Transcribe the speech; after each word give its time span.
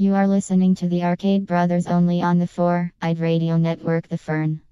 You 0.00 0.14
are 0.14 0.26
listening 0.26 0.74
to 0.76 0.88
the 0.88 1.04
Arcade 1.04 1.46
Brothers 1.46 1.86
only 1.86 2.22
on 2.22 2.38
the 2.38 2.46
4 2.46 2.90
eyed 3.02 3.18
radio 3.18 3.58
network, 3.58 4.08
The 4.08 4.16
Fern. 4.16 4.62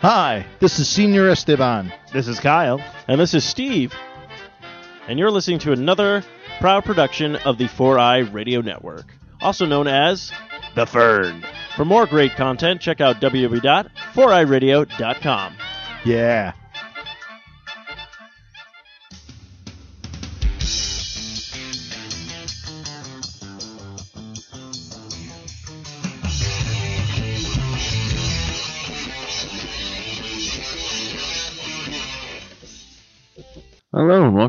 Hi, 0.00 0.44
this 0.58 0.80
is 0.80 0.88
Senior 0.88 1.28
Esteban. 1.28 1.92
This 2.12 2.26
is 2.26 2.40
Kyle. 2.40 2.82
And 3.06 3.20
this 3.20 3.32
is 3.32 3.44
Steve. 3.44 3.94
And 5.06 5.20
you're 5.20 5.30
listening 5.30 5.60
to 5.60 5.70
another 5.70 6.24
proud 6.58 6.84
production 6.84 7.36
of 7.36 7.56
the 7.56 7.66
4i 7.66 8.34
Radio 8.34 8.62
Network, 8.62 9.14
also 9.40 9.66
known 9.66 9.86
as 9.86 10.32
The 10.74 10.84
Fern. 10.84 11.44
For 11.76 11.84
more 11.84 12.06
great 12.06 12.32
content, 12.32 12.80
check 12.80 13.00
out 13.00 13.20
www.4iradio.com. 13.20 15.56
Yeah. 16.04 16.54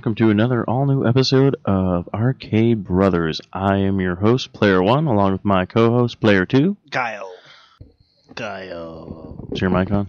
Welcome 0.02 0.16
to 0.16 0.32
another 0.32 0.68
all 0.68 0.88
new 0.88 1.06
episode 1.06 1.56
of 1.64 2.10
Arcade 2.12 2.84
Brothers. 2.84 3.40
I 3.54 3.78
am 3.78 4.00
your 4.00 4.16
host, 4.16 4.52
Player 4.52 4.82
One, 4.82 5.06
along 5.06 5.34
with 5.34 5.46
my 5.46 5.68
co 5.68 5.92
host, 5.92 6.20
Player 6.20 6.44
Two. 6.44 6.76
Kyle. 6.90 7.32
Kyle. 8.34 9.48
Is 9.52 9.62
your 9.62 9.70
mic 9.70 9.92
on? 9.92 10.08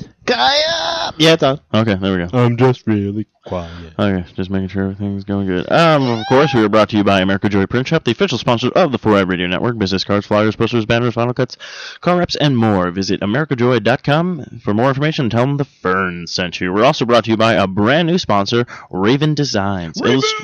Kyle. 1.03 1.15
Yeah, 1.19 1.33
it's 1.35 1.43
on. 1.43 1.61
Okay, 1.75 1.95
there 1.95 2.13
we 2.19 2.25
go. 2.27 2.39
I'm 2.39 2.57
just 2.57 2.87
really 2.87 3.27
quiet. 3.45 3.93
Okay, 3.99 4.25
just 4.35 4.51
making 4.51 4.69
sure 4.69 4.85
everything's 4.85 5.25
going 5.25 5.47
good. 5.47 5.71
Um, 5.71 6.03
of 6.21 6.25
course, 6.29 6.55
we 6.55 6.63
are 6.63 6.69
brought 6.69 6.91
to 6.91 6.97
you 6.97 7.05
by 7.05 7.21
America 7.21 7.49
Joy 7.49 7.67
Print 7.67 7.89
Shop, 7.89 8.05
the 8.05 8.13
official 8.13 8.39
sponsor 8.39 8.69
of 8.69 8.93
the 8.93 8.99
4i 8.99 9.29
Radio 9.29 9.47
Network. 9.49 9.79
Business 9.79 10.05
cards, 10.05 10.27
flyers, 10.27 10.55
posters, 10.57 10.87
banners, 10.87 11.15
final 11.15 11.35
cuts, 11.35 11.57
car 12.01 12.17
reps, 12.19 12.37
and 12.37 12.57
more. 12.57 12.91
Visit 12.91 13.21
AmericaJoy.com 13.21 14.61
for 14.63 14.75
more 14.75 14.89
information. 14.89 15.29
Tell 15.31 15.43
them 15.47 15.57
the 15.57 15.65
Fern 15.65 16.27
sent 16.27 16.61
you. 16.61 16.73
We're 16.73 16.85
also 16.85 17.05
brought 17.05 17.25
to 17.25 17.31
you 17.31 17.37
by 17.37 17.55
a 17.55 17.67
brand 17.67 18.07
new 18.09 18.19
sponsor, 18.19 18.67
Raven 18.91 19.35
Designs. 19.35 20.01
Illust- 20.01 20.35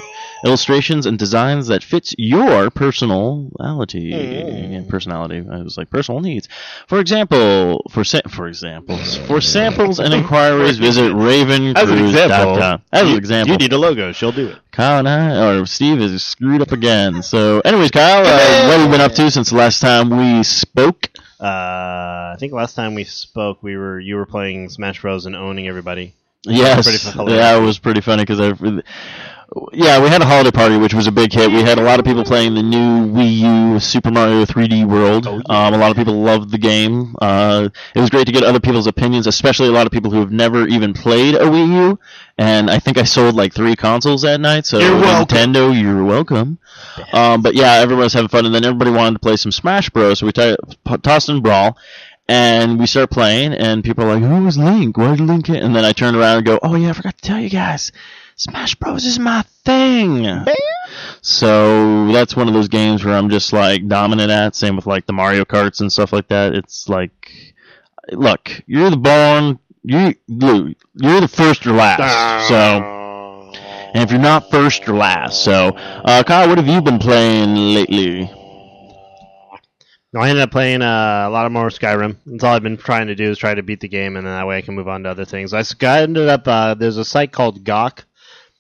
illustrations 0.45 1.07
and 1.07 1.19
designs 1.19 1.69
that 1.69 1.83
fits 1.83 2.15
your 2.19 2.71
personality. 2.71 4.13
And 4.13 4.89
personality. 4.89 5.45
I 5.51 5.63
was 5.63 5.77
like 5.77 5.91
personal 5.91 6.21
needs. 6.21 6.49
For 6.87 7.01
example, 7.01 7.85
for 7.91 8.05
sa- 8.05 8.23
for 8.29 8.49
examples, 8.49 9.17
for 9.27 9.41
samples 9.41 9.99
and 9.99 10.15
inquiries, 10.21 10.79
visit 10.79 11.13
RavenCruise.com. 11.13 11.77
As 11.77 11.91
an 11.91 11.99
example. 11.99 12.85
As 12.93 13.03
an 13.03 13.09
you, 13.09 13.17
example. 13.17 13.53
You 13.53 13.59
need 13.59 13.73
a 13.73 13.79
logo. 13.79 14.13
She'll 14.13 14.33
do 14.33 14.49
it. 14.49 14.59
Kyle 14.73 14.99
and 14.99 15.09
I, 15.09 15.61
or 15.61 15.67
Steve, 15.67 16.01
is 16.01 16.23
screwed 16.23 16.63
up 16.63 16.73
again. 16.73 17.23
So, 17.23 17.61
anyways, 17.61 17.91
Kyle, 17.91 18.21
uh, 18.21 18.69
what 18.69 18.79
have 18.79 18.81
you 18.83 18.89
been 18.91 19.01
up 19.01 19.13
to 19.13 19.31
since 19.31 19.51
the 19.51 19.57
last 19.57 19.81
time 19.81 20.11
we 20.11 20.43
spoke? 20.45 21.11
Uh, 21.41 22.35
I 22.35 22.37
think 22.39 22.53
last 22.53 22.75
time 22.75 22.95
we 22.95 23.05
spoke, 23.05 23.63
we 23.63 23.77
were 23.77 24.01
you 24.01 24.17
were 24.17 24.27
playing 24.27 24.69
Smash 24.69 25.01
Bros. 25.01 25.27
and 25.27 25.37
owning 25.37 25.69
everybody. 25.69 26.15
Yes, 26.45 27.15
yeah, 27.17 27.57
it 27.57 27.61
was 27.61 27.79
pretty 27.79 28.01
funny 28.01 28.23
because 28.25 28.41
I, 28.41 28.83
yeah, 29.73 30.03
we 30.03 30.09
had 30.11 30.21
a 30.21 30.27
holiday 30.27 30.51
party, 30.51 30.77
which 30.77 30.93
was 30.93 31.07
a 31.07 31.13
big 31.13 31.33
hit. 31.33 31.51
We 31.51 31.63
had 31.63 31.79
a 31.79 31.83
lot 31.83 31.99
of 31.99 32.05
people 32.05 32.23
playing 32.23 32.55
the 32.55 32.63
new 32.63 33.07
Wii 33.07 33.73
U 33.75 33.81
Super 33.81 34.11
Mario 34.11 34.45
3D 34.45 34.87
World. 34.87 35.27
Oh, 35.27 35.37
yeah. 35.49 35.67
um, 35.67 35.75
a 35.75 35.79
lot 35.79 35.91
of 35.91 35.97
people 35.97 36.21
loved 36.21 36.51
the 36.51 36.59
game. 36.59 37.17
Uh, 37.21 37.71
it 37.95 38.01
was 38.01 38.11
great 38.11 38.27
to 38.27 38.33
get 38.33 38.43
other 38.43 38.61
people's 38.61 38.87
opinions, 38.87 39.27
especially 39.27 39.69
a 39.69 39.73
lot 39.73 39.87
of 39.87 39.93
people 39.93 40.11
who 40.11 40.21
have 40.21 40.31
never 40.31 40.67
even 40.67 40.93
played 40.93 41.35
a 41.35 41.45
Wii 41.45 41.89
U. 41.89 41.99
And 42.37 42.71
I 42.71 42.79
think 42.79 42.99
I 42.99 43.05
sold 43.05 43.37
like 43.37 43.55
three 43.55 43.75
consoles 43.75 44.23
that 44.23 44.39
night. 44.41 44.67
So 44.67 44.79
You're. 44.79 45.01
Nintendo, 45.01 45.81
you're 45.81 46.05
welcome. 46.05 46.59
Um, 47.13 47.41
but 47.41 47.55
yeah, 47.55 47.75
everyone 47.75 48.05
was 48.05 48.13
having 48.13 48.29
fun, 48.29 48.45
and 48.45 48.55
then 48.55 48.65
everybody 48.65 48.91
wanted 48.91 49.15
to 49.15 49.19
play 49.21 49.37
some 49.37 49.51
Smash 49.51 49.89
Bros. 49.91 50.19
So 50.19 50.27
we 50.27 50.33
t- 50.33 50.57
tossed 51.03 51.31
in 51.31 51.41
Brawl, 51.41 51.79
and 52.29 52.79
we 52.79 52.87
start 52.87 53.11
playing, 53.11 53.55
and 53.55 53.83
people 53.83 54.05
are 54.05 54.15
like, 54.15 54.23
"Who 54.23 54.45
was 54.45 54.59
Link? 54.59 54.97
Why 54.99 55.17
did 55.17 55.21
Link 55.21 55.47
hit?" 55.47 55.63
And 55.63 55.75
then 55.75 55.85
I 55.85 55.93
turned 55.93 56.17
around 56.17 56.37
and 56.37 56.47
go, 56.47 56.59
"Oh 56.63 56.75
yeah, 56.75 56.91
I 56.91 56.93
forgot 56.93 57.17
to 57.17 57.23
tell 57.23 57.41
you 57.41 57.49
guys, 57.49 57.91
Smash 58.39 58.75
Bros. 58.77 59.05
is 59.05 59.19
my 59.19 59.43
thing." 59.65 60.25
So 61.21 62.11
that's 62.13 62.35
one 62.35 62.49
of 62.49 62.55
those 62.55 62.69
games 62.69 63.05
where 63.05 63.15
I'm 63.15 63.29
just 63.29 63.53
like 63.53 63.87
dominant 63.87 64.31
at. 64.31 64.55
Same 64.55 64.77
with 64.77 64.87
like 64.87 65.05
the 65.07 65.13
Mario 65.13 65.45
Karts 65.45 65.81
and 65.81 65.93
stuff 65.93 66.13
like 66.13 66.29
that. 66.29 66.55
It's 66.55 66.89
like, 66.89 67.55
look, 68.13 68.63
you're 68.67 68.91
the 68.91 68.97
born, 68.97 69.59
you 69.83 70.15
you're 70.27 71.21
the 71.21 71.29
first 71.29 71.67
or 71.67 71.73
last. 71.73 72.49
So. 72.49 72.95
And 73.95 74.05
if 74.05 74.11
you're 74.11 74.21
not 74.21 74.51
first, 74.51 74.87
you're 74.87 74.95
last. 74.95 75.43
So, 75.43 75.69
uh, 75.75 76.23
Kyle, 76.23 76.47
what 76.47 76.59
have 76.59 76.69
you 76.69 76.83
been 76.83 76.99
playing 76.99 77.55
lately? 77.55 78.31
No, 80.13 80.21
I 80.21 80.29
ended 80.29 80.43
up 80.43 80.51
playing 80.51 80.83
uh, 80.83 81.25
a 81.27 81.31
lot 81.31 81.47
of 81.47 81.53
more 81.53 81.69
Skyrim. 81.69 82.17
That's 82.27 82.45
all 82.45 82.55
I've 82.55 82.63
been 82.63 82.77
trying 82.77 83.09
to 83.09 83.15
do 83.15 83.31
is 83.31 83.39
try 83.39 83.55
to 83.55 83.63
beat 83.63 83.81
the 83.81 83.89
game, 83.89 84.17
and 84.17 84.27
then 84.27 84.35
that 84.35 84.47
way 84.47 84.59
I 84.59 84.63
can 84.63 84.75
move 84.75 84.89
on 84.89 85.03
to 85.03 85.11
other 85.11 85.25
things. 85.25 85.53
I 85.55 85.63
ended 85.83 86.29
up 86.29 86.47
uh, 86.47 86.75
there's 86.75 86.99
a 86.99 87.05
site 87.05 87.33
called 87.33 87.65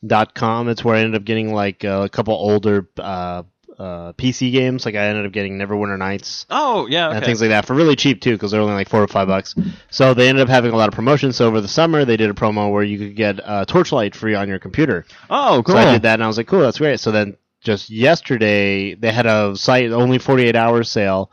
GOG.com. 0.06 0.68
It's 0.68 0.84
where 0.84 0.96
I 0.96 1.00
ended 1.00 1.20
up 1.20 1.24
getting 1.24 1.52
like 1.52 1.84
uh, 1.84 2.02
a 2.04 2.08
couple 2.08 2.34
older 2.34 2.88
uh, 2.98 3.42
uh, 3.78 4.12
PC 4.14 4.52
games. 4.52 4.84
Like 4.84 4.94
I 4.94 5.06
ended 5.06 5.26
up 5.26 5.32
getting 5.32 5.58
Neverwinter 5.58 5.98
Nights. 5.98 6.46
Oh, 6.50 6.86
yeah, 6.86 7.10
and 7.10 7.24
things 7.24 7.40
like 7.40 7.50
that 7.50 7.66
for 7.66 7.74
really 7.74 7.96
cheap 7.96 8.20
too 8.20 8.32
because 8.32 8.50
they're 8.50 8.60
only 8.60 8.74
like 8.74 8.88
four 8.88 9.02
or 9.02 9.08
five 9.08 9.28
bucks. 9.28 9.54
So 9.90 10.14
they 10.14 10.28
ended 10.28 10.42
up 10.42 10.48
having 10.48 10.72
a 10.72 10.76
lot 10.76 10.88
of 10.88 10.94
promotions. 10.94 11.36
So 11.36 11.46
over 11.46 11.60
the 11.60 11.68
summer 11.68 12.04
they 12.04 12.16
did 12.16 12.30
a 12.30 12.34
promo 12.34 12.72
where 12.72 12.82
you 12.82 12.98
could 12.98 13.16
get 13.16 13.40
uh, 13.46 13.64
Torchlight 13.64 14.14
free 14.14 14.34
on 14.34 14.48
your 14.48 14.58
computer. 14.58 15.06
Oh, 15.30 15.62
cool. 15.64 15.74
So 15.76 15.80
I 15.80 15.92
did 15.92 16.02
that 16.02 16.14
and 16.14 16.24
I 16.24 16.26
was 16.26 16.36
like, 16.36 16.48
cool, 16.48 16.60
that's 16.60 16.78
great. 16.78 17.00
So 17.00 17.10
then 17.12 17.36
just 17.60 17.90
yesterday 17.90 18.94
they 18.94 19.12
had 19.12 19.26
a 19.26 19.56
site 19.56 19.90
only 19.90 20.18
48 20.18 20.56
hours 20.56 20.90
sale 20.90 21.30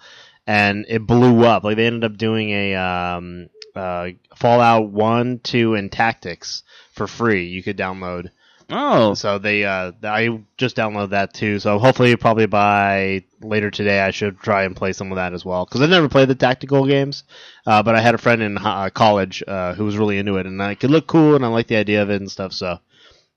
and 0.47 0.85
it 0.87 1.05
blew 1.05 1.43
up. 1.45 1.63
Like 1.63 1.77
they 1.77 1.87
ended 1.87 2.03
up 2.03 2.17
doing 2.17 2.49
a 2.51 2.75
um, 2.75 3.49
uh, 3.75 4.09
Fallout 4.35 4.89
1, 4.89 5.39
2 5.43 5.75
and 5.75 5.91
Tactics 5.91 6.63
for 6.93 7.07
free. 7.07 7.47
You 7.47 7.63
could 7.63 7.77
download. 7.77 8.29
Oh, 8.69 9.13
So 9.13 9.37
they 9.37 9.63
uh, 9.63 9.91
I 10.03 10.41
just 10.57 10.75
downloaded 10.75 11.11
that 11.11 11.33
too. 11.33 11.59
So 11.59 11.77
hopefully 11.77 12.15
probably 12.15 12.47
by 12.47 13.23
later 13.41 13.69
today 13.69 13.99
I 13.99 14.11
should 14.11 14.39
try 14.39 14.63
and 14.63 14.75
play 14.75 14.93
some 14.93 15.11
of 15.11 15.17
that 15.17 15.33
as 15.33 15.45
well 15.45 15.65
because 15.65 15.81
I 15.81 15.85
never 15.85 16.09
played 16.09 16.29
the 16.29 16.35
tactical 16.35 16.85
games. 16.85 17.23
Uh, 17.65 17.83
but 17.83 17.95
I 17.95 18.01
had 18.01 18.15
a 18.15 18.19
friend 18.19 18.41
in 18.41 18.57
uh, 18.57 18.89
college 18.89 19.43
uh, 19.47 19.73
who 19.75 19.85
was 19.85 19.97
really 19.97 20.17
into 20.17 20.37
it 20.37 20.47
and 20.47 20.59
it 20.61 20.79
could 20.79 20.91
look 20.91 21.07
cool 21.07 21.35
and 21.35 21.45
I 21.45 21.49
like 21.49 21.67
the 21.67 21.75
idea 21.75 22.01
of 22.01 22.09
it 22.09 22.21
and 22.21 22.31
stuff. 22.31 22.53
So 22.53 22.79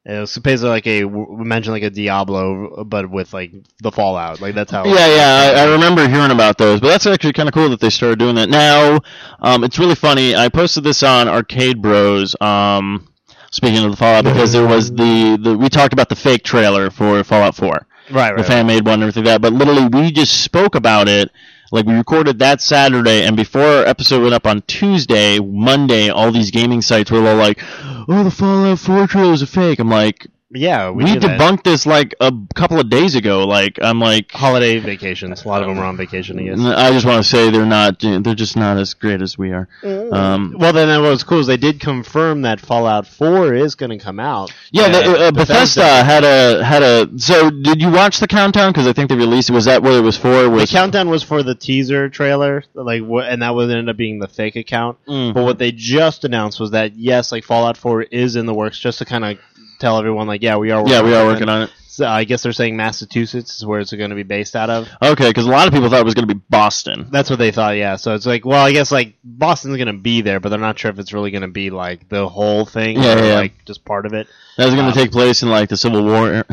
it 0.07 0.19
was 0.19 0.39
basically 0.39 0.71
like 0.71 0.87
a 0.87 1.05
we 1.05 1.45
mentioned 1.45 1.75
like 1.75 1.83
a 1.83 1.91
Diablo 1.91 2.85
but 2.85 3.11
with 3.11 3.35
like 3.35 3.53
the 3.81 3.93
Fallout. 3.93 4.41
Like 4.41 4.55
that's 4.55 4.71
how. 4.71 4.87
Yeah, 4.87 5.07
yeah, 5.07 5.61
I, 5.61 5.65
I 5.65 5.73
remember 5.73 6.09
hearing 6.09 6.31
about 6.31 6.57
those, 6.57 6.81
but 6.81 6.89
that's 6.89 7.07
actually 7.07 7.35
kind 7.35 7.49
of 7.49 7.55
cool 7.55 7.69
that 7.69 7.81
they 7.81 7.91
started 7.91 8.19
doing 8.19 8.37
that. 8.37 8.49
Now, 8.49 9.01
um, 9.41 9.65
it's 9.65 9.79
really 9.79 9.95
funny. 9.95 10.35
I 10.35 10.49
posted 10.49 10.85
this 10.85 11.03
on 11.03 11.29
Arcade 11.29 11.83
Bros. 11.83 12.35
Um, 12.41 13.08
speaking 13.51 13.85
of 13.85 13.91
the 13.91 13.97
Fallout, 13.97 14.25
because 14.25 14.53
there 14.53 14.67
was 14.67 14.91
the, 14.91 15.39
the 15.41 15.57
we 15.57 15.69
talked 15.69 15.93
about 15.93 16.09
the 16.09 16.17
fake 16.17 16.43
trailer 16.45 16.91
for 16.91 17.23
Fallout 17.25 17.55
4, 17.55 17.69
Right, 18.11 18.15
right. 18.31 18.37
the 18.37 18.45
fan 18.45 18.67
made 18.67 18.85
one 18.87 18.95
and 18.95 19.03
everything 19.05 19.25
like 19.25 19.35
that. 19.35 19.43
But 19.43 19.53
literally, 19.53 19.87
we 19.89 20.11
just 20.13 20.43
spoke 20.43 20.75
about 20.75 21.09
it. 21.09 21.31
Like 21.71 21.85
we 21.85 21.93
recorded 21.95 22.39
that 22.39 22.63
Saturday, 22.63 23.25
and 23.25 23.37
before 23.37 23.61
our 23.61 23.85
episode 23.85 24.23
went 24.23 24.33
up 24.33 24.47
on 24.47 24.63
Tuesday, 24.63 25.39
Monday, 25.39 26.09
all 26.09 26.33
these 26.33 26.51
gaming 26.51 26.81
sites 26.81 27.11
were 27.11 27.27
all 27.29 27.37
like, 27.37 27.61
"Oh, 28.09 28.25
the 28.25 28.31
Fallout 28.31 28.79
4 28.79 29.07
trailer 29.07 29.35
is 29.35 29.43
a 29.43 29.47
fake." 29.47 29.79
I'm 29.79 29.91
like, 29.91 30.27
yeah, 30.51 30.91
we, 30.91 31.05
we, 31.05 31.13
did 31.13 31.23
that. 31.23 31.39
debunked 31.39 31.65
this 31.65 31.85
like 31.85 32.15
a 32.21 32.33
couple 32.55 32.81
of 32.81 32.89
days 32.89 33.15
ago. 33.15 33.47
Like 33.47 33.79
I'm 33.83 34.01
like, 34.01 34.33
holiday 34.33 34.79
vacations. 34.79 35.45
A 35.45 35.49
lot 35.49 35.63
of 35.63 35.69
them 35.69 35.79
are 35.79 35.85
on 35.85 35.97
vacation. 35.97 36.39
I 36.39 36.43
guess. 36.45 36.59
I 36.61 36.91
just 36.91 37.05
want 37.05 37.23
to 37.23 37.29
say 37.29 37.51
they're 37.51 37.67
not. 37.67 38.01
They're 38.01 38.35
just 38.35 38.57
not 38.57 38.79
as 38.79 38.95
great 38.95 39.21
as 39.21 39.37
we 39.37 39.53
are. 39.53 39.69
Um, 39.85 40.57
Well, 40.59 40.73
then 40.73 40.89
what 41.03 41.11
was 41.11 41.23
cool 41.23 41.41
is 41.41 41.47
they 41.47 41.57
did 41.59 41.81
confirm 41.81 42.43
that 42.43 42.61
Fallout 42.61 43.07
4 43.07 43.53
is 43.55 43.75
going 43.75 43.91
to 43.91 43.99
come 44.03 44.19
out. 44.19 44.51
yeah, 44.71 44.89
the, 44.89 45.27
uh, 45.27 45.31
Bethesda 45.33 45.85
had 46.05 46.25
a 46.25 46.65
had 46.65 46.83
a. 46.83 47.19
So 47.19 47.51
did 47.51 47.83
you 47.83 47.91
watch 47.91 48.19
the 48.19 48.27
countdown? 48.27 48.73
Because 48.73 48.87
I 48.87 48.93
think 48.95 49.11
they 49.11 49.17
released. 49.17 49.51
Was 49.51 49.67
that 49.67 49.83
what 49.83 49.93
it 49.93 50.01
was 50.01 50.17
for? 50.17 50.49
The 50.49 50.67
countdown 50.67 51.11
was 51.11 51.23
for 51.23 51.43
the 51.43 51.55
teaser 51.55 52.09
trailer, 52.09 52.65
like, 52.75 53.03
wh- 53.03 53.23
and 53.25 53.43
that 53.43 53.55
would 53.55 53.71
end 53.71 53.91
up 53.91 53.97
being 53.97 54.19
the 54.19 54.29
fake 54.29 54.57
account. 54.57 54.99
Mm. 55.07 55.35
But 55.35 55.45
what 55.45 55.59
they 55.59 55.73
just 55.73 56.25
announced 56.25 56.59
was 56.59 56.71
that 56.71 56.95
yes, 56.97 57.33
like 57.33 57.45
Fallout 57.45 57.77
4 57.77 58.03
is 58.05 58.37
in 58.37 58.47
the 58.47 58.55
works, 58.55 58.79
just 58.79 58.99
to 59.01 59.05
kind 59.05 59.25
of 59.25 59.39
tell 59.79 59.99
everyone, 59.99 60.27
like, 60.27 60.43
yeah, 60.43 60.57
we 60.57 60.71
are. 60.71 60.81
Working 60.83 60.93
yeah, 60.93 61.03
we 61.03 61.15
are 61.15 61.25
it. 61.25 61.27
working 61.33 61.49
on 61.49 61.63
it. 61.63 61.71
So 61.87 62.07
I 62.07 62.23
guess 62.23 62.45
they're 62.45 62.53
saying 62.53 62.77
Massachusetts 62.77 63.57
is 63.57 63.67
where 63.67 63.81
it's 63.81 63.93
going 63.93 64.11
to 64.11 64.15
be 64.17 64.23
based 64.23 64.55
out 64.55 64.71
of. 64.71 64.89
Okay, 65.03 65.31
because 65.31 65.47
a 65.47 65.51
lot 65.51 65.67
of 65.67 65.75
people 65.75 65.91
thought 65.91 65.99
it 65.99 66.05
was 66.05 66.15
going 66.15 66.29
to 66.29 66.33
be 66.35 66.41
Boston. 66.49 67.09
That's 67.11 67.29
what 67.29 67.41
they 67.41 67.51
thought, 67.51 67.77
yeah. 67.77 67.97
So 67.97 68.15
it's 68.15 68.25
like, 68.25 68.45
well, 68.45 68.65
I 68.65 68.71
guess 68.71 68.93
like 68.93 69.15
Boston's 69.25 69.77
going 69.79 69.89
to 69.89 69.93
be 70.01 70.21
there, 70.21 70.39
but 70.39 70.51
they're 70.51 70.61
not 70.61 70.79
sure 70.79 70.93
if 70.93 71.01
it's 71.01 71.13
really 71.13 71.33
going 71.33 71.43
to 71.43 71.49
be 71.49 71.71
like 71.71 72.09
the 72.09 72.29
whole 72.29 72.65
thing 72.67 73.03
Yeah, 73.03 73.19
or 73.19 73.25
yeah. 73.25 73.35
like 73.35 73.65
just 73.65 73.85
part 73.85 74.07
of 74.07 74.15
it. 74.15 74.29
That's 74.57 74.71
going 74.71 74.83
to 74.85 74.91
Um, 74.91 74.93
take 74.93 75.11
place 75.11 75.43
in 75.43 75.49
like 75.51 75.71
the 75.71 75.77
Civil 75.77 76.05
War. 76.05 76.45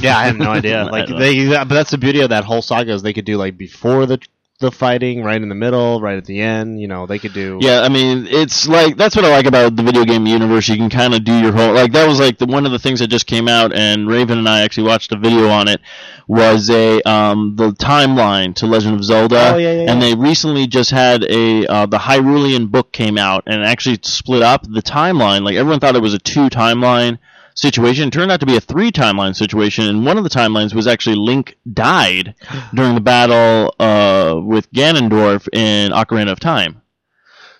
Yeah, 0.00 0.18
I 0.18 0.24
have 0.26 0.36
no 0.36 0.50
idea. 0.50 0.84
Like 0.86 1.06
they, 1.08 1.46
but 1.46 1.68
that's 1.68 1.92
the 1.92 1.98
beauty 1.98 2.22
of 2.22 2.30
that 2.30 2.42
whole 2.44 2.62
saga 2.62 2.92
is 2.92 3.02
they 3.02 3.12
could 3.12 3.24
do 3.24 3.36
like 3.36 3.56
before 3.56 4.04
the 4.06 4.18
the 4.60 4.72
fighting, 4.72 5.22
right 5.22 5.40
in 5.40 5.48
the 5.48 5.54
middle, 5.54 6.00
right 6.00 6.16
at 6.16 6.24
the 6.24 6.40
end. 6.40 6.80
You 6.80 6.88
know, 6.88 7.06
they 7.06 7.18
could 7.18 7.32
do. 7.32 7.58
Yeah, 7.60 7.82
I 7.82 7.88
mean, 7.88 8.26
it's 8.26 8.66
like 8.66 8.96
that's 8.96 9.14
what 9.14 9.24
I 9.24 9.30
like 9.30 9.46
about 9.46 9.76
the 9.76 9.82
video 9.82 10.04
game 10.04 10.26
universe. 10.26 10.68
You 10.68 10.76
can 10.76 10.90
kind 10.90 11.14
of 11.14 11.24
do 11.24 11.38
your 11.38 11.52
whole 11.52 11.72
like 11.72 11.92
that 11.92 12.08
was 12.08 12.18
like 12.18 12.38
the 12.38 12.46
one 12.46 12.66
of 12.66 12.72
the 12.72 12.78
things 12.78 12.98
that 12.98 13.06
just 13.06 13.26
came 13.26 13.48
out, 13.48 13.72
and 13.72 14.08
Raven 14.08 14.38
and 14.38 14.48
I 14.48 14.62
actually 14.62 14.88
watched 14.88 15.12
a 15.12 15.16
video 15.16 15.48
on 15.48 15.68
it. 15.68 15.80
Was 16.26 16.68
a 16.70 17.00
um 17.08 17.54
the 17.56 17.70
timeline 17.70 18.54
to 18.56 18.66
Legend 18.66 18.96
of 18.96 19.04
Zelda, 19.04 19.54
Oh, 19.54 19.56
yeah, 19.58 19.72
yeah, 19.72 19.90
and 19.92 20.02
they 20.02 20.14
recently 20.14 20.66
just 20.66 20.90
had 20.90 21.24
a 21.24 21.66
uh, 21.66 21.86
the 21.86 21.98
Hyrulean 21.98 22.70
book 22.70 22.92
came 22.92 23.16
out 23.16 23.44
and 23.46 23.64
actually 23.64 23.98
split 24.02 24.42
up 24.42 24.62
the 24.64 24.82
timeline. 24.82 25.42
Like 25.42 25.54
everyone 25.56 25.80
thought 25.80 25.96
it 25.96 26.02
was 26.02 26.14
a 26.14 26.18
two 26.18 26.48
timeline 26.50 27.18
situation. 27.58 28.08
It 28.08 28.12
turned 28.12 28.30
out 28.30 28.40
to 28.40 28.46
be 28.46 28.56
a 28.56 28.60
three 28.60 28.90
timeline 28.90 29.34
situation, 29.34 29.88
and 29.88 30.04
one 30.04 30.16
of 30.16 30.24
the 30.24 30.30
timelines 30.30 30.74
was 30.74 30.86
actually 30.86 31.16
Link 31.16 31.58
died 31.72 32.34
during 32.74 32.94
the 32.94 33.00
battle 33.00 33.74
uh, 33.78 34.40
with 34.40 34.70
Ganondorf 34.72 35.48
in 35.52 35.92
Ocarina 35.92 36.32
of 36.32 36.40
Time. 36.40 36.82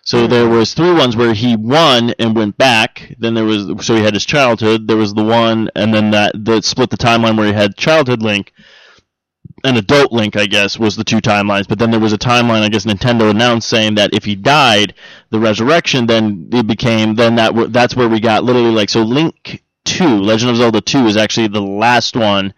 So 0.02 0.26
there 0.26 0.48
was 0.48 0.72
three 0.72 0.92
ones 0.92 1.16
where 1.16 1.34
he 1.34 1.54
won 1.54 2.14
and 2.18 2.34
went 2.34 2.56
back. 2.56 3.14
Then 3.18 3.34
there 3.34 3.44
was 3.44 3.84
so 3.84 3.94
he 3.94 4.02
had 4.02 4.14
his 4.14 4.24
childhood. 4.24 4.88
There 4.88 4.96
was 4.96 5.12
the 5.12 5.22
one, 5.22 5.70
and 5.74 5.92
then 5.92 6.12
that 6.12 6.32
that 6.46 6.64
split 6.64 6.88
the 6.88 6.96
timeline 6.96 7.36
where 7.36 7.46
he 7.46 7.52
had 7.52 7.76
childhood 7.76 8.22
Link 8.22 8.54
and 9.64 9.76
adult 9.76 10.12
Link, 10.12 10.34
I 10.36 10.46
guess, 10.46 10.78
was 10.78 10.96
the 10.96 11.04
two 11.04 11.20
timelines. 11.20 11.68
But 11.68 11.78
then 11.78 11.90
there 11.90 12.00
was 12.00 12.14
a 12.14 12.18
timeline, 12.18 12.62
I 12.62 12.68
guess 12.70 12.86
Nintendo 12.86 13.30
announced 13.30 13.68
saying 13.68 13.96
that 13.96 14.14
if 14.14 14.24
he 14.24 14.34
died, 14.34 14.94
the 15.28 15.40
resurrection, 15.40 16.06
then 16.06 16.48
it 16.52 16.66
became 16.66 17.14
then 17.14 17.34
that 17.34 17.48
w- 17.48 17.68
that's 17.68 17.94
where 17.94 18.08
we 18.08 18.20
got 18.20 18.44
literally 18.44 18.70
like 18.70 18.88
so 18.88 19.02
Link 19.02 19.62
two, 19.88 20.20
Legend 20.20 20.50
of 20.50 20.56
Zelda 20.56 20.80
two, 20.80 21.06
is 21.06 21.16
actually 21.16 21.48
the 21.48 21.62
last 21.62 22.16
one 22.16 22.54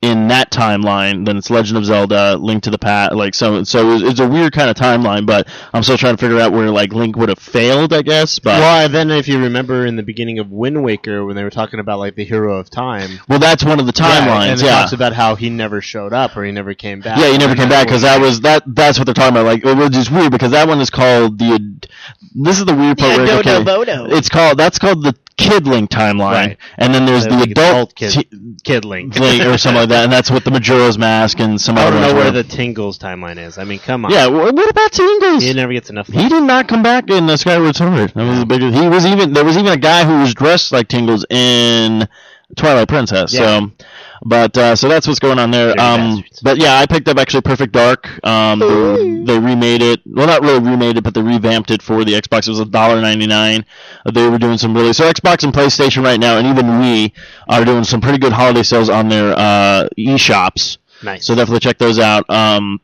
in 0.00 0.26
that 0.26 0.50
timeline. 0.50 1.24
Then 1.24 1.36
it's 1.36 1.48
Legend 1.48 1.78
of 1.78 1.84
Zelda, 1.84 2.36
Link 2.36 2.64
to 2.64 2.70
the 2.70 2.78
Past, 2.78 3.12
like 3.14 3.36
so. 3.36 3.62
So 3.62 3.92
it's, 3.92 4.02
it's 4.02 4.18
a 4.20 4.26
weird 4.28 4.52
kind 4.52 4.68
of 4.68 4.74
timeline, 4.74 5.26
but 5.26 5.46
I'm 5.72 5.84
still 5.84 5.96
trying 5.96 6.16
to 6.16 6.20
figure 6.20 6.40
out 6.40 6.50
where 6.50 6.70
like 6.70 6.92
Link 6.92 7.16
would 7.16 7.28
have 7.28 7.38
failed, 7.38 7.92
I 7.92 8.02
guess. 8.02 8.40
But 8.40 8.58
Well, 8.58 8.88
then 8.88 9.12
if 9.12 9.28
you 9.28 9.38
remember 9.40 9.86
in 9.86 9.94
the 9.94 10.02
beginning 10.02 10.40
of 10.40 10.50
Wind 10.50 10.82
Waker 10.82 11.24
when 11.24 11.36
they 11.36 11.44
were 11.44 11.50
talking 11.50 11.78
about 11.78 12.00
like 12.00 12.16
the 12.16 12.24
hero 12.24 12.58
of 12.58 12.68
time, 12.68 13.20
well, 13.28 13.38
that's 13.38 13.62
one 13.64 13.78
of 13.78 13.86
the 13.86 13.92
timelines. 13.92 14.48
and 14.50 14.60
it 14.60 14.64
Yeah. 14.64 14.78
talks 14.80 14.92
about 14.92 15.12
how 15.12 15.36
he 15.36 15.50
never 15.50 15.80
showed 15.80 16.12
up 16.12 16.36
or 16.36 16.42
he 16.42 16.50
never 16.50 16.74
came 16.74 16.98
back. 17.00 17.18
Yeah, 17.20 17.30
he 17.30 17.38
never 17.38 17.54
came 17.54 17.68
back 17.68 17.86
because 17.86 18.02
that 18.02 18.20
was 18.20 18.40
that. 18.40 18.64
That's 18.66 18.98
what 18.98 19.04
they're 19.04 19.14
talking 19.14 19.36
about. 19.36 19.46
Like, 19.46 19.64
it 19.64 19.76
was 19.76 19.90
just 19.90 20.10
weird 20.10 20.32
because 20.32 20.50
that 20.50 20.66
one 20.66 20.80
is 20.80 20.90
called 20.90 21.38
the. 21.38 21.86
This 22.34 22.58
is 22.58 22.64
the 22.64 22.74
weird 22.74 22.98
part. 22.98 23.18
where, 23.18 23.38
okay, 23.38 23.62
Bodo. 23.62 24.06
it's 24.06 24.28
called 24.28 24.58
that's 24.58 24.78
called 24.80 25.04
the 25.04 25.14
Kid 25.36 25.66
Link 25.66 25.90
timeline, 25.90 26.32
Right. 26.32 26.58
and 26.78 26.94
then 26.94 27.06
there's 27.06 27.26
uh, 27.26 27.30
The 27.30 27.36
the, 27.46 27.50
adult, 27.52 27.68
adult 27.68 27.94
kid. 27.94 28.10
Ti- 28.12 28.28
Kid 28.64 28.84
Link. 28.84 29.18
Link 29.18 29.42
or 29.46 29.58
something 29.58 29.80
like 29.80 29.88
that, 29.90 30.04
and 30.04 30.12
that's 30.12 30.30
with 30.30 30.44
the 30.44 30.50
Majora's 30.50 30.98
Mask 30.98 31.40
and 31.40 31.60
some 31.60 31.78
I 31.78 31.82
other 31.86 32.00
don't 32.00 32.08
know 32.08 32.14
where 32.14 32.30
the 32.30 32.42
Tingles 32.44 32.98
timeline 32.98 33.38
is. 33.38 33.58
I 33.58 33.64
mean, 33.64 33.78
come 33.78 34.04
on. 34.04 34.10
Yeah, 34.12 34.28
wh- 34.28 34.52
what 34.54 34.70
about 34.70 34.92
Tingles? 34.92 35.42
He 35.42 35.52
never 35.54 35.72
gets 35.72 35.90
enough. 35.90 36.06
He 36.08 36.28
did 36.28 36.42
not 36.42 36.68
come 36.68 36.82
back 36.82 37.08
in 37.10 37.26
the 37.26 37.36
Skyward 37.36 37.74
Sword. 37.76 38.12
That 38.14 38.24
was 38.28 38.38
the 38.40 38.46
biggest. 38.46 38.76
He 38.76 38.88
was 38.88 39.06
even 39.06 39.32
there 39.32 39.44
was 39.44 39.56
even 39.56 39.72
a 39.72 39.76
guy 39.76 40.04
who 40.04 40.20
was 40.20 40.34
dressed 40.34 40.72
like 40.72 40.88
Tingles 40.88 41.24
in 41.30 42.06
Twilight 42.56 42.88
Princess. 42.88 43.32
Yeah. 43.32 43.60
So, 43.60 43.72
but 44.24 44.56
uh, 44.56 44.76
so 44.76 44.88
that's 44.88 45.06
what's 45.06 45.18
going 45.18 45.38
on 45.38 45.50
there. 45.50 45.78
Um, 45.80 46.22
but 46.42 46.58
yeah, 46.58 46.76
I 46.76 46.86
picked 46.86 47.08
up 47.08 47.18
actually 47.18 47.42
Perfect 47.42 47.72
Dark. 47.72 48.08
Um, 48.24 48.60
they, 48.60 49.24
they 49.24 49.38
remade 49.38 49.82
it. 49.82 50.00
Well, 50.06 50.26
not 50.26 50.42
really 50.42 50.60
remade 50.60 50.96
it, 50.96 51.04
but 51.04 51.14
they 51.14 51.22
revamped 51.22 51.70
it 51.70 51.82
for 51.82 52.04
the 52.04 52.12
Xbox. 52.12 52.46
It 52.46 52.50
was 52.50 52.60
a 52.60 52.64
dollar 52.64 53.00
ninety 53.00 53.26
nine. 53.26 53.64
They 54.12 54.28
were 54.28 54.38
doing 54.38 54.58
some 54.58 54.74
really 54.74 54.92
so 54.92 55.10
Xbox 55.10 55.44
and 55.44 55.52
PlayStation 55.52 56.04
right 56.04 56.20
now, 56.20 56.38
and 56.38 56.46
even 56.46 56.66
Wii 56.66 57.12
are 57.48 57.64
doing 57.64 57.84
some 57.84 58.00
pretty 58.00 58.18
good 58.18 58.32
holiday 58.32 58.62
sales 58.62 58.88
on 58.88 59.08
their 59.08 59.32
uh, 59.32 59.88
eShops. 59.98 60.78
Nice. 61.02 61.26
So 61.26 61.34
definitely 61.34 61.60
check 61.60 61.78
those 61.78 61.98
out. 61.98 62.28
Um, 62.30 62.80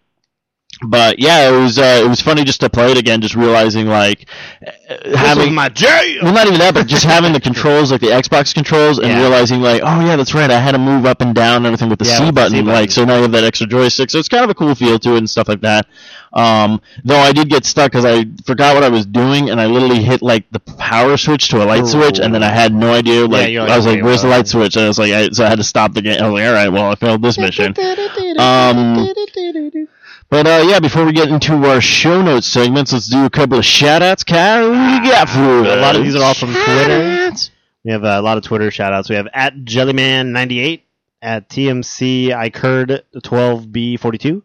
but 0.82 1.18
yeah, 1.18 1.48
it 1.48 1.60
was 1.60 1.78
uh, 1.78 2.02
it 2.04 2.08
was 2.08 2.20
funny 2.20 2.44
just 2.44 2.60
to 2.60 2.70
play 2.70 2.90
it 2.92 2.98
again, 2.98 3.20
just 3.20 3.34
realizing 3.34 3.86
like 3.86 4.28
uh, 4.66 4.96
This 5.04 5.16
having 5.16 5.54
my 5.54 5.68
jam. 5.68 6.18
well, 6.22 6.32
not 6.32 6.46
even 6.46 6.58
that, 6.60 6.74
but 6.74 6.86
just 6.86 7.04
having 7.04 7.32
the 7.32 7.40
controls 7.48 7.90
like 7.90 8.00
the 8.00 8.08
Xbox 8.08 8.54
controls, 8.54 8.98
and 8.98 9.08
Yeah. 9.08 9.20
realizing 9.20 9.60
like, 9.60 9.82
oh 9.84 10.00
yeah, 10.00 10.16
that's 10.16 10.34
right, 10.34 10.50
I 10.50 10.58
had 10.60 10.72
to 10.72 10.78
move 10.78 11.04
up 11.06 11.20
and 11.20 11.34
down 11.34 11.56
and 11.58 11.66
everything 11.66 11.88
with 11.88 11.98
the 11.98 12.04
Yeah, 12.06 12.18
C 12.18 12.24
with 12.26 12.28
the 12.28 12.32
button, 12.40 12.50
C 12.52 12.62
button. 12.62 12.74
like 12.74 12.90
so 12.90 13.04
now 13.04 13.16
you 13.16 13.22
have 13.22 13.32
that 13.32 13.44
extra 13.44 13.66
joystick. 13.66 14.10
So 14.10 14.18
it's 14.18 14.28
kind 14.28 14.44
of 14.44 14.50
a 14.50 14.54
cool 14.54 14.74
feel 14.74 14.98
to 15.00 15.14
it 15.14 15.18
and 15.18 15.28
stuff 15.28 15.48
like 15.48 15.60
that. 15.62 15.86
Um, 16.32 16.80
though 17.04 17.16
I 17.18 17.32
did 17.32 17.48
get 17.48 17.64
stuck 17.64 17.90
because 17.90 18.04
I 18.04 18.26
forgot 18.44 18.74
what 18.74 18.84
I 18.84 18.90
was 18.90 19.06
doing, 19.06 19.48
and 19.50 19.58
I 19.60 19.66
literally 19.66 20.02
hit 20.02 20.20
like 20.20 20.44
the 20.50 20.60
power 20.60 21.16
switch 21.16 21.48
to 21.48 21.62
a 21.62 21.64
light 21.64 21.86
switch, 21.86 22.18
and 22.18 22.34
then 22.34 22.42
I 22.42 22.50
had 22.50 22.74
no 22.74 22.92
idea. 22.92 23.26
Like, 23.26 23.50
you're 23.50 23.62
like, 23.62 23.70
I 23.72 23.76
was 23.78 23.86
like, 23.86 23.94
okay, 23.94 24.02
"Where's 24.02 24.22
the 24.22 24.28
light 24.28 24.46
switch?" 24.46 24.76
And 24.76 24.84
I 24.84 24.88
was 24.88 24.98
like, 24.98 25.12
I, 25.12 25.28
so 25.30 25.46
I 25.46 25.48
had 25.48 25.56
to 25.58 25.64
stop 25.64 25.94
the 25.94 26.02
game. 26.02 26.20
I 26.20 26.28
was 26.28 26.34
like, 26.38 26.46
"All 26.46 26.52
right, 26.52 26.68
well, 26.68 26.90
I 26.92 26.94
failed 26.96 27.22
this 27.22 27.38
mission." 27.38 27.74
Um, 28.38 29.08
but 30.30 30.46
uh, 30.46 30.64
yeah, 30.68 30.80
before 30.80 31.04
we 31.04 31.12
get 31.12 31.28
into 31.28 31.54
our 31.66 31.80
show 31.80 32.20
notes 32.22 32.46
segments, 32.46 32.92
let's 32.92 33.08
do 33.08 33.24
a 33.24 33.30
couple 33.30 33.58
of 33.58 33.64
shout 33.64 34.02
outs. 34.02 34.24
Kyle, 34.24 34.70
what 34.70 35.02
do 35.02 35.06
you 35.06 35.12
got 35.12 35.28
for 35.28 35.40
A 35.40 35.76
lot 35.76 35.96
of 35.96 36.04
these 36.04 36.14
are 36.14 36.22
all 36.22 36.34
from 36.34 36.52
Twitter. 36.52 37.32
We 37.84 37.92
have 37.92 38.04
a 38.04 38.20
lot 38.20 38.36
of 38.36 38.44
Twitter 38.44 38.70
shout 38.70 38.92
outs. 38.92 39.08
We 39.08 39.16
have 39.16 39.28
at 39.32 39.54
Jellyman98, 39.56 40.82
at 41.22 41.48
TMC 41.48 42.28
Icurd 42.28 43.02
12B42, 43.16 44.42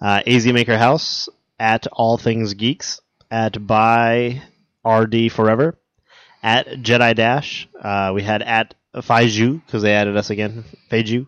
uh, 0.00 0.22
AZ 0.26 0.46
Maker 0.46 0.76
House, 0.76 1.28
at 1.58 1.86
All 1.92 2.18
Things 2.18 2.54
Geeks, 2.54 3.00
at 3.30 3.66
By 3.66 4.42
RD 4.86 5.32
Forever, 5.32 5.78
at 6.42 6.66
Jedi 6.66 7.14
Dash. 7.14 7.68
Uh, 7.80 8.12
we 8.14 8.22
had 8.22 8.42
at 8.42 8.74
Faiju, 8.94 9.64
because 9.64 9.82
they 9.82 9.94
added 9.94 10.16
us 10.16 10.30
again, 10.30 10.64
Faiju, 10.90 11.26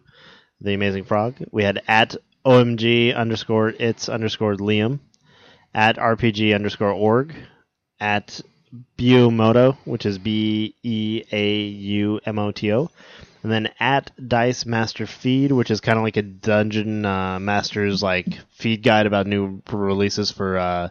the 0.60 0.74
amazing 0.74 1.04
frog. 1.04 1.36
We 1.50 1.64
had 1.64 1.82
at 1.88 2.16
OMG 2.46 3.14
underscore 3.14 3.70
it's 3.70 4.08
underscore 4.08 4.54
Liam, 4.56 5.00
at 5.74 5.96
RPG 5.96 6.54
underscore 6.54 6.92
org, 6.92 7.34
at 8.00 8.40
Beaumoto, 8.98 9.76
which 9.84 10.06
is 10.06 10.18
B 10.18 10.74
E 10.82 11.22
A 11.32 11.58
U 11.64 12.20
M 12.24 12.38
O 12.38 12.52
T 12.52 12.72
O, 12.72 12.90
and 13.42 13.52
then 13.52 13.68
at 13.80 14.10
Dice 14.28 14.64
Master 14.66 15.06
Feed, 15.06 15.52
which 15.52 15.70
is 15.70 15.80
kind 15.80 15.98
of 15.98 16.04
like 16.04 16.16
a 16.16 16.22
Dungeon 16.22 17.04
uh, 17.04 17.38
Masters 17.38 18.02
like 18.02 18.26
feed 18.52 18.82
guide 18.82 19.06
about 19.06 19.26
new 19.26 19.62
releases 19.70 20.30
for 20.30 20.56
uh, 20.58 20.88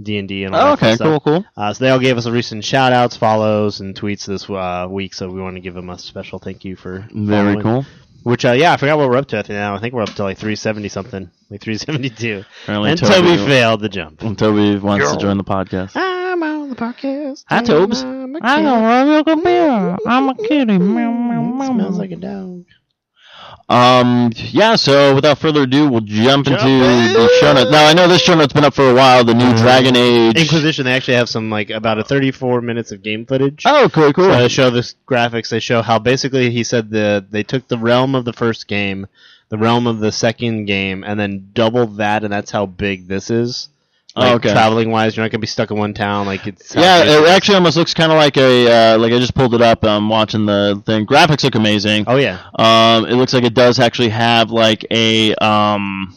D 0.00 0.18
and 0.18 0.28
D 0.28 0.44
and 0.44 0.54
all 0.54 0.60
Oh, 0.62 0.64
that 0.70 0.72
okay, 0.84 0.94
stuff. 0.96 1.22
cool, 1.24 1.34
cool. 1.42 1.44
Uh, 1.56 1.72
so 1.72 1.84
they 1.84 1.90
all 1.90 1.98
gave 1.98 2.16
us 2.18 2.26
a 2.26 2.32
recent 2.32 2.64
shout 2.64 2.92
outs, 2.92 3.16
follows, 3.16 3.80
and 3.80 3.94
tweets 3.94 4.26
this 4.26 4.48
uh, 4.48 4.86
week. 4.88 5.14
So 5.14 5.28
we 5.30 5.40
want 5.40 5.56
to 5.56 5.60
give 5.60 5.74
them 5.74 5.90
a 5.90 5.98
special 5.98 6.38
thank 6.38 6.64
you 6.64 6.76
for 6.76 7.06
Very 7.12 7.54
following. 7.54 7.60
cool. 7.62 7.86
Which 8.22 8.44
uh, 8.44 8.52
yeah, 8.52 8.72
I 8.72 8.76
forgot 8.76 8.98
what 8.98 9.08
we're 9.08 9.16
up 9.16 9.26
to. 9.28 9.38
I 9.38 9.42
think 9.42 9.56
now 9.56 9.74
I 9.74 9.78
think 9.80 9.94
we're 9.94 10.02
up 10.02 10.10
to 10.14 10.22
like 10.22 10.36
370 10.38 10.88
something, 10.88 11.30
like 11.50 11.60
372. 11.62 12.44
Apparently, 12.64 12.90
And 12.90 13.00
Toby, 13.00 13.14
Toby 13.14 13.36
failed 13.38 13.80
the 13.80 13.88
jump. 13.88 14.22
and 14.22 14.38
Toby 14.38 14.76
wants 14.78 15.10
to 15.12 15.18
join 15.18 15.38
the 15.38 15.44
podcast. 15.44 15.92
I'm 15.94 16.42
on 16.42 16.68
the 16.70 16.76
podcast. 16.76 17.44
Hi, 17.48 17.62
Tobes. 17.62 18.02
I'm 18.02 18.34
a 18.36 18.38
I 18.42 18.56
kid. 18.56 18.62
know, 18.64 19.04
look 19.16 19.28
at 19.28 19.38
me. 19.44 19.58
I'm 20.06 20.28
a 20.28 20.34
kitty. 20.34 20.78
Meow, 20.78 21.12
meow, 21.12 21.42
meow, 21.42 21.72
Smells 21.72 21.98
like 21.98 22.10
a 22.12 22.16
dog. 22.16 22.64
Um, 23.70 24.32
yeah. 24.34 24.74
So 24.74 25.14
without 25.14 25.38
further 25.38 25.62
ado, 25.62 25.88
we'll 25.88 26.00
jump, 26.00 26.46
Jump 26.46 26.60
into 26.60 26.66
in. 26.66 27.12
the 27.12 27.28
show 27.40 27.52
notes. 27.52 27.70
Now 27.70 27.86
I 27.88 27.94
know 27.94 28.08
this 28.08 28.20
show 28.20 28.34
note's 28.34 28.52
been 28.52 28.64
up 28.64 28.74
for 28.74 28.90
a 28.90 28.94
while. 28.94 29.24
The 29.24 29.32
new 29.34 29.50
Dragon 29.56 29.96
Age. 29.96 30.36
Inquisition. 30.36 30.84
They 30.84 30.92
actually 30.92 31.14
have 31.14 31.28
some 31.28 31.50
like 31.50 31.70
about 31.70 31.98
a 31.98 32.04
34 32.04 32.60
minutes 32.60 32.92
of 32.92 33.02
game 33.02 33.24
footage. 33.26 33.62
Oh, 33.64 33.88
cool, 33.92 34.12
cool. 34.12 34.24
So 34.24 34.36
they 34.38 34.48
show 34.48 34.70
this 34.70 34.94
graphics. 35.06 35.48
They 35.48 35.60
show 35.60 35.82
how 35.82 35.98
basically 35.98 36.50
he 36.50 36.64
said 36.64 36.90
the 36.90 37.24
they 37.30 37.44
took 37.44 37.68
the 37.68 37.78
realm 37.78 38.14
of 38.14 38.24
the 38.24 38.32
first 38.32 38.66
game, 38.68 39.06
the 39.48 39.56
realm 39.58 39.86
of 39.86 40.00
the 40.00 40.12
second 40.12 40.66
game, 40.66 41.02
and 41.04 41.18
then 41.18 41.50
doubled 41.54 41.96
that, 41.96 42.24
and 42.24 42.32
that's 42.32 42.50
how 42.50 42.66
big 42.66 43.08
this 43.08 43.30
is. 43.30 43.69
Oh, 44.16 44.34
okay. 44.34 44.50
Traveling 44.50 44.90
wise, 44.90 45.16
you're 45.16 45.24
not 45.24 45.30
gonna 45.30 45.40
be 45.40 45.46
stuck 45.46 45.70
in 45.70 45.78
one 45.78 45.94
town. 45.94 46.26
Like 46.26 46.46
it's 46.46 46.74
yeah, 46.74 47.04
It 47.04 47.28
actually 47.28 47.54
almost 47.56 47.76
looks 47.76 47.94
kind 47.94 48.10
of 48.10 48.18
like 48.18 48.36
a 48.36 48.94
uh, 48.94 48.98
like 48.98 49.12
I 49.12 49.18
just 49.18 49.34
pulled 49.34 49.54
it 49.54 49.62
up. 49.62 49.84
I'm 49.84 50.08
watching 50.08 50.46
the 50.46 50.82
thing. 50.84 51.06
Graphics 51.06 51.44
look 51.44 51.54
amazing. 51.54 52.04
Oh 52.06 52.16
yeah. 52.16 52.40
Um, 52.58 53.06
it 53.06 53.14
looks 53.14 53.32
like 53.32 53.44
it 53.44 53.54
does 53.54 53.78
actually 53.78 54.08
have 54.08 54.50
like 54.50 54.84
a 54.90 55.34
um 55.36 56.16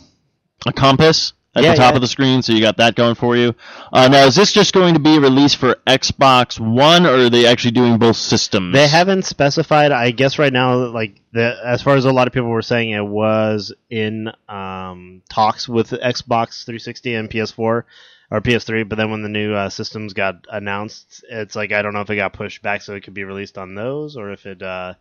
a 0.65 0.73
compass 0.73 1.33
at 1.55 1.63
Yeah, 1.63 1.71
the 1.71 1.77
top 1.77 1.91
yeah. 1.91 1.95
of 1.95 2.01
the 2.01 2.07
screen, 2.07 2.41
so 2.41 2.53
you 2.53 2.61
got 2.61 2.77
that 2.77 2.95
going 2.95 3.15
for 3.15 3.35
you. 3.35 3.55
Uh, 3.91 4.07
now, 4.07 4.25
is 4.25 4.35
this 4.35 4.51
just 4.51 4.73
going 4.73 4.93
to 4.95 4.99
be 4.99 5.19
released 5.19 5.57
for 5.57 5.75
Xbox 5.87 6.59
One, 6.59 7.05
or 7.05 7.25
are 7.25 7.29
they 7.29 7.45
actually 7.45 7.71
doing 7.71 7.97
both 7.97 8.15
systems? 8.17 8.73
They 8.73 8.87
haven't 8.87 9.23
specified. 9.25 9.91
I 9.91 10.11
guess 10.11 10.39
right 10.39 10.51
now, 10.53 10.75
like 10.87 11.21
the 11.31 11.55
as 11.63 11.81
far 11.81 11.95
as 11.95 12.05
a 12.05 12.11
lot 12.11 12.27
of 12.27 12.33
people 12.33 12.49
were 12.49 12.61
saying, 12.61 12.91
it 12.91 13.05
was 13.05 13.73
in 13.89 14.31
um, 14.49 15.21
talks 15.29 15.69
with 15.69 15.89
Xbox 15.91 16.65
360 16.65 17.15
and 17.15 17.29
PS4 17.29 17.83
or 18.31 18.41
PS3. 18.41 18.87
But 18.89 18.97
then 18.97 19.11
when 19.11 19.21
the 19.21 19.29
new 19.29 19.53
uh, 19.53 19.69
systems 19.69 20.13
got 20.13 20.45
announced, 20.51 21.23
it's 21.29 21.55
like 21.55 21.71
I 21.71 21.81
don't 21.83 21.93
know 21.93 22.01
if 22.01 22.09
it 22.09 22.15
got 22.15 22.33
pushed 22.33 22.63
back 22.63 22.81
so 22.81 22.95
it 22.95 23.03
could 23.03 23.13
be 23.13 23.23
released 23.25 23.57
on 23.57 23.75
those, 23.75 24.17
or 24.17 24.31
if 24.31 24.45
it 24.45 24.61
uh, 24.63 24.95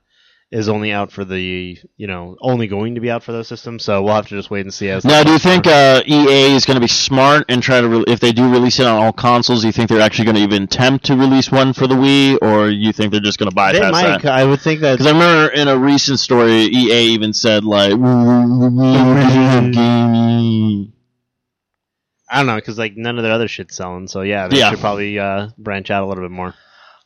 is 0.53 0.69
only 0.69 0.93
out 0.93 1.11
for 1.11 1.25
the 1.25 1.79
you 1.97 2.07
know 2.07 2.37
only 2.41 2.67
going 2.69 2.95
to 2.95 3.01
be 3.01 3.11
out 3.11 3.23
for 3.25 3.33
those 3.33 3.49
systems. 3.49 3.83
So 3.85 4.03
we'll 4.03 4.15
have 4.15 4.29
to 4.29 4.37
just 4.37 4.51
wait 4.51 4.61
and 4.61 4.73
see. 4.73 4.91
As 4.91 5.03
Now, 5.05 5.23
do 5.25 5.33
you 5.33 5.39
think 5.39 5.67
uh, 5.67 6.03
EA 6.07 6.55
is 6.55 6.67
going 6.67 6.75
to 6.77 6.81
be 6.81 6.89
smart 6.89 7.47
and 7.49 7.63
try 7.63 7.81
to, 7.81 7.89
re- 7.89 8.05
if 8.07 8.21
they 8.21 8.33
do 8.33 8.51
release 8.51 8.79
it 8.79 8.87
on 8.87 9.03
all 9.03 9.13
consoles, 9.13 9.63
do 9.63 9.67
you 9.69 9.73
think 9.73 9.89
they're 9.89 10.01
actually 10.03 10.27
going 10.27 10.37
to 10.37 10.43
even 10.43 10.65
attempt 10.65 11.07
to 11.07 11.17
release 11.17 11.51
one 11.51 11.73
for 11.73 11.87
the 11.87 11.95
Wii, 11.95 12.37
or 12.43 12.69
you 12.69 12.93
think 12.93 13.13
they're 13.13 13.21
just 13.21 13.39
going 13.39 13.51
to 13.51 13.55
they 13.55 13.81
bypass 13.81 13.93
might? 13.93 14.23
that? 14.23 14.33
I 14.33 14.45
would 14.45 14.61
think 14.61 14.81
that 14.83 14.93
Because 14.93 15.07
I 15.07 15.13
remember 15.13 15.53
in 15.55 15.69
a 15.69 15.79
recent 15.79 16.21
story, 16.21 16.53
EA 16.65 17.07
even 17.15 17.33
said 17.33 17.65
like, 17.65 17.93
I 22.35 22.37
don't 22.39 22.47
know 22.47 22.57
because 22.57 22.79
like 22.79 22.97
none 22.97 23.19
of 23.19 23.25
their 23.25 23.33
other 23.33 23.49
shit's 23.49 23.77
selling. 23.77 24.07
So 24.07 24.21
yeah, 24.23 24.49
they 24.49 24.59
Yeah. 24.59 24.71
should 24.71 24.81
probably 24.81 25.19
uh, 25.19 25.49
branch 25.59 25.91
out 25.91 26.03
a 26.03 26.07
little 26.07 26.25
bit 26.25 26.31
more. 26.31 26.55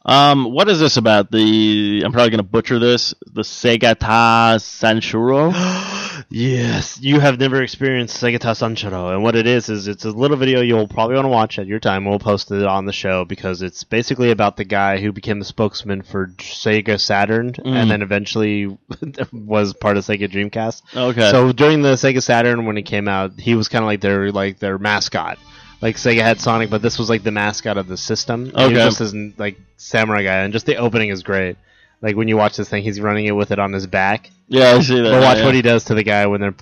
Um, 0.09 0.45
what 0.53 0.69
is 0.69 0.79
this 0.79 0.97
about? 0.97 1.31
The 1.33 2.03
I'm 2.05 2.13
probably 2.13 2.31
gonna 2.31 2.43
butcher 2.45 2.79
this. 2.79 3.13
The 3.33 3.43
Segata 3.43 4.57
Sanshiro. 4.57 5.53
Yes, 6.31 6.99
you 7.01 7.21
have 7.21 7.39
never 7.39 7.63
experienced 7.63 8.21
Segata 8.21 8.51
Sanshiro, 8.57 9.13
and 9.13 9.23
what 9.23 9.37
it 9.37 9.47
is 9.47 9.69
is 9.69 9.87
it's 9.87 10.05
a 10.07 10.11
little 10.11 10.37
video 10.39 10.61
you'll 10.63 10.89
probably 10.89 11.15
want 11.15 11.27
to 11.27 11.31
watch 11.31 11.59
at 11.59 11.67
your 11.67 11.79
time. 11.79 12.05
We'll 12.07 12.19
post 12.19 12.51
it 12.51 12.65
on 12.65 12.87
the 12.87 12.93
show 12.93 13.25
because 13.27 13.61
it's 13.63 13.85
basically 13.85 14.31
about 14.31 14.57
the 14.57 14.65
guy 14.65 14.99
who 14.99 15.13
became 15.13 15.39
the 15.39 15.45
spokesman 15.45 16.01
for 16.03 16.29
Sega 16.39 16.99
Saturn, 16.99 17.53
Mm. 17.53 17.67
and 17.77 17.91
then 17.91 18.01
eventually 18.03 18.67
was 19.33 19.75
part 19.75 19.99
of 19.99 20.05
Sega 20.05 20.29
Dreamcast. 20.29 20.83
Okay. 20.97 21.31
So 21.31 21.53
during 21.53 21.83
the 21.83 21.93
Sega 21.93 22.23
Saturn 22.23 22.65
when 22.65 22.79
it 22.79 22.83
came 22.83 23.09
out, 23.09 23.39
he 23.39 23.55
was 23.55 23.69
kind 23.69 23.85
of 23.85 23.87
like 23.87 24.01
their 24.01 24.33
like 24.33 24.59
their 24.59 24.79
mascot. 24.79 25.39
Like 25.83 25.97
Sega 25.97 26.23
had 26.23 26.41
Sonic, 26.41 26.71
but 26.71 26.81
this 26.83 26.99
was 26.99 27.11
like 27.11 27.23
the 27.23 27.31
mascot 27.31 27.77
of 27.77 27.87
the 27.87 27.97
system. 27.97 28.45
And 28.45 28.57
He 28.59 28.65
Okay. 28.65 28.75
was 28.87 28.97
just 28.99 29.13
this 29.13 29.33
like 29.39 29.59
samurai 29.77 30.23
guy, 30.23 30.37
and 30.45 30.53
just 30.53 30.67
the 30.67 30.77
opening 30.77 31.11
is 31.11 31.23
great. 31.23 31.57
Like 32.03 32.17
when 32.17 32.29
you 32.29 32.37
watch 32.37 32.57
this 32.57 32.69
thing, 32.69 32.83
he's 32.83 33.01
running 33.01 33.27
it 33.27 33.33
with 33.33 33.51
it 33.51 33.59
on 33.59 33.73
his 33.73 33.87
back. 33.87 34.31
yeah, 34.49 34.73
I 34.73 34.81
see 34.81 34.97
that. 35.01 35.11
But 35.11 35.23
watch 35.23 35.39
yeah. 35.39 35.45
what 35.45 35.55
he 35.55 35.63
does 35.63 35.85
to 35.85 35.95
the 35.95 36.03
guy 36.03 36.27
when 36.27 36.41
they're 36.41 36.55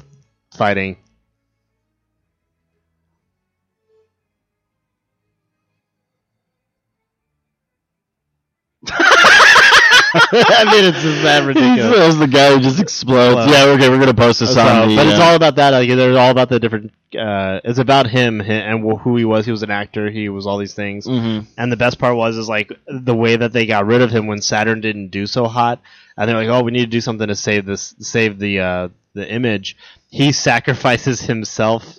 fighting. 0.57 0.97
I 10.49 10.65
mean, 10.65 10.85
it's 10.85 11.01
just 11.03 11.23
that 11.23 11.45
ridiculous. 11.47 11.97
That's 11.99 12.17
the 12.19 12.27
guy 12.27 12.53
who 12.55 12.61
just 12.61 12.81
explodes. 12.81 13.37
Well, 13.37 13.49
yeah, 13.49 13.73
okay, 13.75 13.89
we're 13.89 13.99
gonna 13.99 14.15
post 14.15 14.41
this 14.41 14.55
So, 14.55 14.61
on 14.61 14.89
the. 14.89 14.97
but 14.97 15.07
it's 15.07 15.19
uh, 15.21 15.23
all 15.23 15.35
about 15.37 15.57
that. 15.57 15.71
Like, 15.71 15.89
they're 15.89 16.19
all 16.19 16.31
about 16.31 16.49
the 16.49 16.59
different. 16.59 16.93
Uh, 17.17 17.61
it's 17.65 17.79
about 17.79 18.09
him 18.09 18.41
hi- 18.41 18.53
and 18.55 18.83
who 19.01 19.17
he 19.17 19.25
was. 19.25 19.45
He 19.47 19.53
was 19.53 19.63
an 19.63 19.71
actor. 19.71 20.11
He 20.11 20.29
was 20.29 20.47
all 20.47 20.59
these 20.59 20.75
things. 20.75 21.07
mhm. 21.07 21.47
And 21.57 21.71
the 21.71 21.77
best 21.77 21.99
part 21.99 22.17
was 22.17 22.37
is 22.37 22.49
like 22.49 22.73
the 22.89 23.15
way 23.15 23.37
that 23.37 23.53
they 23.53 23.67
got 23.67 23.87
rid 23.87 24.03
of 24.03 24.11
him 24.11 24.27
when 24.27 24.43
Saturn 24.43 24.81
didn't 24.81 25.09
do 25.09 25.27
so 25.27 25.47
hot, 25.47 25.81
and 26.17 26.29
they're 26.29 26.37
like, 26.37 26.49
"Oh, 26.49 26.63
we 26.63 26.73
need 26.73 26.81
to 26.81 26.87
do 26.87 27.01
something 27.01 27.29
to 27.29 27.37
save 27.37 27.65
this, 27.67 27.95
save 28.01 28.39
the 28.39 28.61
uh, 28.61 28.89
the 29.15 29.31
image." 29.31 29.77
He 30.11 30.33
sacrifices 30.33 31.21
himself 31.21 31.97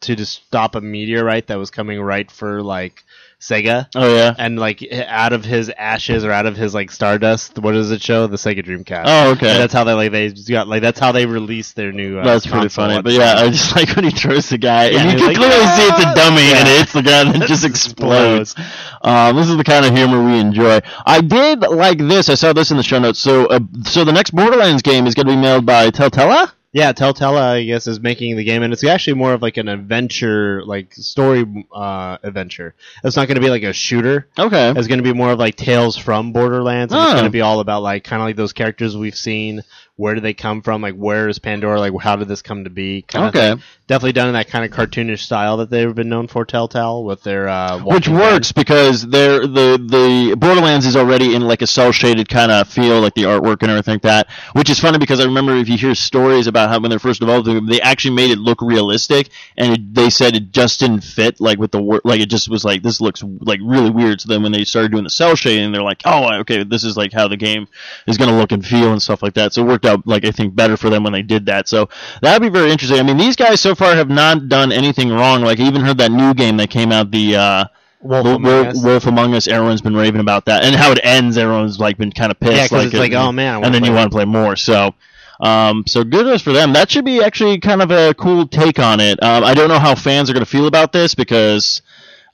to 0.00 0.14
just 0.16 0.44
stop 0.46 0.74
a 0.74 0.80
meteorite 0.80 1.46
that 1.48 1.56
was 1.58 1.70
coming 1.70 2.00
right 2.00 2.30
for 2.30 2.62
like 2.62 3.04
Sega, 3.40 3.88
Oh 3.96 4.14
yeah. 4.14 4.34
and 4.38 4.56
like 4.56 4.86
out 4.92 5.32
of 5.32 5.44
his 5.44 5.68
ashes 5.68 6.24
or 6.24 6.30
out 6.30 6.46
of 6.46 6.56
his 6.56 6.74
like 6.74 6.92
stardust, 6.92 7.58
what 7.58 7.72
does 7.72 7.90
it 7.90 8.00
show? 8.00 8.28
The 8.28 8.36
Sega 8.36 8.64
Dreamcast. 8.64 9.02
Oh 9.06 9.30
okay. 9.32 9.50
And 9.50 9.58
that's 9.60 9.72
how 9.72 9.82
they 9.82 9.94
like 9.94 10.12
they 10.12 10.30
got 10.48 10.68
like 10.68 10.80
that's 10.80 11.00
how 11.00 11.10
they 11.10 11.26
released 11.26 11.74
their 11.74 11.90
new. 11.90 12.18
Uh, 12.20 12.24
That's 12.24 12.46
pretty 12.46 12.68
funny. 12.68 13.02
But 13.02 13.14
yeah. 13.14 13.34
I 13.38 13.48
just 13.50 13.74
like 13.74 13.96
when 13.96 14.04
he 14.04 14.12
throws 14.12 14.48
the 14.48 14.58
guy, 14.58 14.90
Yeah, 14.90 15.00
and 15.00 15.10
you 15.12 15.16
can 15.18 15.26
like, 15.26 15.36
clearly 15.36 15.56
see 15.56 15.88
it's 15.88 15.98
a 15.98 16.14
dummy, 16.14 16.42
and 16.52 16.68
Yeah. 16.68 16.74
it 16.74 16.78
hits 16.78 16.92
the 16.92 17.02
guy, 17.02 17.20
and 17.22 17.42
it 17.42 17.46
just 17.48 17.64
explodes. 17.64 18.54
Um, 19.02 19.34
this 19.34 19.48
is 19.48 19.56
the 19.56 19.64
kind 19.64 19.84
of 19.86 19.92
humor 19.96 20.24
we 20.24 20.38
enjoy. 20.38 20.78
I 21.04 21.20
did 21.20 21.62
like 21.62 21.98
this. 21.98 22.28
I 22.28 22.34
saw 22.34 22.52
this 22.52 22.70
in 22.70 22.76
the 22.76 22.84
show 22.84 23.00
notes. 23.00 23.18
So, 23.18 23.46
uh, 23.46 23.58
so 23.86 24.04
the 24.04 24.12
next 24.12 24.30
Borderlands 24.30 24.82
game 24.82 25.08
is 25.08 25.14
going 25.16 25.26
to 25.26 25.32
be 25.32 25.36
mailed 25.36 25.66
by 25.66 25.90
Telltale. 25.90 26.46
Yeah, 26.74 26.92
Telltale, 26.92 27.36
I 27.36 27.64
guess, 27.64 27.86
is 27.86 28.00
making 28.00 28.36
the 28.36 28.44
game, 28.44 28.62
and 28.62 28.72
it's 28.72 28.82
actually 28.82 29.14
more 29.14 29.34
of 29.34 29.42
like 29.42 29.58
an 29.58 29.68
adventure, 29.68 30.64
like 30.64 30.94
story 30.94 31.44
uh, 31.70 32.16
adventure. 32.22 32.74
It's 33.04 33.14
not 33.14 33.28
going 33.28 33.34
to 33.34 33.42
be 33.42 33.50
like 33.50 33.62
a 33.62 33.74
shooter. 33.74 34.28
Okay. 34.38 34.70
It's 34.74 34.88
going 34.88 34.98
to 34.98 35.04
be 35.04 35.12
more 35.12 35.32
of 35.32 35.38
like 35.38 35.56
tales 35.56 35.98
from 35.98 36.32
Borderlands. 36.32 36.94
And 36.94 37.02
It's 37.02 37.10
Oh. 37.10 37.14
going 37.14 37.24
to 37.24 37.30
be 37.30 37.42
all 37.42 37.60
about 37.60 37.82
like 37.82 38.04
kind 38.04 38.22
of 38.22 38.26
like 38.26 38.36
those 38.36 38.54
characters 38.54 38.96
we've 38.96 39.14
seen. 39.16 39.60
Where 39.96 40.14
do 40.14 40.22
they 40.22 40.32
come 40.32 40.62
from? 40.62 40.80
Like, 40.80 40.94
where 40.94 41.28
is 41.28 41.38
Pandora? 41.38 41.78
Like, 41.78 41.92
how 42.00 42.16
did 42.16 42.26
this 42.26 42.40
come 42.40 42.64
to 42.64 42.70
be? 42.70 43.02
Kind 43.02 43.26
Okay. 43.26 43.62
Definitely 43.88 44.12
done 44.12 44.28
in 44.28 44.32
that 44.34 44.48
kind 44.48 44.64
of 44.64 44.70
cartoonish 44.70 45.18
style 45.18 45.58
that 45.58 45.68
they've 45.68 45.94
been 45.94 46.08
known 46.08 46.28
for, 46.28 46.46
Telltale, 46.46 47.04
with 47.04 47.22
their 47.22 47.46
uh, 47.46 47.78
Which 47.78 48.08
works 48.08 48.50
because 48.52 49.06
they're 49.06 49.40
the 49.40 49.76
the 49.76 50.34
Borderlands 50.38 50.86
is 50.86 50.96
already 50.96 51.34
in 51.34 51.42
like 51.42 51.60
a 51.60 51.66
cel 51.66 51.92
shaded 51.92 52.28
kind 52.30 52.50
of 52.50 52.68
feel, 52.68 53.02
like 53.02 53.12
the 53.12 53.24
artwork 53.24 53.58
and 53.60 53.70
everything 53.70 53.96
like 53.96 54.02
that. 54.02 54.30
Which 54.54 54.70
is 54.70 54.80
funny 54.80 54.96
because 54.96 55.20
I 55.20 55.24
remember 55.24 55.54
if 55.56 55.68
you 55.68 55.76
hear 55.76 55.94
stories 55.94 56.46
about 56.46 56.70
how 56.70 56.80
when 56.80 56.88
they're 56.88 56.98
first 56.98 57.20
developed, 57.20 57.68
they 57.68 57.80
actually 57.82 58.14
made 58.14 58.30
it 58.30 58.38
look 58.38 58.62
realistic, 58.62 59.28
and 59.58 59.74
it, 59.74 59.94
they 59.94 60.08
said 60.08 60.34
it 60.34 60.52
just 60.52 60.80
didn't 60.80 61.02
fit 61.02 61.38
like 61.38 61.58
with 61.58 61.70
the 61.70 61.82
work, 61.82 62.00
like 62.04 62.20
it 62.20 62.30
just 62.30 62.48
was 62.48 62.64
like 62.64 62.82
this 62.82 63.02
looks 63.02 63.22
like 63.40 63.60
really 63.62 63.90
weird. 63.90 64.22
So 64.22 64.28
then 64.28 64.42
when 64.42 64.52
they 64.52 64.64
started 64.64 64.92
doing 64.92 65.04
the 65.04 65.10
cel 65.10 65.34
shading, 65.34 65.70
they're 65.70 65.82
like, 65.82 66.00
oh, 66.06 66.32
okay, 66.40 66.64
this 66.64 66.82
is 66.82 66.96
like 66.96 67.12
how 67.12 67.28
the 67.28 67.36
game 67.36 67.68
is 68.06 68.16
going 68.16 68.30
to 68.30 68.36
look 68.36 68.52
and 68.52 68.64
feel 68.64 68.92
and 68.92 69.02
stuff 69.02 69.22
like 69.22 69.34
that. 69.34 69.52
So 69.52 69.62
it 69.62 69.68
worked 69.68 69.81
out 69.86 70.06
like 70.06 70.24
I 70.24 70.30
think 70.30 70.54
better 70.54 70.76
for 70.76 70.90
them 70.90 71.02
when 71.04 71.12
they 71.12 71.22
did 71.22 71.46
that. 71.46 71.68
So 71.68 71.88
that'd 72.20 72.42
be 72.42 72.48
very 72.48 72.70
interesting. 72.70 72.98
I 72.98 73.02
mean, 73.02 73.16
these 73.16 73.36
guys 73.36 73.60
so 73.60 73.74
far 73.74 73.94
have 73.94 74.08
not 74.08 74.48
done 74.48 74.72
anything 74.72 75.10
wrong. 75.10 75.42
Like 75.42 75.60
I 75.60 75.64
even 75.64 75.82
heard 75.82 75.98
that 75.98 76.10
new 76.12 76.34
game 76.34 76.56
that 76.58 76.70
came 76.70 76.92
out, 76.92 77.10
the 77.10 77.36
uh, 77.36 77.64
Wolf 78.00 78.24
Wolf, 78.24 78.36
Among 78.36 78.66
Us. 78.66 78.84
Wolf 78.84 79.06
Among 79.06 79.34
Us. 79.34 79.48
Everyone's 79.48 79.80
been 79.82 79.96
raving 79.96 80.20
about 80.20 80.46
that, 80.46 80.64
and 80.64 80.74
how 80.74 80.90
it 80.92 81.00
ends. 81.02 81.38
Everyone's 81.38 81.78
like 81.78 81.98
been 81.98 82.12
kind 82.12 82.30
of 82.32 82.40
pissed. 82.40 82.52
Yeah, 82.54 82.68
'cause 82.68 82.86
it's 82.86 82.94
it- 82.94 82.98
like, 82.98 83.12
oh, 83.12 83.30
man, 83.32 83.64
and 83.64 83.74
then 83.74 83.84
you 83.84 83.92
want 83.92 84.10
to 84.10 84.14
play 84.16 84.24
more. 84.24 84.56
So. 84.56 84.94
Um, 85.40 85.82
so 85.88 86.04
good 86.04 86.26
news 86.26 86.40
for 86.40 86.52
them. 86.52 86.72
That 86.74 86.88
should 86.88 87.04
be 87.04 87.20
actually 87.20 87.58
kind 87.58 87.82
of 87.82 87.90
a 87.90 88.14
cool 88.14 88.46
take 88.46 88.78
on 88.78 89.00
it. 89.00 89.20
Um, 89.20 89.42
I 89.42 89.54
don't 89.54 89.68
know 89.68 89.78
how 89.80 89.96
fans 89.96 90.30
are 90.30 90.34
going 90.34 90.44
to 90.44 90.48
feel 90.50 90.68
about 90.68 90.92
this 90.92 91.16
because 91.16 91.82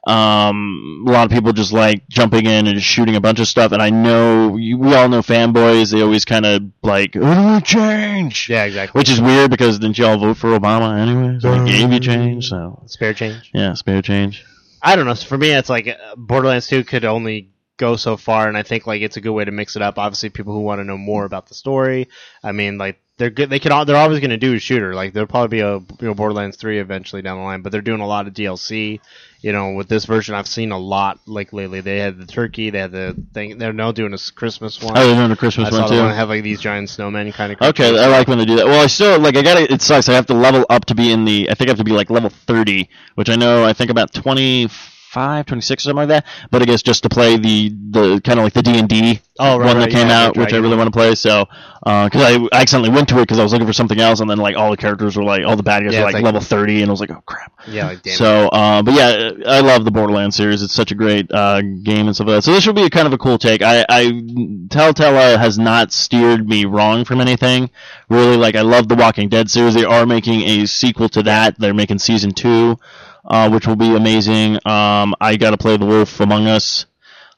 um, 0.09 1.05
a 1.07 1.11
lot 1.11 1.27
of 1.27 1.31
people 1.31 1.53
just 1.53 1.73
like 1.73 2.09
jumping 2.09 2.47
in 2.47 2.67
and 2.67 2.83
shooting 2.83 3.15
a 3.17 3.21
bunch 3.21 3.41
of 3.41 3.49
stuff. 3.49 3.73
And 3.73 3.83
I 3.83 3.91
know 3.91 4.57
you, 4.57 4.79
we 4.79 4.95
all 4.95 5.09
know 5.09 5.21
fanboys. 5.21 5.93
They 5.93 6.01
always 6.03 6.25
kind 6.25 6.47
of 6.47 6.63
like, 6.83 7.15
"Oh, 7.15 7.21
do 7.45 7.55
we 7.55 7.61
change?" 7.61 8.49
Yeah, 8.49 8.65
exactly. 8.65 8.99
Which 8.99 9.11
is 9.11 9.21
weird 9.21 9.51
because 9.51 9.79
didn't 9.79 9.99
y'all 9.99 10.19
vote 10.19 10.39
for 10.39 10.59
Obama 10.59 10.99
anyway? 10.99 11.39
So 11.41 11.65
he 11.65 11.73
gave 11.73 11.93
you 11.93 12.01
change. 12.01 12.49
So 12.49 12.83
Spare 12.87 13.13
change. 13.15 13.51
yeah, 13.53 13.75
spare 13.75 14.03
change. 14.03 14.45
I 14.83 14.97
don't 14.97 15.07
know. 15.07 15.15
For 15.15 15.37
me, 15.37 15.51
it's 15.51 15.69
like 15.69 15.89
uh, 15.89 16.15
Borderlands 16.17 16.69
2 16.69 16.85
could 16.85 17.05
only 17.05 17.51
go 17.77 17.97
so 17.97 18.17
far, 18.17 18.49
and 18.49 18.57
I 18.57 18.63
think 18.63 18.87
like 18.87 19.03
it's 19.03 19.17
a 19.17 19.21
good 19.21 19.33
way 19.33 19.45
to 19.45 19.51
mix 19.53 19.77
it 19.77 19.83
up. 19.83 19.99
Obviously, 19.99 20.31
people 20.31 20.53
who 20.55 20.61
want 20.61 20.79
to 20.81 20.85
know 20.85 20.97
more 20.99 21.25
about 21.25 21.49
the 21.49 21.55
story. 21.55 22.09
I 22.43 22.53
mean, 22.53 22.79
like 22.79 23.01
they're 23.19 23.31
good. 23.31 23.51
They 23.51 23.59
could. 23.59 23.73
al- 23.73 23.85
They're 23.85 23.97
always 23.97 24.21
going 24.21 24.31
to 24.31 24.37
do 24.37 24.55
a 24.55 24.59
shooter. 24.59 24.95
Like 24.95 25.13
there'll 25.13 25.27
probably 25.27 25.59
be 25.59 25.61
a 25.63 25.79
you 25.79 25.87
know 26.01 26.15
Borderlands 26.15 26.57
3 26.57 26.79
eventually 26.79 27.21
down 27.23 27.39
the 27.39 27.45
line, 27.45 27.63
but 27.63 27.73
they're 27.73 27.83
doing 27.83 28.01
a 28.01 28.07
lot 28.07 28.27
of 28.29 28.35
DLC. 28.35 29.01
You 29.41 29.53
know, 29.53 29.73
with 29.73 29.89
this 29.89 30.05
version, 30.05 30.35
I've 30.35 30.49
seen 30.49 30.73
a 30.73 30.79
lot 30.79 31.21
like 31.27 31.53
lately. 31.53 31.81
They 31.81 31.99
had 31.99 32.19
the 32.19 32.27
turkey. 32.27 32.71
They 32.71 32.81
had 32.81 32.91
the 32.91 33.15
thing. 33.33 33.57
They're 33.59 33.73
now 33.73 33.93
doing 33.93 34.13
a 34.13 34.19
Christmas 34.35 34.83
one. 34.83 34.99
Oh, 34.99 35.07
they're 35.07 35.15
doing 35.15 35.31
a 35.31 35.37
Christmas 35.37 35.69
I 35.69 35.71
one 35.71 35.83
the 35.83 35.89
too. 35.89 35.97
that 35.97 36.15
have 36.15 36.29
like 36.29 36.43
these 36.43 36.61
giant 36.61 36.89
snowmen 36.89 37.33
kind 37.33 37.53
of. 37.53 37.63
Okay, 37.63 37.89
I 37.89 38.09
like 38.09 38.27
when 38.27 38.39
they 38.39 38.45
do 38.45 38.57
that. 38.57 38.67
Well, 38.67 38.83
I 38.83 38.89
still 38.89 39.21
like. 39.21 39.37
I 39.37 39.43
got 39.43 39.57
it. 39.57 39.71
It 39.71 39.81
sucks. 39.81 40.09
I 40.09 40.15
have 40.15 40.27
to 40.27 40.35
level 40.35 40.67
up 40.69 40.87
to 40.87 40.97
be 40.97 41.13
in 41.13 41.25
the. 41.25 41.49
I 41.51 41.55
think 41.55 41.69
I 41.69 41.71
have 41.71 41.79
to 41.79 41.85
be 41.85 41.93
like 41.93 42.11
level 42.11 42.31
thirty, 42.31 42.89
which 43.15 43.29
I 43.29 43.37
know. 43.37 43.65
I 43.65 43.75
think 43.75 43.91
about 43.91 44.13
25, 44.13 45.47
26 45.47 45.83
or 45.83 45.85
something 45.85 45.97
like 45.97 46.09
that. 46.09 46.27
But 46.51 46.63
I 46.63 46.65
guess 46.65 46.83
just 46.83 47.05
to 47.05 47.09
play 47.09 47.37
the 47.37 47.69
the 47.69 48.21
kind 48.21 48.41
of 48.41 48.45
like 48.45 48.55
the 48.55 48.63
D 48.63 48.77
and 48.77 48.89
D 48.89 49.21
Oh, 49.41 49.57
right, 49.59 49.67
one 49.67 49.79
that 49.79 49.85
right, 49.85 49.93
came 49.93 50.09
yeah, 50.09 50.27
out, 50.27 50.37
which 50.37 50.53
I 50.53 50.57
really 50.57 50.77
want 50.77 50.89
to 50.89 50.91
play. 50.91 51.15
So 51.15 51.47
because 51.85 52.23
I 52.23 52.49
accidentally 52.53 52.91
went 52.95 53.09
to 53.11 53.19
it 53.19 53.23
because 53.23 53.39
I 53.39 53.43
was 53.43 53.53
looking 53.53 53.67
for 53.67 53.73
something 53.73 54.01
else, 54.01 54.21
and 54.21 54.29
then 54.29 54.39
like 54.39 54.57
all 54.57 54.71
the 54.71 54.77
characters 54.77 55.17
were 55.17 55.23
like 55.25 55.45
all 55.45 55.57
the 55.57 55.63
bad 55.63 55.85
guys 55.85 55.93
Yeah, 55.95 56.01
were 56.01 56.07
like, 56.07 56.15
like- 56.15 56.25
level 56.25 56.41
thirty, 56.41 56.83
and 56.83 56.91
I 56.91 56.93
was 56.93 57.01
like, 57.01 57.11
oh 57.11 57.23
crap. 57.25 57.53
Yeah, 57.67 57.87
like 57.87 58.03
damn. 58.03 58.17
So, 58.17 58.49
uh, 58.49 58.83
but 58.83 58.95
yeah, 58.95 59.31
I 59.47 59.61
love 59.61 59.85
the 59.85 59.91
Borderlands 59.91 60.37
series. 60.37 60.63
It's 60.63 60.73
such 60.75 60.91
a 60.91 60.95
great 60.95 61.31
uh, 61.33 61.61
game 61.63 62.07
and 62.07 62.15
stuff 62.15 62.27
like 62.29 62.39
that. 62.39 62.43
So 62.43 62.53
this 62.53 62.67
would 62.67 62.77
be 62.77 62.85
a 62.85 62.91
kind 62.91 63.07
of 63.07 63.13
a 63.13 63.19
cool 63.19 63.39
take. 63.39 63.63
I, 63.63 63.85
I 63.89 64.23
Telltale 64.71 65.39
has 65.39 65.59
not 65.59 65.93
steered 65.93 66.49
me 66.49 66.65
wrong 66.65 67.05
from 67.05 67.21
anything. 67.21 67.71
Really, 68.09 68.37
like 68.37 68.55
I 68.57 68.63
love 68.63 68.89
the 68.89 68.95
Walking 68.97 69.29
Dead 69.29 69.51
series. 69.51 69.75
They 69.75 69.85
are 69.85 70.07
making 70.07 70.43
a 70.43 70.67
sequel 70.67 71.09
to 71.11 71.23
that. 71.25 71.59
They're 71.59 71.75
making 71.75 71.99
season 71.99 72.33
two, 72.33 72.79
uh, 73.25 73.51
which 73.51 73.67
will 73.67 73.77
be 73.77 73.95
amazing. 73.95 74.57
Um, 74.67 75.15
I 75.21 75.37
got 75.37 75.51
to 75.51 75.57
play 75.59 75.77
The 75.77 75.87
Wolf 75.87 76.19
Among 76.21 76.47
Us. 76.47 76.87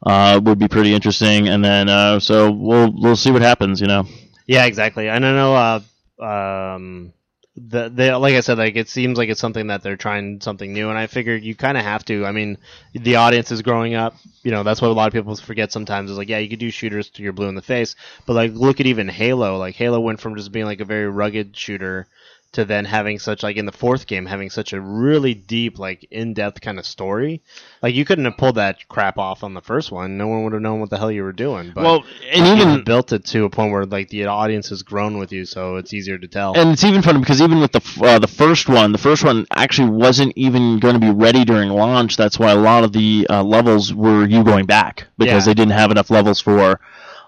Uh, 0.04 0.40
would 0.42 0.59
be 0.59 0.69
pretty 0.69 0.95
interesting, 0.95 1.49
and 1.49 1.62
then 1.62 1.88
uh, 1.88 2.19
so 2.19 2.50
we'll 2.50 2.90
we'll 2.90 3.16
see 3.16 3.30
what 3.30 3.42
happens. 3.42 3.80
You 3.80 3.87
know. 3.87 4.07
Yeah, 4.47 4.64
exactly. 4.64 5.09
And 5.09 5.25
I 5.25 5.33
know, 5.33 5.54
uh, 5.54 6.25
um, 6.25 7.12
the 7.57 7.88
they 7.88 8.12
like 8.14 8.35
I 8.35 8.40
said, 8.40 8.59
like 8.59 8.76
it 8.76 8.88
seems 8.88 9.19
like 9.19 9.28
it's 9.28 9.40
something 9.40 9.66
that 9.66 9.83
they're 9.83 9.97
trying 9.97 10.40
something 10.40 10.73
new, 10.73 10.88
and 10.88 10.99
I 10.99 11.07
figured 11.07 11.42
you 11.42 11.54
kind 11.54 11.76
of 11.76 11.85
have 11.85 12.04
to. 12.07 12.25
I 12.25 12.33
mean, 12.33 12.59
the 12.95 13.16
audience 13.16 13.50
is 13.50 13.62
growing 13.62 13.95
up. 13.95 14.14
You 14.42 14.50
know, 14.50 14.62
that's 14.62 14.80
what 14.80 14.90
a 14.90 14.95
lot 14.95 15.07
of 15.07 15.12
people 15.12 15.37
forget 15.37 15.71
sometimes. 15.71 16.11
Is 16.11 16.16
like, 16.16 16.28
yeah, 16.28 16.38
you 16.38 16.49
could 16.49 16.59
do 16.59 16.71
shooters 16.71 17.11
to 17.11 17.23
your 17.23 17.33
blue 17.33 17.49
in 17.49 17.54
the 17.54 17.62
face, 17.62 17.97
but 18.26 18.35
like, 18.35 18.52
look 18.52 18.80
at 18.80 18.87
even 18.87 19.09
Halo. 19.09 19.59
Like 19.59 19.75
Halo 19.75 20.00
went 20.00 20.21
from 20.21 20.37
just 20.37 20.52
being 20.52 20.66
like 20.66 20.80
a 20.80 20.85
very 20.85 21.09
rugged 21.09 21.57
shooter 21.57 22.07
to 22.52 22.64
then 22.64 22.85
having 22.85 23.19
such 23.19 23.42
like 23.42 23.57
in 23.57 23.64
the 23.66 23.73
fourth 23.73 24.07
game 24.07 24.26
having 24.26 24.50
such 24.50 24.73
a 24.73 24.80
really 24.80 25.35
deep 25.35 25.78
like 25.78 26.04
in-depth 26.11 26.61
kind 26.61 26.78
of 26.78 26.87
story 26.87 27.40
like 27.83 27.95
you 27.95 28.04
couldn't 28.04 28.25
have 28.25 28.37
pulled 28.37 28.57
that 28.57 28.88
crap 28.88 29.19
off 29.19 29.45
on 29.45 29.54
the 29.54 29.61
first 29.61 29.92
one 29.92 30.16
no 30.16 30.26
one 30.26 30.42
would 30.42 30.52
have 30.52 30.62
known 30.62 30.80
what 30.80 30.90
the 30.90 30.99
hell 30.99 31.12
you 31.12 31.23
were 31.23 31.33
doing 31.33 31.71
but 31.73 31.85
Well, 31.85 32.04
and 32.33 32.47
you 32.47 32.54
even 32.66 32.83
built 32.85 33.12
it 33.12 33.25
to 33.26 33.45
a 33.45 33.50
point 33.50 33.73
where 33.73 33.87
like 33.87 34.09
the 34.09 34.26
audience 34.26 34.69
has 34.71 34.83
grown 34.83 35.19
with 35.19 35.30
you, 35.33 35.45
so 35.45 35.76
it's 35.76 35.92
easier 35.95 36.19
to 36.19 36.26
tell. 36.28 36.54
and 36.57 36.71
it's 36.71 36.83
even 36.85 37.02
funny 37.02 37.21
because 37.21 37.40
even 37.40 37.61
with 37.61 37.73
the 37.73 37.83
uh, 38.04 38.19
the 38.19 38.26
first 38.28 38.69
one, 38.69 38.92
the 38.92 38.99
first 38.99 39.25
one 39.25 39.47
actually 39.52 39.90
wasn't 39.90 40.33
even 40.37 40.78
going 40.80 40.95
to 40.95 41.00
be 41.00 41.11
ready 41.11 41.45
during 41.45 41.69
launch. 41.71 42.16
That's 42.16 42.38
why 42.38 42.50
a 42.52 42.57
lot 42.57 42.83
of 42.85 42.92
the 42.92 43.26
uh, 43.30 43.42
levels 43.42 43.95
were 43.95 44.26
you 44.26 44.42
going 44.45 44.66
back 44.66 45.07
because 45.19 45.47
Yeah. 45.47 45.50
they 45.52 45.54
didn't 45.54 45.73
have 45.73 45.90
enough 45.90 46.11
levels 46.11 46.40
for 46.40 46.80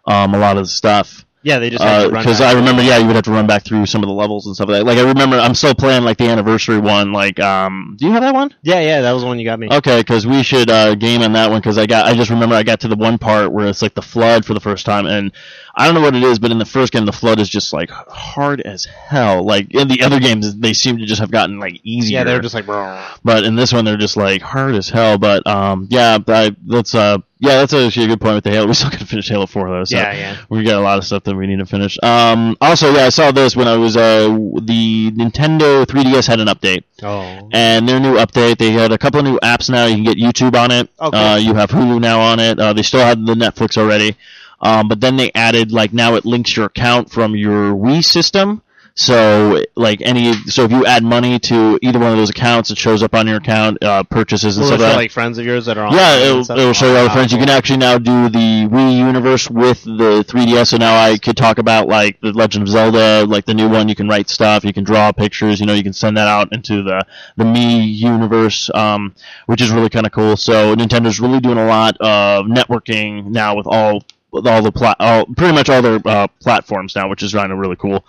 um, 0.06 0.34
a 0.34 0.38
lot 0.38 0.56
of 0.56 0.64
the 0.64 0.68
stuff. 0.68 1.24
Yeah, 1.42 1.58
they 1.58 1.70
just 1.70 1.82
had 1.82 2.04
to 2.04 2.08
run 2.10 2.22
because 2.22 2.38
back. 2.38 2.54
I 2.54 2.58
remember, 2.58 2.82
yeah, 2.82 2.98
you 2.98 3.06
would 3.06 3.16
have 3.16 3.24
to 3.24 3.30
run 3.32 3.46
back 3.46 3.64
through 3.64 3.86
some 3.86 4.02
of 4.02 4.08
the 4.08 4.14
levels 4.14 4.46
and 4.46 4.54
stuff 4.54 4.68
like 4.68 4.78
that. 4.78 4.84
Like 4.86 4.98
I 4.98 5.02
remember, 5.02 5.36
I'm 5.38 5.54
still 5.54 5.74
playing 5.74 6.04
like 6.04 6.16
the 6.18 6.28
anniversary 6.28 6.78
one. 6.78 7.12
Like, 7.12 7.40
um, 7.40 7.96
do 7.98 8.06
you 8.06 8.12
have 8.12 8.22
that 8.22 8.34
one? 8.34 8.54
Yeah, 8.62 8.80
yeah, 8.80 9.00
that 9.00 9.12
was 9.12 9.22
the 9.22 9.26
one 9.28 9.38
you 9.38 9.44
got 9.44 9.58
me. 9.58 9.68
Okay, 9.70 10.00
because 10.00 10.26
we 10.26 10.42
should 10.42 10.70
uh, 10.70 10.94
game 10.94 11.22
on 11.22 11.32
that 11.32 11.50
one 11.50 11.60
because 11.60 11.78
I 11.78 11.86
got 11.86 12.06
I 12.06 12.14
just 12.14 12.30
remember 12.30 12.54
I 12.54 12.62
got 12.62 12.80
to 12.80 12.88
the 12.88 12.96
one 12.96 13.18
part 13.18 13.52
where 13.52 13.66
it's 13.66 13.82
like 13.82 13.94
the 13.94 14.02
flood 14.02 14.44
for 14.44 14.54
the 14.54 14.60
first 14.60 14.86
time 14.86 15.06
and 15.06 15.32
I 15.74 15.86
don't 15.86 15.94
know 15.94 16.02
what 16.02 16.14
it 16.14 16.22
is, 16.22 16.38
but 16.38 16.50
in 16.50 16.58
the 16.58 16.64
first 16.64 16.92
game 16.92 17.06
the 17.06 17.12
flood 17.12 17.40
is 17.40 17.48
just 17.48 17.72
like 17.72 17.90
hard 17.90 18.60
as 18.60 18.84
hell. 18.84 19.42
Like 19.42 19.74
in 19.74 19.88
the 19.88 20.02
other 20.02 20.20
games 20.20 20.56
they 20.56 20.72
seem 20.72 20.98
to 20.98 21.06
just 21.06 21.20
have 21.20 21.30
gotten 21.30 21.58
like 21.58 21.80
easier. 21.82 22.18
yeah, 22.18 22.24
they 22.24 22.34
were 22.34 22.40
just 22.40 22.54
like, 22.54 22.66
but 22.66 23.44
in 23.44 23.56
this 23.56 23.72
one 23.72 23.84
they're 23.84 23.96
just 23.96 24.16
like 24.16 24.42
hard 24.42 24.74
as 24.74 24.88
hell. 24.88 25.18
But 25.18 25.46
um, 25.46 25.88
yeah, 25.90 26.18
I, 26.28 26.54
that's 26.66 26.94
uh, 26.94 27.18
yeah, 27.42 27.56
that's 27.56 27.74
actually 27.74 28.04
a 28.06 28.08
good 28.08 28.20
point 28.20 28.36
with 28.36 28.44
the 28.44 28.50
Halo. 28.50 28.66
We 28.68 28.74
still 28.74 28.90
got 28.90 29.00
to 29.00 29.06
finish 29.06 29.28
Halo 29.28 29.46
Four 29.46 29.68
though. 29.68 29.84
So 29.84 29.96
Yeah, 29.96 30.12
yeah. 30.14 30.36
we 30.48 30.62
got 30.62 30.76
a 30.76 30.80
lot 30.80 30.96
of 30.98 31.04
stuff 31.04 31.24
that 31.24 31.34
we 31.34 31.46
need 31.48 31.58
to 31.58 31.66
finish. 31.66 31.98
Um, 32.02 32.56
also, 32.60 32.92
yeah, 32.92 33.06
I 33.06 33.08
saw 33.08 33.32
this 33.32 33.56
when 33.56 33.66
I 33.66 33.76
was 33.76 33.96
uh, 33.96 34.28
the 34.62 35.10
Nintendo 35.10 35.84
3DS 35.84 36.26
had 36.28 36.38
an 36.40 36.46
update 36.48 36.84
Oh. 37.02 37.48
and 37.52 37.88
their 37.88 37.98
new 37.98 38.14
update. 38.14 38.58
They 38.58 38.70
had 38.70 38.92
a 38.92 38.98
couple 38.98 39.18
of 39.20 39.26
new 39.26 39.38
apps 39.40 39.68
now. 39.68 39.86
You 39.86 39.96
can 39.96 40.04
get 40.04 40.16
YouTube 40.18 40.54
on 40.56 40.70
it. 40.70 40.88
Okay. 41.00 41.18
Uh, 41.18 41.36
you 41.36 41.54
have 41.54 41.70
Hulu 41.70 42.00
now 42.00 42.20
on 42.20 42.38
it. 42.38 42.58
Uh, 42.60 42.72
they 42.72 42.82
still 42.82 43.00
had 43.04 43.26
the 43.26 43.34
Netflix 43.34 43.76
already, 43.76 44.16
um, 44.60 44.86
but 44.88 45.00
then 45.00 45.16
they 45.16 45.32
added 45.34 45.72
like 45.72 45.92
now 45.92 46.14
it 46.14 46.24
links 46.24 46.56
your 46.56 46.66
account 46.66 47.10
from 47.10 47.34
your 47.34 47.74
Wii 47.74 48.04
system. 48.04 48.62
So 48.94 49.62
like 49.74 50.02
any, 50.02 50.34
so 50.34 50.64
if 50.64 50.70
you 50.70 50.84
add 50.84 51.02
money 51.02 51.38
to 51.40 51.78
either 51.80 51.98
one 51.98 52.10
of 52.10 52.18
those 52.18 52.28
accounts, 52.28 52.70
it 52.70 52.76
shows 52.76 53.02
up 53.02 53.14
on 53.14 53.26
your 53.26 53.38
account, 53.38 53.82
uh, 53.82 54.02
purchases 54.04 54.58
and 54.58 54.62
Will 54.62 54.68
stuff 54.68 54.80
like 54.80 54.90
that. 54.90 54.96
like 54.96 55.10
friends 55.10 55.38
of 55.38 55.46
yours 55.46 55.64
that 55.66 55.78
are 55.78 55.86
on? 55.86 55.94
Yeah, 55.94 56.16
it'll, 56.16 56.50
it'll 56.52 56.72
show 56.74 56.90
you 56.90 56.98
all 56.98 57.04
the 57.04 57.10
friends. 57.10 57.32
You 57.32 57.38
can 57.38 57.48
actually 57.48 57.78
now 57.78 57.96
do 57.96 58.28
the 58.28 58.68
Wii 58.70 58.98
universe 58.98 59.48
with 59.48 59.82
the 59.84 60.24
3DS. 60.28 60.68
So 60.68 60.76
now 60.76 61.02
I 61.02 61.16
could 61.16 61.36
talk 61.36 61.58
about 61.58 61.88
like 61.88 62.20
the 62.20 62.32
Legend 62.32 62.62
of 62.62 62.68
Zelda, 62.68 63.24
like 63.26 63.46
the 63.46 63.54
new 63.54 63.68
one. 63.68 63.88
You 63.88 63.94
can 63.94 64.08
write 64.08 64.28
stuff. 64.28 64.62
You 64.64 64.72
can 64.74 64.84
draw 64.84 65.10
pictures. 65.10 65.58
You 65.58 65.66
know, 65.66 65.74
you 65.74 65.82
can 65.82 65.94
send 65.94 66.16
that 66.18 66.28
out 66.28 66.52
into 66.52 66.82
the 66.82 67.02
the 67.36 67.44
Me 67.46 67.80
universe, 67.82 68.70
um, 68.74 69.14
which 69.46 69.62
is 69.62 69.70
really 69.70 69.88
kind 69.88 70.04
of 70.04 70.12
cool. 70.12 70.36
So 70.36 70.74
Nintendo's 70.76 71.18
really 71.18 71.40
doing 71.40 71.58
a 71.58 71.66
lot 71.66 71.96
of 72.00 72.44
networking 72.46 73.26
now 73.26 73.56
with 73.56 73.66
all 73.66 74.02
with 74.32 74.46
all 74.46 74.62
the 74.62 74.72
pla- 74.72 74.96
all, 74.98 75.26
pretty 75.26 75.54
much 75.54 75.68
all 75.68 75.80
their 75.82 76.00
uh, 76.04 76.26
platforms 76.40 76.94
now, 76.96 77.08
which 77.08 77.22
is 77.22 77.32
kind 77.32 77.52
of 77.52 77.58
really 77.58 77.76
cool. 77.76 78.04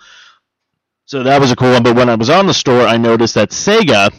So 1.06 1.22
that 1.22 1.40
was 1.40 1.50
a 1.50 1.56
cool 1.56 1.72
one. 1.72 1.82
But 1.82 1.96
when 1.96 2.08
I 2.08 2.14
was 2.14 2.30
on 2.30 2.46
the 2.46 2.54
store, 2.54 2.82
I 2.82 2.96
noticed 2.96 3.34
that 3.34 3.50
Sega 3.50 4.10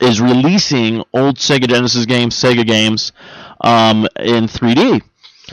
is 0.00 0.20
releasing 0.20 1.02
old 1.12 1.36
Sega 1.36 1.68
Genesis 1.68 2.06
games, 2.06 2.34
Sega 2.36 2.66
games, 2.66 3.12
um, 3.60 4.06
in 4.18 4.46
3D. 4.46 5.02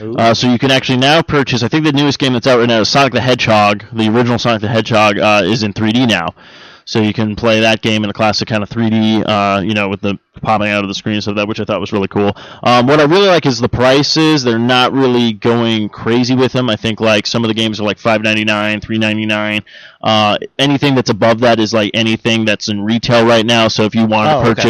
Uh, 0.00 0.34
so 0.34 0.50
you 0.50 0.58
can 0.58 0.70
actually 0.72 0.98
now 0.98 1.22
purchase. 1.22 1.62
I 1.62 1.68
think 1.68 1.84
the 1.84 1.92
newest 1.92 2.18
game 2.18 2.32
that's 2.32 2.46
out 2.46 2.58
right 2.58 2.68
now 2.68 2.80
is 2.80 2.88
Sonic 2.88 3.12
the 3.12 3.20
Hedgehog. 3.20 3.84
The 3.92 4.08
original 4.08 4.38
Sonic 4.38 4.60
the 4.60 4.68
Hedgehog 4.68 5.18
uh, 5.18 5.42
is 5.44 5.62
in 5.62 5.72
3D 5.72 6.08
now, 6.08 6.34
so 6.84 7.00
you 7.00 7.12
can 7.12 7.34
play 7.36 7.60
that 7.60 7.82
game 7.82 8.04
in 8.04 8.10
a 8.10 8.12
classic 8.12 8.48
kind 8.48 8.62
of 8.62 8.68
3D. 8.68 9.24
Uh, 9.26 9.60
you 9.60 9.74
know, 9.74 9.88
with 9.88 10.00
the 10.00 10.18
popping 10.42 10.68
out 10.68 10.84
of 10.84 10.88
the 10.88 10.94
screen 10.94 11.14
and 11.14 11.22
stuff 11.22 11.32
like 11.32 11.42
that, 11.42 11.48
which 11.48 11.60
I 11.60 11.64
thought 11.64 11.80
was 11.80 11.92
really 11.92 12.08
cool. 12.08 12.32
Um, 12.62 12.86
what 12.86 13.00
I 13.00 13.04
really 13.04 13.28
like 13.28 13.46
is 13.46 13.58
the 13.58 13.68
prices. 13.68 14.42
They're 14.42 14.58
not 14.58 14.92
really 14.92 15.32
going 15.32 15.88
crazy 15.88 16.34
with 16.34 16.52
them. 16.52 16.68
I 16.68 16.76
think 16.76 17.00
like 17.00 17.26
some 17.26 17.44
of 17.44 17.48
the 17.48 17.54
games 17.54 17.80
are 17.80 17.84
like 17.84 17.98
5.99, 17.98 18.80
3.99. 18.80 19.62
Uh, 20.02 20.38
anything 20.58 20.94
that's 20.94 21.10
above 21.10 21.40
that 21.40 21.58
is 21.58 21.72
like 21.72 21.90
anything 21.94 22.44
that's 22.44 22.68
in 22.68 22.84
retail 22.84 23.26
right 23.26 23.46
now. 23.46 23.68
So 23.68 23.84
if 23.84 23.94
you 23.94 24.06
want 24.06 24.28
to 24.28 24.34
Oh, 24.34 24.50
okay. 24.50 24.62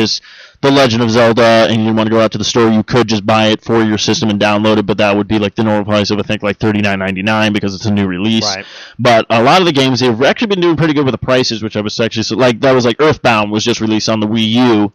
The 0.65 0.71
Legend 0.71 1.03
of 1.03 1.11
Zelda 1.11 1.69
and 1.69 1.85
you 1.85 1.93
want 1.93 2.07
to 2.09 2.11
go 2.11 2.21
out 2.21 2.33
to 2.33 2.39
the 2.39 2.45
store, 2.45 2.71
you 2.71 2.83
could 2.83 3.07
just 3.07 3.27
buy 3.27 3.49
it 3.49 3.63
for 3.63 3.83
your 3.83 3.99
system 3.99 4.31
and 4.31 4.41
download 4.41 4.79
it, 4.79 4.87
but 4.87 4.97
that 4.97 5.15
would 5.15 5.29
be 5.29 5.39
like 5.39 5.55
the 5.55 5.63
normal 5.63 5.85
price 5.85 6.11
of 6.11 6.19
I 6.19 6.23
think 6.23 6.43
like 6.43 6.57
thirty 6.57 6.81
nine 6.81 6.99
ninety 6.99 7.23
nine 7.23 7.53
because 7.53 7.75
it's 7.75 7.85
a 7.85 7.91
new 7.93 8.07
release. 8.07 8.45
Right. 8.57 8.65
But 8.99 9.27
a 9.29 9.43
lot 9.43 9.61
of 9.61 9.67
the 9.67 9.73
games 9.73 10.01
they've 10.01 10.23
actually 10.23 10.49
been 10.49 10.61
doing 10.61 10.77
pretty 10.77 10.95
good 10.95 11.05
with 11.05 11.13
the 11.13 11.19
prices, 11.19 11.63
which 11.63 11.77
I 11.77 11.83
was 11.83 12.01
actually 12.01 12.23
so, 12.23 12.37
like 12.37 12.61
that 12.61 12.73
was 12.73 12.87
like 12.87 12.97
Earthbound 12.99 13.53
was 13.53 13.63
just 13.63 13.81
released 13.81 14.09
on 14.09 14.21
the 14.21 14.27
Wii 14.27 14.49
U, 14.49 14.93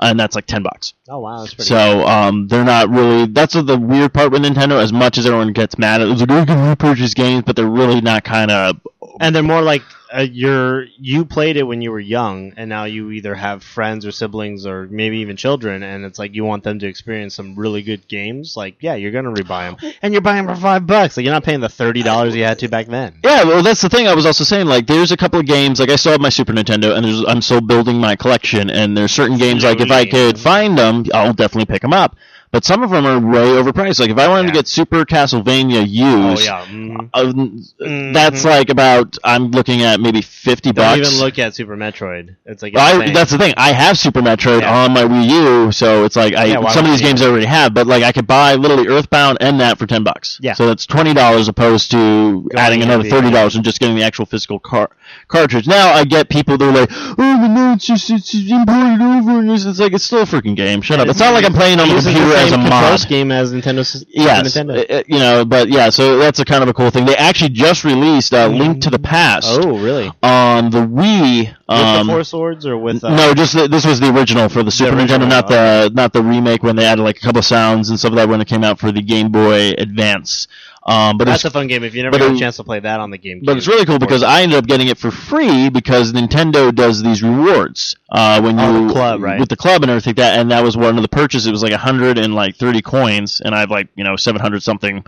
and 0.00 0.18
that's 0.18 0.34
like 0.34 0.46
ten 0.46 0.64
bucks. 0.64 0.94
Oh 1.08 1.20
wow, 1.20 1.40
that's 1.42 1.54
pretty. 1.54 1.68
So 1.68 2.04
um, 2.06 2.48
they're 2.48 2.64
not 2.64 2.88
really. 2.90 3.26
That's 3.26 3.54
the 3.54 3.78
weird 3.78 4.12
part 4.12 4.32
with 4.32 4.42
Nintendo. 4.42 4.82
As 4.82 4.92
much 4.92 5.16
as 5.16 5.26
everyone 5.26 5.52
gets 5.52 5.78
mad 5.78 6.00
at, 6.00 6.08
it, 6.08 6.10
it's 6.10 6.20
like 6.22 6.30
you 6.30 6.46
can 6.46 6.68
repurchase 6.68 7.14
games, 7.14 7.44
but 7.46 7.54
they're 7.54 7.66
really 7.70 8.00
not 8.00 8.24
kind 8.24 8.50
of. 8.50 8.80
and 9.20 9.34
they're 9.34 9.44
more 9.44 9.62
like 9.62 9.82
uh, 10.16 10.20
you're 10.22 10.84
you 10.98 11.24
played 11.24 11.56
it 11.56 11.64
when 11.64 11.82
you 11.82 11.90
were 11.90 12.00
young, 12.00 12.52
and 12.56 12.68
now 12.68 12.84
you 12.84 13.10
either 13.10 13.34
have 13.34 13.62
friends 13.62 14.06
or 14.06 14.12
siblings 14.12 14.66
or 14.66 14.86
maybe 14.86 15.18
even 15.18 15.36
children, 15.36 15.82
and 15.82 16.04
it's 16.04 16.18
like 16.18 16.34
you 16.34 16.44
want 16.44 16.64
them 16.64 16.78
to 16.78 16.86
experience 16.86 17.34
some 17.34 17.54
really 17.56 17.82
good 17.82 18.06
games. 18.08 18.56
Like, 18.56 18.76
yeah, 18.80 18.94
you're 18.94 19.10
gonna 19.10 19.32
rebuy 19.32 19.78
them, 19.78 19.92
and 20.02 20.12
you're 20.14 20.22
buying 20.22 20.46
them 20.46 20.54
for 20.54 20.60
five 20.60 20.86
bucks. 20.86 21.16
Like, 21.16 21.24
you're 21.24 21.34
not 21.34 21.44
paying 21.44 21.60
the 21.60 21.68
thirty 21.68 22.02
dollars 22.02 22.34
you 22.36 22.44
had 22.44 22.58
to 22.60 22.68
back 22.68 22.86
then. 22.86 23.18
Yeah, 23.24 23.44
well, 23.44 23.62
that's 23.62 23.80
the 23.80 23.88
thing. 23.88 24.06
I 24.06 24.14
was 24.14 24.26
also 24.26 24.44
saying, 24.44 24.66
like, 24.66 24.86
there's 24.86 25.12
a 25.12 25.16
couple 25.16 25.40
of 25.40 25.46
games, 25.46 25.80
like, 25.80 25.90
I 25.90 25.96
still 25.96 26.12
have 26.12 26.20
my 26.20 26.28
Super 26.28 26.52
Nintendo, 26.52 26.96
and 26.96 27.04
there's, 27.04 27.24
I'm 27.26 27.42
still 27.42 27.60
building 27.60 27.98
my 27.98 28.16
collection, 28.16 28.70
and 28.70 28.96
there's 28.96 29.12
certain 29.12 29.38
games, 29.38 29.64
like, 29.64 29.80
if 29.80 29.90
I 29.90 30.04
could 30.06 30.38
find 30.38 30.78
them, 30.78 31.04
I'll 31.12 31.32
definitely 31.32 31.72
pick 31.72 31.82
them 31.82 31.92
up. 31.92 32.16
But 32.54 32.64
some 32.64 32.84
of 32.84 32.90
them 32.90 33.04
are 33.04 33.18
way 33.18 33.48
overpriced. 33.60 33.98
Like, 33.98 34.10
if 34.10 34.18
I 34.18 34.28
wanted 34.28 34.46
to 34.46 34.52
get 34.54 34.68
Super 34.68 35.04
Castlevania 35.04 35.80
Oh 35.80 36.30
used, 36.30 36.44
yeah. 36.44 36.64
mhm. 36.66 37.10
uh, 37.12 38.12
that's 38.12 38.44
like 38.44 38.70
about, 38.70 39.18
I'm 39.24 39.50
looking 39.50 39.82
at 39.82 39.98
maybe 40.00 40.22
50 40.22 40.70
Don't 40.70 40.76
bucks. 41.00 41.08
even 41.12 41.20
look 41.24 41.36
at 41.40 41.56
Super 41.56 41.76
Metroid. 41.76 42.36
It's 42.46 42.62
like 42.62 42.76
I, 42.76 43.10
that's 43.10 43.32
the 43.32 43.38
thing. 43.38 43.54
I 43.56 43.72
have 43.72 43.98
Super 43.98 44.20
Metroid 44.22 44.60
Yeah. 44.60 44.84
on 44.84 44.92
my 44.92 45.02
Wii 45.02 45.64
U, 45.66 45.72
so 45.72 46.04
it's 46.04 46.14
like 46.14 46.34
I 46.36 46.44
Yeah, 46.44 46.68
some 46.68 46.84
of 46.84 46.92
these 46.92 47.00
you? 47.00 47.08
games 47.08 47.22
I 47.22 47.26
already 47.26 47.46
have, 47.46 47.74
but 47.74 47.88
like 47.88 48.04
I 48.04 48.12
could 48.12 48.28
buy 48.28 48.54
literally 48.54 48.86
Earthbound 48.86 49.38
and 49.40 49.58
that 49.60 49.76
for 49.76 49.86
ten 49.88 50.04
bucks. 50.04 50.38
Yeah. 50.40 50.52
So 50.54 50.68
that's 50.68 50.86
twenty 50.86 51.12
dollars 51.12 51.48
opposed 51.48 51.90
to 51.90 52.48
adding 52.56 52.82
another 52.82 53.02
thirty 53.02 53.32
dollars 53.32 53.56
and 53.56 53.64
just 53.64 53.80
getting 53.80 53.96
the 53.96 54.04
actual 54.04 54.26
physical 54.26 54.60
car- 54.60 54.90
cartridge. 55.26 55.66
Now 55.66 55.92
I 55.92 56.04
get 56.04 56.28
people 56.28 56.56
that 56.56 56.64
are 56.68 56.72
like, 56.72 56.90
oh, 56.92 57.48
no, 57.48 57.72
it's 57.72 57.84
just 57.84 58.10
it's 58.10 58.30
just 58.30 58.48
imported 58.48 59.02
over, 59.02 59.40
and 59.40 59.50
it's, 59.50 59.64
it's 59.64 59.80
like 59.80 59.92
it's 59.92 60.04
still 60.04 60.22
a 60.22 60.26
freaking 60.26 60.54
game. 60.54 60.82
Shut 60.82 61.00
up. 61.00 61.08
It's 61.08 61.18
not 61.18 61.34
like 61.34 61.44
I'm 61.44 61.52
playing 61.52 61.80
on 61.80 61.88
the 61.88 61.94
Uses 61.94 62.12
computer 62.14 62.30
the 62.30 62.43
as 62.44 62.52
a 62.52 62.58
mod. 62.58 63.00
scheme 63.00 63.32
as 63.32 63.52
Nintendo. 63.52 64.04
Yes, 64.08 64.56
Nintendo. 64.56 65.04
you 65.06 65.18
know, 65.18 65.44
but 65.44 65.68
yeah, 65.68 65.90
so 65.90 66.18
that's 66.18 66.38
a 66.38 66.44
kind 66.44 66.62
of 66.62 66.68
a 66.68 66.74
cool 66.74 66.90
thing. 66.90 67.06
They 67.06 67.16
actually 67.16 67.50
just 67.50 67.84
released 67.84 68.32
uh, 68.32 68.46
Link 68.48 68.82
to 68.82 68.90
the 68.90 68.98
Past 68.98 69.48
Oh, 69.62 69.78
really? 69.78 70.10
On 70.22 70.70
the 70.70 70.80
Wii. 70.80 71.54
Um, 71.68 72.06
the 72.06 72.12
Four 72.12 72.24
Swords 72.24 72.66
or 72.66 72.76
with? 72.76 73.02
Uh, 73.02 73.14
no, 73.14 73.34
just 73.34 73.54
the, 73.54 73.68
this 73.68 73.86
was 73.86 74.00
the 74.00 74.14
original 74.14 74.48
for 74.48 74.62
the 74.62 74.70
Super 74.70 74.96
original, 74.96 75.26
Nintendo, 75.26 75.28
not 75.30 75.48
the 75.48 75.90
not 75.94 76.12
the 76.12 76.22
remake 76.22 76.62
when 76.62 76.76
they 76.76 76.84
added 76.84 77.02
like 77.02 77.16
a 77.16 77.20
couple 77.20 77.42
sounds 77.42 77.88
and 77.90 77.98
stuff 77.98 78.12
like 78.12 78.26
that 78.26 78.28
when 78.28 78.40
it 78.40 78.46
came 78.48 78.62
out 78.64 78.78
for 78.78 78.92
the 78.92 79.02
Game 79.02 79.30
Boy 79.30 79.72
Advance. 79.78 80.46
Um, 80.86 81.16
but 81.16 81.24
That's 81.24 81.42
it's 81.42 81.44
a 81.46 81.50
fun 81.50 81.66
game. 81.66 81.82
If 81.82 81.94
you 81.94 82.02
never 82.02 82.18
got 82.18 82.34
a 82.36 82.38
chance 82.38 82.56
to 82.58 82.64
play 82.64 82.78
that 82.78 83.00
on 83.00 83.10
the 83.10 83.16
game, 83.16 83.40
but 83.42 83.56
it's 83.56 83.66
really 83.66 83.86
cool 83.86 83.98
because 83.98 84.22
I 84.22 84.42
ended 84.42 84.58
up 84.58 84.66
getting 84.66 84.88
it 84.88 84.98
for 84.98 85.10
free 85.10 85.70
because 85.70 86.12
Nintendo 86.12 86.74
does 86.74 87.02
these 87.02 87.22
rewards 87.22 87.96
uh, 88.10 88.42
when 88.42 88.58
you 88.58 88.64
Oh, 88.66 88.86
the 88.86 88.92
club, 88.92 89.22
right? 89.22 89.40
with 89.40 89.48
the 89.48 89.56
club 89.56 89.82
and 89.82 89.90
everything 89.90 90.10
like 90.10 90.16
that, 90.16 90.38
and 90.38 90.50
that 90.50 90.62
was 90.62 90.76
one 90.76 90.96
of 90.96 91.02
the 91.02 91.08
purchases. 91.08 91.46
It 91.46 91.52
was 91.52 91.62
like 91.62 91.72
hundred 91.72 92.18
and 92.18 92.34
like 92.34 92.56
thirty 92.56 92.82
coins, 92.82 93.40
and 93.42 93.54
I 93.54 93.60
have 93.60 93.70
like 93.70 93.88
you 93.94 94.04
know 94.04 94.16
seven 94.16 94.42
hundred 94.42 94.62
something 94.62 95.02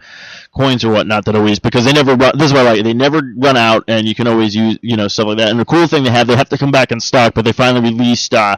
coins 0.57 0.83
or 0.83 0.93
whatnot 0.93 1.27
that 1.27 1.37
always 1.37 1.59
because 1.59 1.85
they 1.85 1.93
never 1.93 2.15
run. 2.15 2.33
This 2.39 2.53
is 2.53 2.57
I 2.57 2.63
like. 2.63 2.83
They 2.83 2.95
never 2.95 3.21
run 3.37 3.59
out, 3.59 3.85
and 3.87 4.07
you 4.09 4.15
can 4.15 4.27
always 4.27 4.57
use 4.57 4.79
you 4.81 4.97
know 4.97 5.09
stuff 5.09 5.27
like 5.27 5.37
that. 5.39 5.51
And 5.51 5.61
the 5.61 5.67
cool 5.67 5.87
thing 5.87 6.05
they 6.05 6.11
have, 6.11 6.27
they 6.27 6.37
have 6.37 6.49
to 6.49 6.57
come 6.57 6.71
back 6.71 6.91
in 6.91 7.01
stock, 7.01 7.35
but 7.35 7.45
they 7.45 7.53
finally 7.53 7.91
released. 7.91 8.33
Uh, 8.33 8.57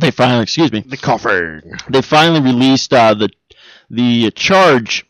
they 0.00 0.10
finally, 0.12 0.42
excuse 0.44 0.70
me, 0.70 0.80
the 0.86 0.96
coffee. 0.96 1.60
they 1.90 2.02
finally 2.02 2.40
released 2.40 2.92
uh, 2.94 3.14
the 3.14 3.28
the 3.90 4.30
charge 4.32 5.04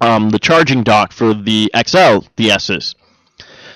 um, 0.00 0.30
the 0.30 0.38
charging 0.38 0.82
dock 0.82 1.12
for 1.12 1.32
the 1.34 1.70
XL 1.74 2.26
DSs. 2.36 2.94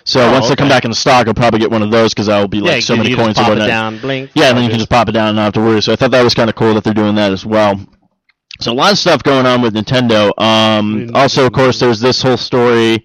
So 0.04 0.20
Oh, 0.20 0.32
once 0.32 0.48
they 0.48 0.56
come 0.56 0.68
back 0.68 0.84
in 0.84 0.90
the 0.90 0.96
stock, 0.96 1.26
I'll 1.26 1.34
probably 1.34 1.60
get 1.60 1.70
one 1.70 1.82
of 1.82 1.90
those 1.90 2.14
because 2.14 2.28
I'll 2.28 2.48
be 2.48 2.60
like 2.60 2.72
yeah, 2.72 2.80
so 2.80 2.96
many 2.96 3.14
coins 3.14 3.36
just 3.36 3.46
pop 3.48 3.56
it 3.56 3.66
down, 3.66 3.98
blink. 3.98 4.30
Yeah, 4.34 4.48
and 4.48 4.56
then 4.56 4.64
you 4.64 4.70
can 4.70 4.78
just 4.78 4.90
pop 4.90 5.08
it 5.08 5.12
down 5.12 5.28
and 5.28 5.36
not 5.36 5.44
have 5.44 5.52
to 5.54 5.60
worry. 5.60 5.82
So 5.82 5.92
I 5.92 5.96
thought 5.96 6.10
that 6.12 6.22
was 6.24 6.34
kind 6.34 6.48
of 6.48 6.56
cool 6.56 6.74
that 6.74 6.84
they're 6.84 6.94
doing 6.94 7.14
that 7.16 7.32
as 7.32 7.44
well. 7.44 7.78
So 8.60 8.72
a 8.72 8.74
lot 8.74 8.90
of 8.90 8.98
stuff 8.98 9.22
going 9.22 9.46
on 9.46 9.62
with 9.62 9.74
Nintendo. 9.74 10.32
Um, 10.40 11.10
also, 11.14 11.46
of 11.46 11.52
course, 11.52 11.78
there's 11.78 12.00
this 12.00 12.22
whole 12.22 12.36
story. 12.38 13.04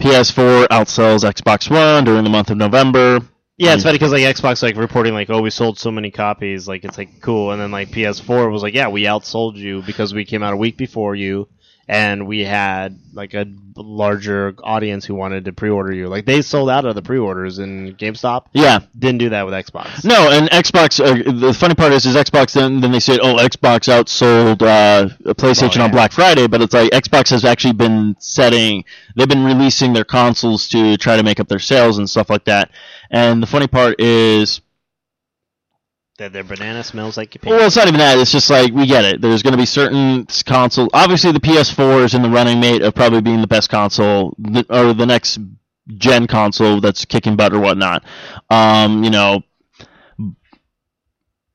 PS4 0.00 0.66
outsells 0.68 1.22
Xbox 1.24 1.70
One 1.70 2.04
during 2.04 2.24
the 2.24 2.30
month 2.30 2.50
of 2.50 2.56
November. 2.56 3.20
Yeah, 3.58 3.74
it's 3.74 3.82
mm. 3.82 3.86
funny 3.86 3.98
because 3.98 4.12
like 4.12 4.22
Xbox 4.22 4.62
like 4.62 4.76
reporting 4.76 5.12
like, 5.12 5.30
oh, 5.30 5.42
we 5.42 5.50
sold 5.50 5.78
so 5.78 5.90
many 5.90 6.10
copies, 6.10 6.66
like 6.66 6.84
it's 6.84 6.96
like 6.96 7.20
cool, 7.20 7.52
and 7.52 7.60
then 7.60 7.70
like 7.70 7.90
PS4 7.90 8.50
was 8.50 8.62
like, 8.62 8.74
yeah, 8.74 8.88
we 8.88 9.04
outsold 9.04 9.56
you 9.56 9.82
because 9.82 10.14
we 10.14 10.24
came 10.24 10.42
out 10.42 10.54
a 10.54 10.56
week 10.56 10.76
before 10.76 11.14
you, 11.14 11.48
and 11.88 12.26
we 12.26 12.40
had 12.40 12.98
like 13.12 13.34
a 13.34 13.46
larger 13.76 14.54
audience 14.62 15.04
who 15.04 15.14
wanted 15.14 15.44
to 15.46 15.52
pre-order 15.52 15.92
you. 15.92 16.08
Like 16.08 16.24
they 16.26 16.42
sold 16.42 16.70
out 16.70 16.84
of 16.84 16.94
the 16.94 17.02
pre-orders, 17.02 17.58
in 17.58 17.94
GameStop 17.96 18.46
Yeah, 18.52 18.80
didn't 18.98 19.18
do 19.18 19.30
that 19.30 19.44
with 19.44 19.54
Xbox. 19.54 20.04
No, 20.04 20.30
and 20.30 20.48
Xbox. 20.50 21.00
Uh, 21.00 21.32
the 21.32 21.52
funny 21.54 21.74
part 21.74 21.92
is, 21.92 22.06
is 22.06 22.14
Xbox. 22.16 22.52
Then, 22.54 22.80
then 22.80 22.92
they 22.92 23.00
said, 23.00 23.20
"Oh, 23.22 23.36
Xbox 23.36 23.88
outsold 23.88 24.62
uh, 24.62 25.08
PlayStation 25.34 25.76
Oh, 25.76 25.78
yeah. 25.80 25.84
on 25.84 25.90
Black 25.90 26.12
Friday," 26.12 26.46
but 26.46 26.60
it's 26.62 26.74
like 26.74 26.90
Xbox 26.92 27.30
has 27.30 27.44
actually 27.44 27.74
been 27.74 28.16
setting. 28.18 28.84
They've 29.16 29.28
been 29.28 29.44
releasing 29.44 29.92
their 29.92 30.04
consoles 30.04 30.68
to 30.68 30.96
try 30.96 31.16
to 31.16 31.22
make 31.22 31.40
up 31.40 31.48
their 31.48 31.58
sales 31.58 31.98
and 31.98 32.08
stuff 32.08 32.30
like 32.30 32.44
that. 32.44 32.70
And 33.10 33.42
the 33.42 33.46
funny 33.46 33.66
part 33.66 34.00
is, 34.00 34.60
That 36.18 36.32
their 36.32 36.44
banana 36.44 36.84
smells 36.84 37.16
like 37.16 37.34
your 37.34 37.56
Well, 37.56 37.66
it's 37.66 37.76
not 37.76 37.88
even 37.88 37.98
that. 37.98 38.18
It's 38.18 38.30
just 38.30 38.50
like 38.50 38.72
we 38.72 38.86
get 38.86 39.04
it. 39.04 39.20
There's 39.22 39.42
going 39.42 39.52
to 39.52 39.58
be 39.58 39.64
certain 39.64 40.26
console. 40.44 40.90
Obviously, 40.92 41.32
the 41.32 41.40
PS4 41.40 42.04
is 42.04 42.14
in 42.14 42.22
the 42.22 42.28
running 42.28 42.60
mate 42.60 42.82
of 42.82 42.94
probably 42.94 43.22
being 43.22 43.40
the 43.40 43.46
best 43.46 43.70
console, 43.70 44.36
th- 44.52 44.66
or 44.68 44.92
the 44.92 45.06
next 45.06 45.38
gen 45.96 46.26
console 46.26 46.80
that's 46.80 47.04
kicking 47.06 47.34
butt 47.34 47.54
or 47.54 47.60
whatnot. 47.60 48.04
Um, 48.50 49.02
you 49.02 49.10
know, 49.10 49.42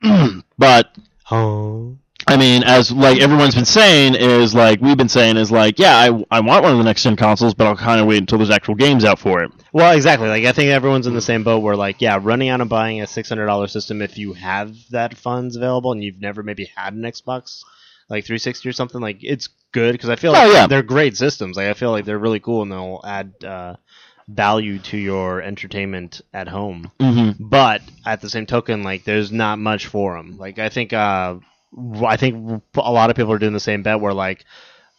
but 0.58 0.90
Oh. 1.30 1.98
I 2.28 2.36
mean, 2.38 2.64
as 2.64 2.92
like 2.92 3.20
everyone's 3.20 3.56
been 3.56 3.66
saying, 3.66 4.16
is 4.16 4.54
like 4.54 4.82
we've 4.82 4.98
been 4.98 5.08
saying 5.10 5.38
is 5.38 5.52
like, 5.52 5.80
yeah, 5.80 5.96
I, 5.98 6.08
I 6.30 6.40
want 6.42 6.64
one 6.64 6.74
of 6.74 6.78
the 6.78 6.84
next 6.84 7.04
gen 7.04 7.16
consoles, 7.16 7.54
but 7.54 7.68
I'll 7.68 7.76
kind 7.78 8.02
of 8.02 8.08
wait 8.08 8.18
until 8.20 8.38
there's 8.38 8.50
actual 8.50 8.76
games 8.76 9.06
out 9.06 9.18
for 9.20 9.42
it. 9.44 9.52
Well, 9.72 9.96
exactly. 9.96 10.28
Like 10.28 10.44
I 10.46 10.52
think 10.52 10.70
everyone's 10.70 11.08
in 11.08 11.14
the 11.14 11.22
same 11.22 11.44
boat 11.44 11.60
where 11.60 11.76
like, 11.76 12.02
yeah, 12.02 12.20
running 12.22 12.50
out 12.50 12.60
and 12.62 12.70
buying 12.70 13.02
a 13.02 13.08
six 13.08 13.30
hundred 13.30 13.46
dollar 13.46 13.68
system 13.68 14.02
if 14.02 14.18
you 14.18 14.34
have 14.34 14.76
that 14.90 15.16
funds 15.18 15.56
available 15.56 15.92
and 15.94 16.04
you've 16.04 16.20
never 16.20 16.44
maybe 16.44 16.70
had 16.76 16.94
an 16.94 17.04
Xbox 17.04 17.62
like 18.10 18.26
360 18.26 18.70
or 18.70 18.74
something, 18.74 19.02
like 19.02 19.18
it's 19.22 19.50
good 19.74 19.92
because 19.92 20.10
I 20.10 20.16
feel 20.16 20.32
Oh, 20.32 20.36
like 20.36 20.54
yeah. 20.54 20.68
they're 20.68 20.84
great 20.84 21.18
systems. 21.18 21.58
Like 21.58 21.68
I 21.68 21.74
feel 21.74 21.92
like 21.92 22.06
they're 22.06 22.18
really 22.18 22.40
cool 22.40 22.62
and 22.62 22.72
they'll 22.72 23.02
add 23.06 23.34
uh, 23.44 23.76
value 24.28 24.80
to 24.80 24.98
your 24.98 25.42
entertainment 25.42 26.22
at 26.34 26.48
home. 26.48 26.92
Mm-hmm. 27.00 27.44
But 27.48 27.82
at 28.06 28.22
the 28.22 28.30
same 28.30 28.46
token, 28.46 28.84
like 28.84 29.04
there's 29.04 29.32
not 29.32 29.60
much 29.60 29.88
for 29.88 30.16
them. 30.18 30.38
Like 30.38 30.60
I 30.60 30.70
think, 30.70 30.94
uh, 30.94 31.36
I 32.06 32.18
think 32.18 32.64
a 32.76 32.92
lot 32.92 33.10
of 33.10 33.16
people 33.16 33.32
are 33.34 33.40
doing 33.40 33.54
the 33.54 33.60
same 33.60 33.84
bet 33.84 34.00
where 34.00 34.14
like. 34.14 34.46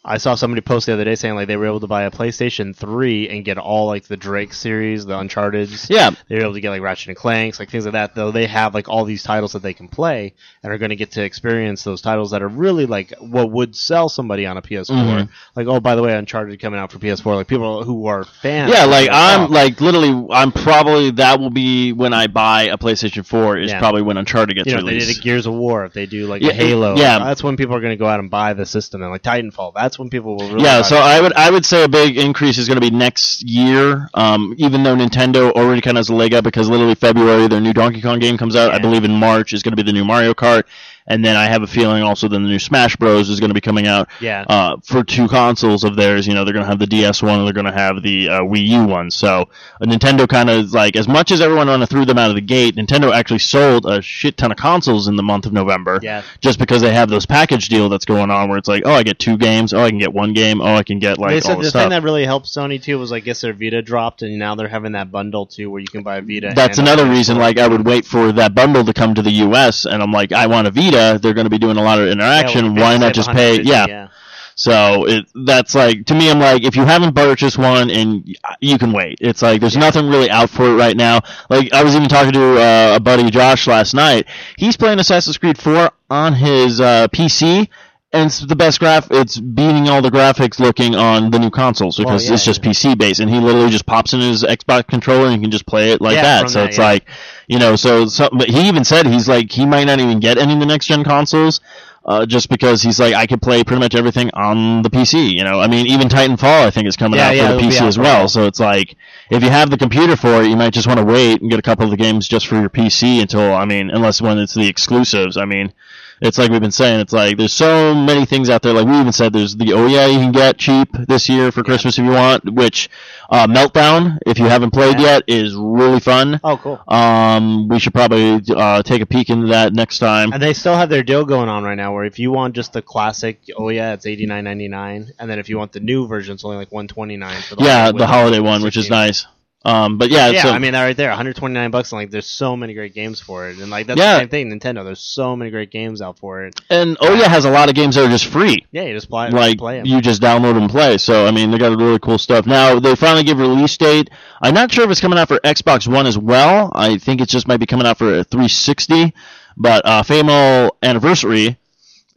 I 0.09 0.17
saw 0.19 0.35
somebody 0.35 0.63
post 0.63 0.87
the 0.87 0.95
other 0.95 1.05
day 1.05 1.15
saying 1.15 1.35
like 1.35 1.49
they 1.49 1.57
were 1.57 1.67
able 1.67 1.81
to 1.81 1.87
buy 1.87 2.05
a 2.05 2.11
PlayStation 2.11 2.75
3 2.75 3.29
and 3.29 3.45
get 3.45 3.59
all 3.59 3.87
like 3.87 4.05
the 4.05 4.17
Drake 4.17 4.55
series, 4.55 5.05
the 5.05 5.19
Uncharted. 5.19 5.69
Yeah, 5.91 6.11
They 6.29 6.37
were 6.37 6.43
able 6.43 6.55
to 6.55 6.61
get 6.61 6.71
like 6.71 6.81
Ratchet 6.83 7.09
and 7.09 7.17
Clanks, 7.17 7.61
like 7.61 7.71
things 7.71 7.85
like 7.85 7.93
that. 7.93 8.15
Though 8.15 8.31
they 8.31 8.47
have 8.47 8.75
like 8.75 8.89
all 8.89 9.05
these 9.05 9.23
titles 9.23 9.53
that 9.53 9.63
they 9.63 9.75
can 9.75 9.87
play 9.89 10.35
and 10.63 10.73
are 10.73 10.79
going 10.79 10.91
to 10.91 10.97
get 10.97 11.13
to 11.13 11.23
experience 11.23 11.85
those 11.85 12.01
titles 12.01 12.31
that 12.31 12.43
are 12.43 12.49
really 12.49 12.87
like 12.87 13.13
what 13.21 13.51
would 13.51 13.77
sell 13.77 14.09
somebody 14.09 14.47
on 14.47 14.57
a 14.57 14.63
PS4. 14.63 14.89
Mhm. 14.95 15.29
Like 15.55 15.67
oh 15.67 15.79
by 15.81 15.95
the 15.95 16.03
way, 16.03 16.15
Uncharted 16.15 16.59
coming 16.61 16.81
out 16.81 16.91
for 16.91 16.99
PS4. 16.99 17.37
Like 17.37 17.47
people 17.47 17.85
who 17.85 18.07
are 18.07 18.25
fans. 18.25 18.73
yeah. 18.73 18.85
Like 18.87 19.09
I'm 19.13 19.51
like 19.51 19.81
literally, 19.81 20.27
I'm 20.31 20.53
probably 20.53 21.11
that 21.13 21.39
will 21.39 21.51
be 21.51 21.93
when 21.93 22.15
I 22.15 22.29
buy 22.29 22.63
a 22.65 22.79
PlayStation 22.79 23.27
4 23.27 23.59
is 23.59 23.71
Yeah. 23.73 23.79
probably 23.79 24.03
when 24.03 24.17
Uncharted 24.17 24.57
gets 24.57 24.67
you 24.69 24.73
know, 24.73 24.79
if 24.81 24.85
they 24.87 24.93
released. 24.93 25.09
did 25.09 25.19
a 25.19 25.23
Gears 25.23 25.47
of 25.47 25.55
War, 25.55 25.85
if 25.85 25.93
they 25.93 26.07
do 26.07 26.27
like 26.27 26.41
Yeah, 26.43 26.51
a 26.51 26.55
Halo, 26.55 26.97
yeah. 26.97 27.19
that's 27.19 27.43
when 27.45 27.57
people 27.57 27.75
are 27.77 27.81
going 27.81 27.93
to 27.93 27.97
go 27.97 28.07
out 28.07 28.21
and 28.21 28.31
buy 28.31 28.55
the 28.55 28.65
system. 28.65 29.03
And 29.03 29.11
like 29.11 29.23
Titanfall, 29.23 29.75
that's 29.75 29.98
when 29.99 30.11
people 30.11 30.37
will 30.37 30.49
really. 30.49 30.65
yeah, 30.65 30.83
so 30.83 30.97
the 30.97 31.01
I 31.01 31.21
would 31.21 31.33
I 31.35 31.51
would 31.51 31.65
say 31.65 31.85
a 31.85 31.89
big 31.89 32.17
increase 32.17 32.59
is 32.59 32.69
going 32.69 32.81
to 32.81 32.91
be 32.91 32.95
next 32.95 33.43
year. 33.43 34.09
Um, 34.15 34.55
even 34.59 34.83
though 34.83 34.97
Nintendo 34.97 35.51
already 35.53 35.81
kind 35.81 35.97
of 35.97 36.01
has 36.01 36.09
a 36.09 36.15
leg 36.15 36.35
up 36.35 36.45
because 36.45 36.69
literally 36.69 36.95
February 36.95 37.49
their 37.49 37.61
new 37.61 37.73
Donkey 37.73 38.01
Kong 38.01 38.19
game 38.19 38.37
comes 38.39 38.57
out. 38.57 38.73
I 38.73 38.79
believe 38.79 39.05
in 39.05 39.13
March 39.13 39.53
is 39.53 39.63
going 39.63 39.73
to 39.73 39.77
be 39.77 39.83
the 39.83 39.93
new 39.93 40.05
Mario 40.05 40.35
Kart, 40.35 40.65
and 41.09 41.25
then 41.25 41.37
I 41.37 41.47
have 41.47 41.63
a 41.63 41.67
feeling 41.67 42.03
also 42.03 42.29
then 42.29 42.43
the 42.45 42.49
new 42.49 42.59
Smash 42.59 42.97
Bros 42.97 43.29
is 43.29 43.41
going 43.41 43.51
to 43.51 43.55
be 43.55 43.61
coming 43.61 43.87
out. 43.87 44.09
Yeah. 44.21 44.45
Uh, 44.49 44.77
for 44.85 45.03
two 45.03 45.27
consoles 45.27 45.83
of 45.83 45.97
theirs, 45.97 46.27
you 46.27 46.35
know, 46.35 46.45
they're 46.45 46.55
going 46.55 46.65
to 46.65 46.71
have 46.71 46.79
the 46.79 46.87
DS 46.87 47.23
one, 47.23 47.39
and 47.39 47.47
they're 47.47 47.55
going 47.55 47.67
to 47.67 47.73
have 47.73 48.03
the 48.03 48.29
uh, 48.29 48.41
Wii 48.43 48.67
U 48.69 48.85
one. 48.85 49.11
So 49.11 49.49
uh, 49.81 49.85
Nintendo 49.85 50.29
kind 50.29 50.51
of 50.51 50.73
like 50.73 50.95
as 50.97 51.09
much 51.09 51.31
as 51.31 51.41
everyone 51.41 51.67
kind 51.67 51.83
of 51.83 51.89
threw 51.89 52.05
them 52.05 52.19
out 52.19 52.31
of 52.31 52.35
the 52.35 52.43
gate, 52.43 52.77
Nintendo 52.77 53.13
actually 53.13 53.39
sold 53.39 53.87
a 53.87 54.03
shit 54.03 54.37
ton 54.37 54.51
of 54.51 54.59
consoles 54.59 55.09
in 55.09 55.17
the 55.17 55.23
month 55.23 55.47
of 55.47 55.53
November 55.53 56.01
yeah, 56.03 56.23
just 56.41 56.59
because 56.59 56.83
they 56.83 56.93
have 56.93 57.09
those 57.09 57.27
package 57.27 57.69
deal 57.69 57.89
that's 57.89 58.05
going 58.05 58.31
on 58.31 58.49
where 58.49 58.59
it's 58.59 58.69
like, 58.69 58.83
oh, 58.85 58.93
I 58.93 59.03
get 59.05 59.19
two 59.19 59.37
games, 59.37 59.73
oh, 59.73 59.81
I 59.81 59.91
can 59.91 59.99
get 59.99 60.13
one 60.13 60.33
game, 60.33 60.61
oh, 60.61 60.75
I 60.75 60.83
can 60.83 60.99
get 60.99 61.19
like 61.19 61.31
they 61.31 61.41
said 61.41 61.59
the 61.59 61.63
the 61.63 61.71
stuff. 61.71 61.83
thing 61.83 61.91
that 61.91 62.03
really 62.03 62.25
helped 62.25 62.47
Sony 62.47 62.83
too 62.83 62.99
was 62.99 63.13
I 63.13 63.21
guess 63.21 63.41
their 63.41 63.53
Vita 63.53 63.83
dropped, 63.83 64.23
and 64.23 64.39
now 64.39 64.55
they're 64.55 64.69
having 64.69 64.93
that 64.93 65.11
bundle 65.13 65.47
too, 65.47 65.71
where 65.71 65.81
you 65.81 65.87
can 65.87 66.03
buy 66.03 66.17
a 66.19 66.23
Vita. 66.23 66.53
that's 66.55 66.79
another 66.79 67.07
reason. 67.09 67.39
Like, 67.39 67.59
I 67.59 67.69
would 67.69 67.87
wait 67.87 68.05
for 68.05 68.33
that 68.33 68.55
bundle 68.55 68.85
to 68.85 68.93
come 68.93 69.15
to 69.15 69.23
the 69.23 69.31
U.S. 69.31 69.87
and 69.87 70.03
I'm 70.03 70.13
like, 70.13 70.33
I 70.33 70.47
want 70.47 70.67
a 70.67 70.71
Vita. 70.71 70.98
They're 71.21 71.35
going 71.35 71.47
to 71.47 71.51
be 71.51 71.59
doing 71.59 71.77
a 71.77 71.83
lot 71.83 71.99
of 72.01 72.09
interaction. 72.09 72.75
well, 72.75 72.85
Why 72.85 72.97
not 72.97 73.15
just 73.15 73.31
pay? 73.31 73.61
Yeah. 73.63 73.87
yeah. 73.87 74.09
So 74.55 75.07
it 75.07 75.27
that's 75.47 75.77
like 75.77 76.07
to 76.07 76.15
me, 76.17 76.29
I'm 76.31 76.41
like, 76.41 76.65
if 76.65 76.75
you 76.75 76.85
haven't 76.85 77.15
purchased 77.15 77.59
one 77.59 77.91
and 77.91 78.37
you 78.61 78.77
can 78.77 78.93
wait, 78.93 79.19
it's 79.21 79.41
like 79.41 79.61
there's 79.61 79.77
nothing 79.77 80.09
really 80.09 80.29
out 80.31 80.51
for 80.51 80.65
it 80.65 80.75
right 80.75 80.97
now. 80.97 81.21
Like 81.49 81.73
I 81.73 81.85
was 81.85 81.95
even 81.95 82.09
talking 82.09 82.33
to 82.33 82.61
uh, 82.61 82.97
a 82.97 83.01
buddy 83.01 83.31
Josh 83.31 83.69
last 83.69 83.95
night. 83.95 84.27
He's 84.57 84.77
playing 84.77 84.99
Assassin's 84.99 85.39
Creed 85.39 85.59
4 85.59 85.93
on 86.11 86.33
his 86.33 86.81
uh, 86.81 87.07
PC. 87.09 87.69
And 88.11 88.27
it's 88.29 88.41
the 88.41 88.57
best 88.57 88.81
graph. 88.81 89.09
It's 89.11 89.39
beating 89.39 89.89
all 89.91 90.01
the 90.01 90.09
graphics 90.11 90.59
looking 90.59 90.95
on 90.95 91.31
the 91.31 91.39
new 91.39 91.51
consoles 91.51 91.99
because 91.99 92.25
yeah, 92.25 92.35
it's 92.35 92.45
just 92.45 92.63
yeah. 92.63 92.69
PC 92.71 92.95
based. 92.95 93.21
And 93.21 93.29
he 93.31 93.39
literally 93.39 93.69
just 93.71 93.85
pops 93.85 94.15
in 94.15 94.21
his 94.21 94.43
Xbox 94.45 94.87
controller 94.89 95.27
and 95.27 95.35
he 95.35 95.41
can 95.43 95.51
just 95.51 95.67
play 95.67 95.93
it 95.93 96.01
like 96.01 96.15
Yeah, 96.15 96.23
that. 96.23 96.49
So 96.49 96.61
that, 96.61 96.65
it's 96.65 96.79
like, 96.79 97.07
you 97.49 97.59
know, 97.59 97.77
so, 97.77 98.07
so 98.07 98.31
but 98.33 98.49
he 98.49 98.67
even 98.67 98.85
said 98.85 99.07
he's 99.07 99.29
like 99.29 99.53
he 99.53 99.67
might 99.67 99.85
not 99.85 100.01
even 100.01 100.21
get 100.21 100.39
any 100.39 100.55
of 100.55 100.61
the 100.61 100.65
next 100.65 100.87
gen 100.87 101.05
consoles 101.05 101.61
uh, 102.07 102.25
just 102.25 102.49
because 102.49 102.81
he's 102.81 102.99
like 102.99 103.13
I 103.13 103.27
could 103.27 103.43
play 103.43 103.63
pretty 103.63 103.81
much 103.81 103.95
everything 103.95 104.31
on 104.33 104.81
the 104.81 104.89
PC. 104.89 105.35
You 105.35 105.45
know, 105.45 105.61
I 105.61 105.67
mean, 105.69 105.87
even 105.87 106.09
Titanfall 106.09 106.63
I 106.67 106.71
think 106.71 106.89
is 106.89 106.97
coming 106.97 107.19
Yeah, 107.19 107.29
out 107.29 107.37
yeah, 107.37 107.43
for 107.49 107.49
the 107.49 107.55
PC 107.61 107.87
as 107.87 107.99
well. 107.99 108.27
So 108.27 108.47
it's 108.47 108.59
like 108.61 108.97
if 109.31 109.43
you 109.43 109.51
have 109.51 109.69
the 109.69 109.77
computer 109.77 110.17
for 110.17 110.43
it, 110.43 110.49
you 110.49 110.57
might 110.57 110.73
just 110.73 110.87
want 110.87 110.99
to 110.99 111.05
wait 111.05 111.43
and 111.43 111.51
get 111.51 111.59
a 111.59 111.63
couple 111.63 111.85
of 111.85 111.91
the 111.91 111.99
games 111.99 112.27
just 112.27 112.47
for 112.47 112.57
your 112.57 112.71
PC 112.71 113.21
until 113.21 113.53
I 113.53 113.67
mean, 113.67 113.91
unless 113.91 114.23
when 114.23 114.39
it's 114.39 114.55
the 114.55 114.67
exclusives. 114.67 115.37
I 115.37 115.45
mean. 115.45 115.75
It's 116.21 116.39
like 116.39 116.51
we've 116.51 116.61
been 116.61 116.71
saying. 116.71 117.01
It's 117.01 117.13
like 117.13 117.37
there's 117.37 117.53
so 117.53 117.95
many 117.95 118.25
things 118.25 118.51
out 118.51 118.63
there. 118.63 118.73
Like 118.73 118.87
we 118.87 118.99
even 118.99 119.13
said, 119.13 119.33
there's 119.33 119.57
the 119.57 119.73
oh 119.73 119.87
yeah 119.87 120.07
you 120.07 120.19
can 120.19 120.33
get 120.33 120.59
cheap 120.59 120.89
this 121.07 121.29
year 121.29 121.53
for 121.53 121.63
Christmas 121.63 121.99
if 121.99 122.05
you 122.05 122.11
want. 122.11 122.53
Which 122.53 122.89
uh, 123.31 123.47
Meltdown, 123.47 124.19
if 124.27 124.39
you 124.39 124.47
haven't 124.47 124.73
played 124.73 124.99
yet, 124.99 125.23
is 125.27 125.55
really 125.55 126.01
fun. 126.01 126.41
Oh, 126.43 126.57
cool. 126.57 126.83
Um, 126.89 127.69
we 127.69 127.79
should 127.79 127.95
probably 127.95 128.41
uh, 128.55 128.83
take 128.83 129.03
a 129.03 129.07
peek 129.07 129.31
into 129.31 129.49
that 129.49 129.73
next 129.73 129.99
time. 129.99 130.33
And 130.33 130.43
they 130.43 130.55
still 130.55 130.75
have 130.75 130.89
their 130.89 131.03
deal 131.03 131.25
going 131.25 131.49
on 131.49 131.65
right 131.65 131.77
now, 131.77 131.95
where 131.95 132.05
if 132.05 132.19
you 132.19 132.33
want 132.33 132.55
just 132.55 132.73
the 132.73 132.83
classic, 132.83 133.41
oh 133.57 133.69
yeah, 133.69 133.93
it's 133.93 134.07
eighty 134.07 134.27
nine 134.27 134.45
ninety 134.45 134.69
nine, 134.69 135.13
and 135.19 135.31
then 135.31 135.39
if 135.39 135.49
you 135.49 135.59
want 135.59 135.73
the 135.73 135.81
new 135.81 136.07
version, 136.07 136.35
it's 136.35 136.45
only 136.45 136.57
like 136.57 136.73
one 136.73 136.89
twenty 136.89 137.17
nine. 137.17 137.41
yeah, 137.59 137.93
the 137.93 138.07
holiday 138.07 138.41
one, 138.41 138.63
which 138.63 138.77
is 138.77 138.91
nice. 138.91 139.27
Um, 139.65 139.99
but 139.99 140.09
yeah, 140.09 140.29
Yeah, 140.31 140.43
so, 140.45 140.51
I 140.51 140.59
mean, 140.59 140.73
that 140.73 140.85
right 140.85 140.97
there, 140.97 141.09
129 141.09 141.71
bucks, 141.73 141.91
and 141.91 142.01
like, 142.01 142.11
there's 142.11 142.27
so 142.27 142.57
many 142.57 142.75
great 142.75 142.95
games 142.95 143.21
for 143.21 143.49
it, 143.49 143.59
and 143.59 143.71
like 143.71 143.89
that's 143.89 143.99
Yeah. 143.99 144.15
the 144.15 144.21
same 144.21 144.29
thing. 144.29 144.51
Nintendo, 144.53 144.85
there's 144.85 145.01
so 145.01 145.35
many 145.37 145.51
great 145.51 145.71
games 145.71 146.01
out 146.01 146.19
for 146.19 146.45
it. 146.45 146.59
and 146.71 146.97
yeah, 147.03 147.29
has 147.29 147.45
a 147.45 147.51
lot 147.51 147.69
of 147.69 147.75
games 147.75 147.97
that 147.97 148.05
are 148.05 148.09
just 148.09 148.27
free. 148.27 148.65
Yeah, 148.71 148.83
you 148.85 148.95
just 148.95 149.11
play, 149.11 149.31
like 149.31 149.59
play 149.59 149.83
you 149.85 150.01
just 150.01 150.23
download 150.23 150.57
and 150.57 150.71
play. 150.71 150.97
So 150.99 151.27
I 151.27 151.33
mean, 151.33 151.51
they 151.51 151.59
got 151.59 151.77
really 151.77 151.99
cool 151.99 152.19
stuff. 152.19 152.47
Now 152.47 152.79
they 152.79 152.95
finally 152.95 153.25
give 153.25 153.39
release 153.39 153.77
date. 153.77 154.11
I'm 154.41 154.55
not 154.55 154.71
sure 154.73 154.85
if 154.85 154.91
it's 154.91 155.01
coming 155.01 155.19
out 155.19 155.27
for 155.29 155.39
Xbox 155.39 155.89
One 155.93 156.07
as 156.07 156.17
well. 156.17 156.71
I 156.75 156.97
think 156.99 157.21
it 157.21 157.29
just 157.29 157.49
might 157.49 157.59
be 157.59 157.67
coming 157.67 157.87
out 157.87 157.99
for 157.99 158.15
a 158.21 158.25
360. 158.25 159.13
But 159.57 159.85
uh, 159.85 160.05
Fable 160.05 160.77
Anniversary 160.85 161.57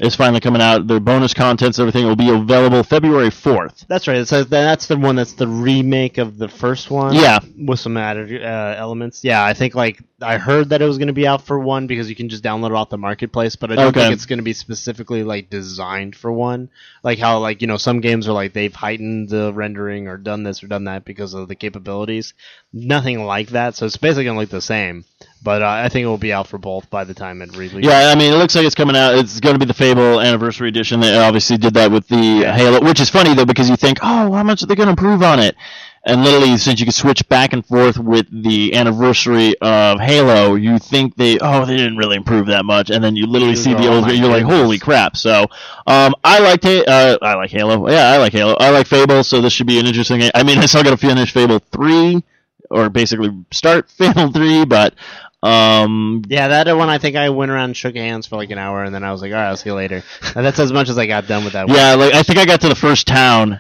is 0.02 0.16
finally 0.16 0.40
coming 0.40 0.62
out. 0.62 0.88
Their 0.88 1.00
bonus 1.00 1.34
contents, 1.34 1.80
everything 1.80 2.06
will 2.06 2.16
be 2.16 2.30
available 2.30 2.84
February 2.84 3.30
4th. 3.30 3.86
That's 3.88 4.08
right. 4.08 4.26
That 4.28 4.50
that's 4.50 4.88
the 4.88 4.98
one 4.98 5.16
that's 5.16 5.34
the 5.34 5.48
remake 5.48 6.18
of 6.18 6.38
the 6.38 6.48
first 6.50 6.90
one. 6.92 7.14
Yeah. 7.16 7.40
with 7.58 7.80
some 7.80 7.96
added 7.98 8.44
uh, 8.44 8.76
elements. 8.78 9.24
Yeah, 9.24 9.44
I 9.44 9.54
think 9.54 9.76
like 9.76 10.02
I 10.22 10.38
heard 10.38 10.70
that 10.70 10.82
it 10.82 10.86
was 10.86 10.98
going 10.98 11.08
to 11.08 11.14
be 11.14 11.26
out 11.28 11.42
for 11.44 11.60
one 11.60 11.88
because 11.88 12.10
you 12.10 12.16
can 12.16 12.30
just 12.30 12.44
download 12.44 12.68
it 12.72 12.74
off 12.76 12.90
the 12.90 12.98
marketplace, 12.98 13.56
but 13.56 13.72
I 13.72 13.76
don't 13.76 13.88
Okay. 13.88 14.02
think 14.02 14.14
it's 14.14 14.26
going 14.26 14.40
to 14.40 14.44
be 14.44 14.54
specifically 14.54 15.24
like 15.24 15.50
designed 15.50 16.16
for 16.16 16.32
one. 16.32 16.70
Like 17.04 17.20
how 17.20 17.40
like 17.40 17.62
you 17.62 17.68
know 17.68 17.78
some 17.78 18.02
games 18.02 18.28
are 18.28 18.34
like 18.34 18.54
they've 18.54 18.74
heightened 18.74 19.30
the 19.30 19.52
rendering 19.54 20.08
or 20.08 20.18
done 20.18 20.44
this 20.44 20.64
or 20.64 20.68
done 20.68 20.84
that 20.86 21.06
because 21.06 21.34
of 21.34 21.48
the 21.48 21.56
capabilities. 21.56 22.34
Nothing 22.74 23.24
like 23.26 23.50
that. 23.50 23.76
So 23.76 23.86
it's 23.86 23.98
basically 23.98 24.26
going 24.26 24.36
to 24.38 24.42
look 24.42 24.50
the 24.50 24.62
same. 24.62 25.06
But 25.44 25.64
uh, 25.64 25.68
I 25.68 25.90
think 25.90 26.04
it 26.04 26.08
will 26.08 26.18
be 26.20 26.32
out 26.34 26.48
for 26.48 26.60
both 26.60 26.90
by 26.92 27.04
the 27.04 27.16
time 27.16 27.42
it 27.42 27.52
releases. 27.58 27.84
Yeah, 27.90 28.10
I 28.12 28.16
mean, 28.16 28.32
it 28.32 28.38
looks 28.38 28.56
like 28.56 28.66
it's 28.66 28.76
coming 28.76 28.96
out. 28.96 29.16
It's 29.16 29.40
going 29.40 29.56
to 29.56 29.60
be 29.60 29.66
the 29.66 29.74
Fable 29.92 30.22
Anniversary 30.22 30.70
Edition. 30.70 31.02
They 31.02 31.18
obviously 31.18 31.58
did 31.58 31.74
that 31.74 31.92
with 31.92 32.08
the 32.08 32.44
Halo, 32.44 32.82
which 32.82 33.02
is 33.02 33.10
funny 33.10 33.34
though 33.34 33.46
because 33.46 33.70
you 33.70 33.76
think, 33.76 34.00
oh, 34.02 34.32
how 34.32 34.44
much 34.44 34.64
are 34.64 34.66
they 34.66 34.76
going 34.76 34.88
to 34.88 34.92
improve 34.92 35.22
on 35.22 35.40
it? 35.40 35.56
And 36.04 36.24
literally, 36.24 36.58
since 36.58 36.80
you 36.80 36.86
can 36.86 36.94
switch 36.94 37.28
back 37.28 37.52
and 37.54 37.64
forth 37.64 37.98
with 37.98 38.26
the 38.32 38.74
anniversary 38.74 39.54
of 39.62 40.00
Halo, 40.00 40.56
you 40.56 40.80
think 40.80 41.16
they, 41.16 41.38
oh, 41.40 41.66
they 41.66 41.76
didn't 41.76 41.98
really 41.98 42.16
improve 42.16 42.48
that 42.48 42.64
much, 42.66 42.90
and 42.90 43.04
then 43.04 43.16
you 43.16 43.28
literally 43.28 43.56
see 43.56 43.74
the 43.74 43.86
"Oh 43.88 43.98
old, 43.98 44.12
you're 44.12 44.28
like, 44.28 44.44
holy 44.44 44.80
crap! 44.80 45.16
So, 45.16 45.44
um, 45.86 46.16
I 46.24 46.40
liked 46.40 46.66
it. 46.66 46.88
Uh, 46.88 47.20
I 47.22 47.36
like 47.36 47.52
Halo. 47.52 47.88
Yeah, 47.88 48.14
I 48.14 48.18
like 48.18 48.32
Halo. 48.34 48.56
I 48.60 48.72
like 48.72 48.88
Fable. 48.88 49.24
So 49.24 49.42
this 49.42 49.54
should 49.54 49.68
be 49.68 49.78
an 49.78 49.86
interesting. 49.86 50.24
I 50.34 50.42
mean, 50.42 50.58
I 50.60 50.66
still 50.66 50.82
got 50.84 50.92
to 50.92 50.98
finish 50.98 51.34
Fable 51.34 51.60
three, 51.60 52.24
or 52.72 52.90
basically 52.90 53.30
start 53.52 53.90
Fable 53.98 54.32
three, 54.32 54.66
but. 54.66 54.96
Um, 55.44 56.24
Yeah, 56.28 56.50
that 56.50 56.78
one 56.78 56.90
I 56.90 56.98
think 56.98 57.16
I 57.16 57.30
went 57.30 57.52
around 57.52 57.66
and 57.66 57.78
shook 57.78 57.96
hands 57.96 58.28
for 58.28 58.36
like 58.36 58.52
an 58.52 58.58
hour, 58.58 58.84
and 58.84 58.94
then 58.94 59.04
I 59.04 59.12
was 59.12 59.22
like, 59.22 59.32
all 59.32 59.38
right, 59.38 59.48
I'll 59.48 59.58
see 59.58 59.70
you 59.70 59.76
later. 59.76 60.04
And 60.36 60.46
that's 60.46 60.60
as 60.60 60.72
much 60.72 60.90
as 60.90 60.98
I 60.98 61.08
got 61.08 61.28
done 61.28 61.44
with 61.44 61.54
that. 61.54 61.68
one. 61.68 61.76
Yeah, 61.76 61.96
like 61.96 62.14
I 62.14 62.24
think 62.24 62.40
I 62.40 62.46
got 62.46 62.62
to 62.62 62.70
the 62.70 62.76
first 62.76 63.08
town, 63.08 63.60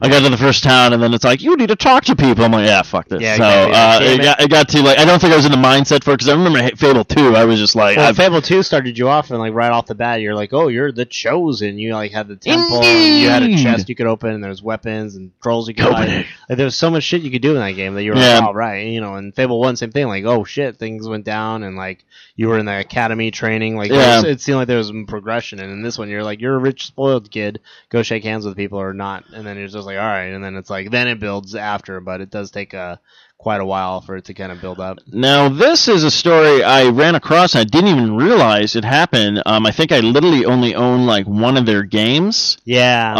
I 0.00 0.08
got 0.08 0.20
to 0.22 0.28
the 0.30 0.36
first 0.36 0.62
town, 0.62 0.92
and 0.92 1.02
then 1.02 1.14
it's 1.14 1.24
like 1.24 1.42
you 1.42 1.56
need 1.56 1.68
to 1.68 1.76
talk 1.76 2.04
to 2.04 2.16
people. 2.16 2.44
I'm 2.44 2.52
like, 2.52 2.66
yeah, 2.66 2.82
fuck 2.82 3.08
this. 3.08 3.22
Yeah, 3.22 3.36
so 3.36 3.68
exactly. 3.68 3.74
uh, 4.08 4.10
it, 4.12 4.20
it. 4.20 4.22
got, 4.22 4.40
it 4.42 4.50
got 4.50 4.68
to 4.70 4.82
like 4.82 4.98
I 4.98 5.04
don't 5.04 5.20
think 5.20 5.32
I 5.32 5.36
was 5.36 5.46
in 5.46 5.52
the 5.52 5.58
mindset 5.58 6.04
for 6.04 6.10
it 6.12 6.14
because 6.18 6.28
I 6.28 6.32
remember 6.32 6.76
Fable 6.76 7.04
two. 7.04 7.34
I 7.36 7.44
was 7.44 7.58
just 7.58 7.74
like, 7.74 7.96
Well, 7.96 8.12
Fable 8.14 8.42
Two 8.42 8.62
started 8.62 8.96
you 8.98 9.08
off, 9.08 9.30
and 9.30 9.38
like 9.38 9.54
right 9.54 9.70
off 9.70 9.86
the 9.86 9.94
bat, 9.94 10.20
you're 10.20 10.34
like, 10.34 10.52
"Oh, 10.52 10.68
you're 10.68 10.92
the 10.92 11.04
chosen." 11.04 11.78
You 11.78 11.94
like 11.94 12.12
had 12.12 12.28
the 12.28 12.36
temple, 12.36 12.82
you 12.84 13.28
had 13.28 13.42
a 13.42 13.56
chest 13.56 13.88
you 13.88 13.94
could 13.94 14.06
open, 14.06 14.30
and 14.30 14.42
there's 14.44 14.62
weapons 14.62 15.14
and 15.16 15.30
trolls 15.42 15.68
you 15.68 15.74
could. 15.74 15.92
Like, 15.92 16.26
there's 16.48 16.74
so 16.74 16.90
much 16.90 17.04
shit 17.04 17.22
you 17.22 17.30
could 17.30 17.42
do 17.42 17.50
in 17.50 17.60
that 17.60 17.72
game 17.72 17.94
that 17.94 18.02
you 18.02 18.12
were 18.12 18.18
Yeah. 18.18 18.38
like, 18.40 18.48
"Oh, 18.48 18.52
right." 18.52 18.86
You 18.86 19.00
know, 19.00 19.14
and 19.14 19.34
Fable 19.34 19.60
One, 19.60 19.76
same 19.76 19.90
thing. 19.92 20.06
Like, 20.08 20.24
oh 20.24 20.44
shit, 20.44 20.76
things 20.78 21.08
went 21.08 21.24
down, 21.24 21.62
and 21.62 21.76
like 21.76 22.04
you 22.36 22.48
were 22.48 22.58
in 22.58 22.66
the 22.66 22.78
academy 22.78 23.30
training. 23.30 23.76
Like, 23.76 23.90
Yeah. 23.90 23.96
there 23.98 24.16
was- 24.16 24.24
it 24.24 24.40
seemed 24.40 24.56
like 24.56 24.68
there 24.68 24.78
was 24.78 24.92
progression. 25.06 25.60
And 25.60 25.70
in 25.70 25.82
this 25.82 25.98
one, 25.98 26.08
you're 26.08 26.22
like, 26.24 26.40
you're 26.40 26.54
a 26.54 26.58
rich, 26.58 26.86
spoiled 26.86 27.30
kid. 27.30 27.60
Go 27.90 28.02
shake 28.02 28.24
hands 28.24 28.46
with 28.46 28.56
people 28.56 28.78
or 28.80 28.94
not, 28.94 29.24
and 29.34 29.46
then 29.46 29.58
it's 29.72 29.78
just 29.78 29.86
like, 29.86 29.96
all 29.96 30.04
right. 30.04 30.32
And 30.32 30.44
then 30.44 30.56
it's 30.56 30.68
like, 30.68 30.90
then 30.90 31.08
it 31.08 31.18
builds 31.18 31.54
after, 31.54 32.00
but 32.00 32.20
it 32.20 32.30
does 32.30 32.50
take 32.50 32.74
a 32.74 33.00
quite 33.38 33.60
a 33.60 33.64
while 33.64 34.02
for 34.02 34.16
it 34.16 34.26
to 34.26 34.34
kind 34.34 34.52
of 34.52 34.60
build 34.60 34.78
up. 34.78 34.98
Now, 35.06 35.48
this 35.48 35.88
is 35.88 36.04
a 36.04 36.10
story 36.10 36.62
I 36.62 36.90
ran 36.90 37.14
across 37.14 37.54
and 37.54 37.62
I 37.62 37.64
didn't 37.64 37.88
even 37.88 38.16
realize 38.16 38.76
it 38.76 38.84
happened. 38.84 39.42
Um, 39.46 39.66
I 39.66 39.72
think 39.72 39.92
I 39.92 40.00
literally 40.00 40.44
only 40.44 40.74
own 40.74 41.06
like 41.06 41.26
one 41.26 41.56
of 41.56 41.64
their 41.64 41.82
games. 41.82 42.58
Yeah. 42.64 43.14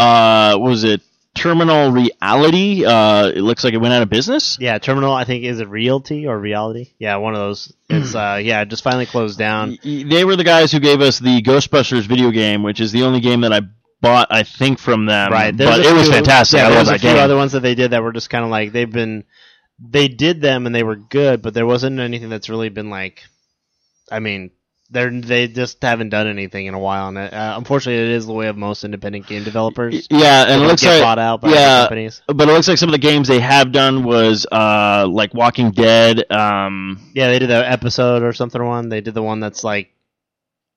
Uh, 0.53 0.57
was 0.59 0.83
it 0.83 1.01
Terminal 1.33 1.91
Reality? 1.91 2.85
Uh, 2.85 3.29
it 3.29 3.41
looks 3.41 3.63
like 3.63 3.73
it 3.73 3.77
went 3.77 3.95
out 3.95 4.03
of 4.03 4.09
business. 4.09 4.57
Yeah, 4.61 4.77
Terminal. 4.77 5.13
I 5.13 5.23
think 5.23 5.43
is 5.45 5.59
it 5.59 5.67
Realty 5.67 6.27
or 6.27 6.37
Reality? 6.37 6.91
Yeah, 6.99 7.15
one 7.15 7.33
of 7.33 7.39
those. 7.39 7.73
It's 7.89 8.13
uh, 8.15 8.39
yeah, 8.41 8.61
it 8.61 8.69
just 8.69 8.83
finally 8.83 9.07
closed 9.07 9.39
down. 9.39 9.77
They 9.83 10.23
were 10.23 10.35
the 10.35 10.43
guys 10.43 10.71
who 10.71 10.79
gave 10.79 11.01
us 11.01 11.17
the 11.17 11.41
Ghostbusters 11.41 12.03
video 12.03 12.29
game, 12.29 12.61
which 12.61 12.79
is 12.79 12.91
the 12.91 13.03
only 13.03 13.19
game 13.19 13.41
that 13.41 13.51
I 13.51 13.61
bought, 14.03 14.27
I 14.29 14.43
think, 14.43 14.77
from 14.77 15.07
them. 15.07 15.31
Right, 15.31 15.55
but 15.57 15.79
a 15.79 15.89
it 15.89 15.93
was 15.93 16.09
fantastic. 16.09 16.59
Yeah, 16.59 16.65
I 16.67 16.69
love 16.69 16.75
there's 16.75 16.89
a 16.89 16.91
that 16.91 17.01
few 17.01 17.09
game. 17.09 17.23
other 17.23 17.35
ones 17.35 17.53
that 17.53 17.61
they 17.61 17.73
did 17.75 17.91
that 17.91 18.03
were 18.03 18.13
just 18.13 18.29
kind 18.29 18.43
of 18.45 18.51
like 18.51 18.71
they've 18.71 18.91
been, 18.91 19.23
they 19.79 20.07
did 20.07 20.41
them 20.41 20.65
and 20.67 20.75
they 20.75 20.83
were 20.83 20.95
good, 20.97 21.41
but 21.41 21.55
there 21.55 21.65
wasn't 21.65 21.99
anything 21.99 22.29
that's 22.29 22.49
really 22.49 22.69
been 22.69 22.89
like, 22.91 23.23
I 24.11 24.19
mean, 24.19 24.51
they're 24.89 25.09
they 25.09 25.47
just 25.47 25.81
haven't 25.81 26.09
done 26.09 26.27
anything 26.27 26.67
in 26.67 26.75
a 26.75 26.79
while, 26.79 27.07
and 27.07 27.17
uh, 27.17 27.55
unfortunately, 27.57 28.03
it 28.03 28.15
is 28.15 28.27
the 28.27 28.33
way 28.33 28.47
of 28.47 28.57
most 28.57 28.83
independent 28.83 29.25
game 29.25 29.43
developers. 29.43 30.07
yeah, 30.11 30.43
and 30.47 30.61
it 30.61 30.67
looks 30.67 30.83
like 30.85 31.01
bought 31.01 31.17
out 31.17 31.41
by 31.41 31.49
yeah, 31.49 31.79
companies. 31.81 32.21
but 32.27 32.47
it 32.47 32.51
looks 32.51 32.67
like 32.67 32.77
some 32.77 32.89
of 32.89 32.93
the 32.93 32.99
games 32.99 33.27
they 33.27 33.39
have 33.39 33.71
done 33.71 34.03
was 34.03 34.45
uh, 34.51 35.07
like 35.09 35.33
Walking 35.33 35.71
Dead. 35.71 36.29
Um, 36.31 37.09
Yeah, 37.15 37.27
they 37.29 37.39
did 37.39 37.49
the 37.49 37.67
episode 37.67 38.21
or 38.21 38.33
something. 38.33 38.63
One 38.63 38.89
they 38.89 39.01
did 39.01 39.15
the 39.15 39.23
one 39.23 39.39
that's 39.39 39.63
like 39.63 39.89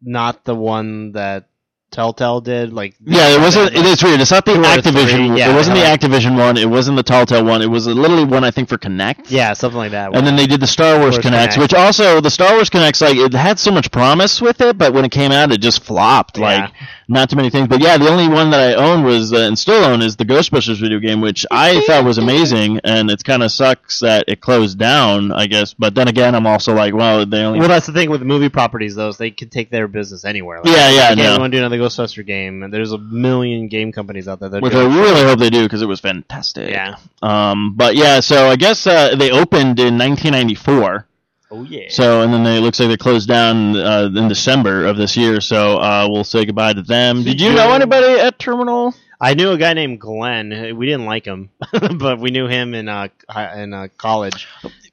not 0.01 0.45
the 0.45 0.55
one 0.55 1.12
that 1.12 1.49
Telltale 1.97 2.43
did. 2.43 2.75
Like 2.75 2.95
Yeah, 3.03 3.35
it 3.35 3.41
wasn't. 3.41 3.75
It 3.75 3.87
is 3.87 4.05
weird. 4.05 4.21
It's 4.21 4.31
not 4.31 4.45
the 4.45 4.53
Activision. 4.53 5.29
three, 5.31 5.39
yeah, 5.39 5.51
it 5.51 5.55
wasn't 5.55 5.77
the 5.77 5.81
yeah. 5.83 5.97
Activision 5.97 6.37
one. 6.37 6.59
It 6.59 6.69
wasn't 6.69 6.99
the 6.99 7.03
Telltale 7.03 7.43
one. 7.43 7.63
It 7.63 7.71
was 7.71 7.87
literally 7.87 8.27
one 8.27 8.45
I 8.45 8.51
think 8.51 8.69
for 8.69 8.77
Kinect. 8.77 9.31
Yeah, 9.31 9.55
something 9.55 9.79
like 9.79 9.93
that. 9.93 10.15
And 10.15 10.27
then 10.27 10.37
they 10.37 10.47
did 10.47 10.61
the 10.61 10.67
Star 10.67 10.99
Wars 10.99 11.19
Kinect. 11.19 11.57
which 11.59 11.73
also 11.73 12.21
the 12.21 12.29
Star 12.29 12.53
Wars 12.53 12.69
Kinects 12.69 13.01
like 13.01 13.17
it 13.17 13.33
had 13.33 13.59
so 13.59 13.71
much 13.71 13.91
promise 13.91 14.43
with 14.43 14.61
it, 14.61 14.77
but 14.77 14.93
when 14.93 15.07
it 15.07 15.11
came 15.11 15.33
out, 15.33 15.53
it 15.53 15.63
just 15.63 15.85
flopped. 15.85 16.37
Like 16.37 16.71
not 17.09 17.31
too 17.31 17.37
many 17.37 17.51
things. 17.51 17.69
But 17.69 17.81
yeah, 17.81 17.97
the 17.97 18.09
only 18.09 18.29
one 18.29 18.51
that 18.51 18.73
I 18.73 18.75
own 18.75 19.03
was 19.03 19.33
uh, 19.33 19.39
and 19.39 19.59
still 19.59 19.83
own 19.85 20.03
is 20.03 20.17
the 20.17 20.25
Ghostbusters 20.25 20.81
video 20.81 20.99
game, 20.99 21.21
which 21.21 21.47
I 21.51 21.81
thought 21.87 22.05
was 22.05 22.19
amazing, 22.19 22.81
and 22.85 23.11
it 23.11 23.23
kind 23.25 23.43
of 23.43 23.51
sucks 23.53 24.01
that 24.01 24.25
it 24.29 24.41
closed 24.41 24.79
down. 24.79 25.33
I 25.33 25.47
guess, 25.47 25.73
but 25.73 25.95
then 25.95 26.09
again, 26.09 26.35
I'm 26.35 26.47
also 26.47 26.75
like, 26.75 26.95
well, 26.95 27.25
they 27.25 27.43
only. 27.43 27.61
Well, 27.61 27.69
that's 27.69 27.87
the 27.87 27.93
thing 27.93 28.11
with 28.11 28.23
movie 28.23 28.49
properties, 28.49 28.95
though. 28.97 29.09
Is 29.09 29.17
they 29.17 29.31
can 29.31 29.49
take 29.49 29.71
their 29.71 29.89
business 29.89 30.25
anywhere. 30.25 30.59
Like, 30.59 30.77
Yeah, 30.77 30.91
yeah, 30.91 31.09
Like, 31.09 31.19
no. 31.19 31.39
Want 31.39 31.53
to 31.53 31.59
do 31.59 31.65
another 31.65 31.79
Ghostbuster 31.87 32.25
game, 32.27 32.62
and 32.62 32.72
there's 32.72 32.92
a 32.92 32.99
million 32.99 33.68
game 33.68 33.92
companies 33.92 34.29
out 34.29 34.40
there 34.40 34.49
that 34.49 34.62
which 34.62 34.75
I 34.75 34.85
really 34.85 35.22
hope 35.22 35.38
they 35.38 35.51
do 35.51 35.62
because 35.62 35.83
it 35.83 35.88
was 35.88 36.01
fantastic. 36.01 36.70
Yeah. 36.70 36.96
Um, 37.22 37.75
but 37.75 37.96
yeah, 37.96 38.20
so 38.20 38.49
I 38.49 38.57
guess 38.57 38.87
uh, 38.87 39.14
they 39.14 39.31
opened 39.31 39.79
in 39.79 39.99
1994. 39.99 41.07
Oh 41.51 41.62
yeah. 41.62 41.87
So 41.88 42.22
and 42.22 42.33
then 42.33 42.42
they, 42.42 42.59
it 42.59 42.61
looks 42.61 42.81
like 42.81 42.88
they 42.88 42.96
closed 42.96 43.29
down 43.29 43.77
uh, 43.77 44.11
in 44.14 44.29
December 44.29 44.85
of 44.87 44.96
this 44.96 45.16
year. 45.16 45.40
So 45.40 45.79
uh, 45.79 46.09
we'll 46.11 46.25
say 46.25 46.44
goodbye 46.44 46.72
to 46.72 46.83
them. 46.83 47.22
Did 47.22 47.40
you 47.40 47.53
know 47.53 47.72
anybody 47.72 48.18
at 48.18 48.38
Terminal? 48.38 48.94
I 49.20 49.35
knew 49.35 49.53
a 49.53 49.57
guy 49.57 49.72
named 49.72 50.01
Glenn. 50.01 50.77
We 50.77 50.87
didn't 50.87 51.07
like 51.07 51.25
him, 51.25 51.51
but 51.99 52.18
we 52.18 52.31
knew 52.31 52.49
him 52.49 52.75
in 52.75 52.88
uh 52.88 53.09
in 53.55 53.72
uh, 53.72 53.88
college. 53.96 54.49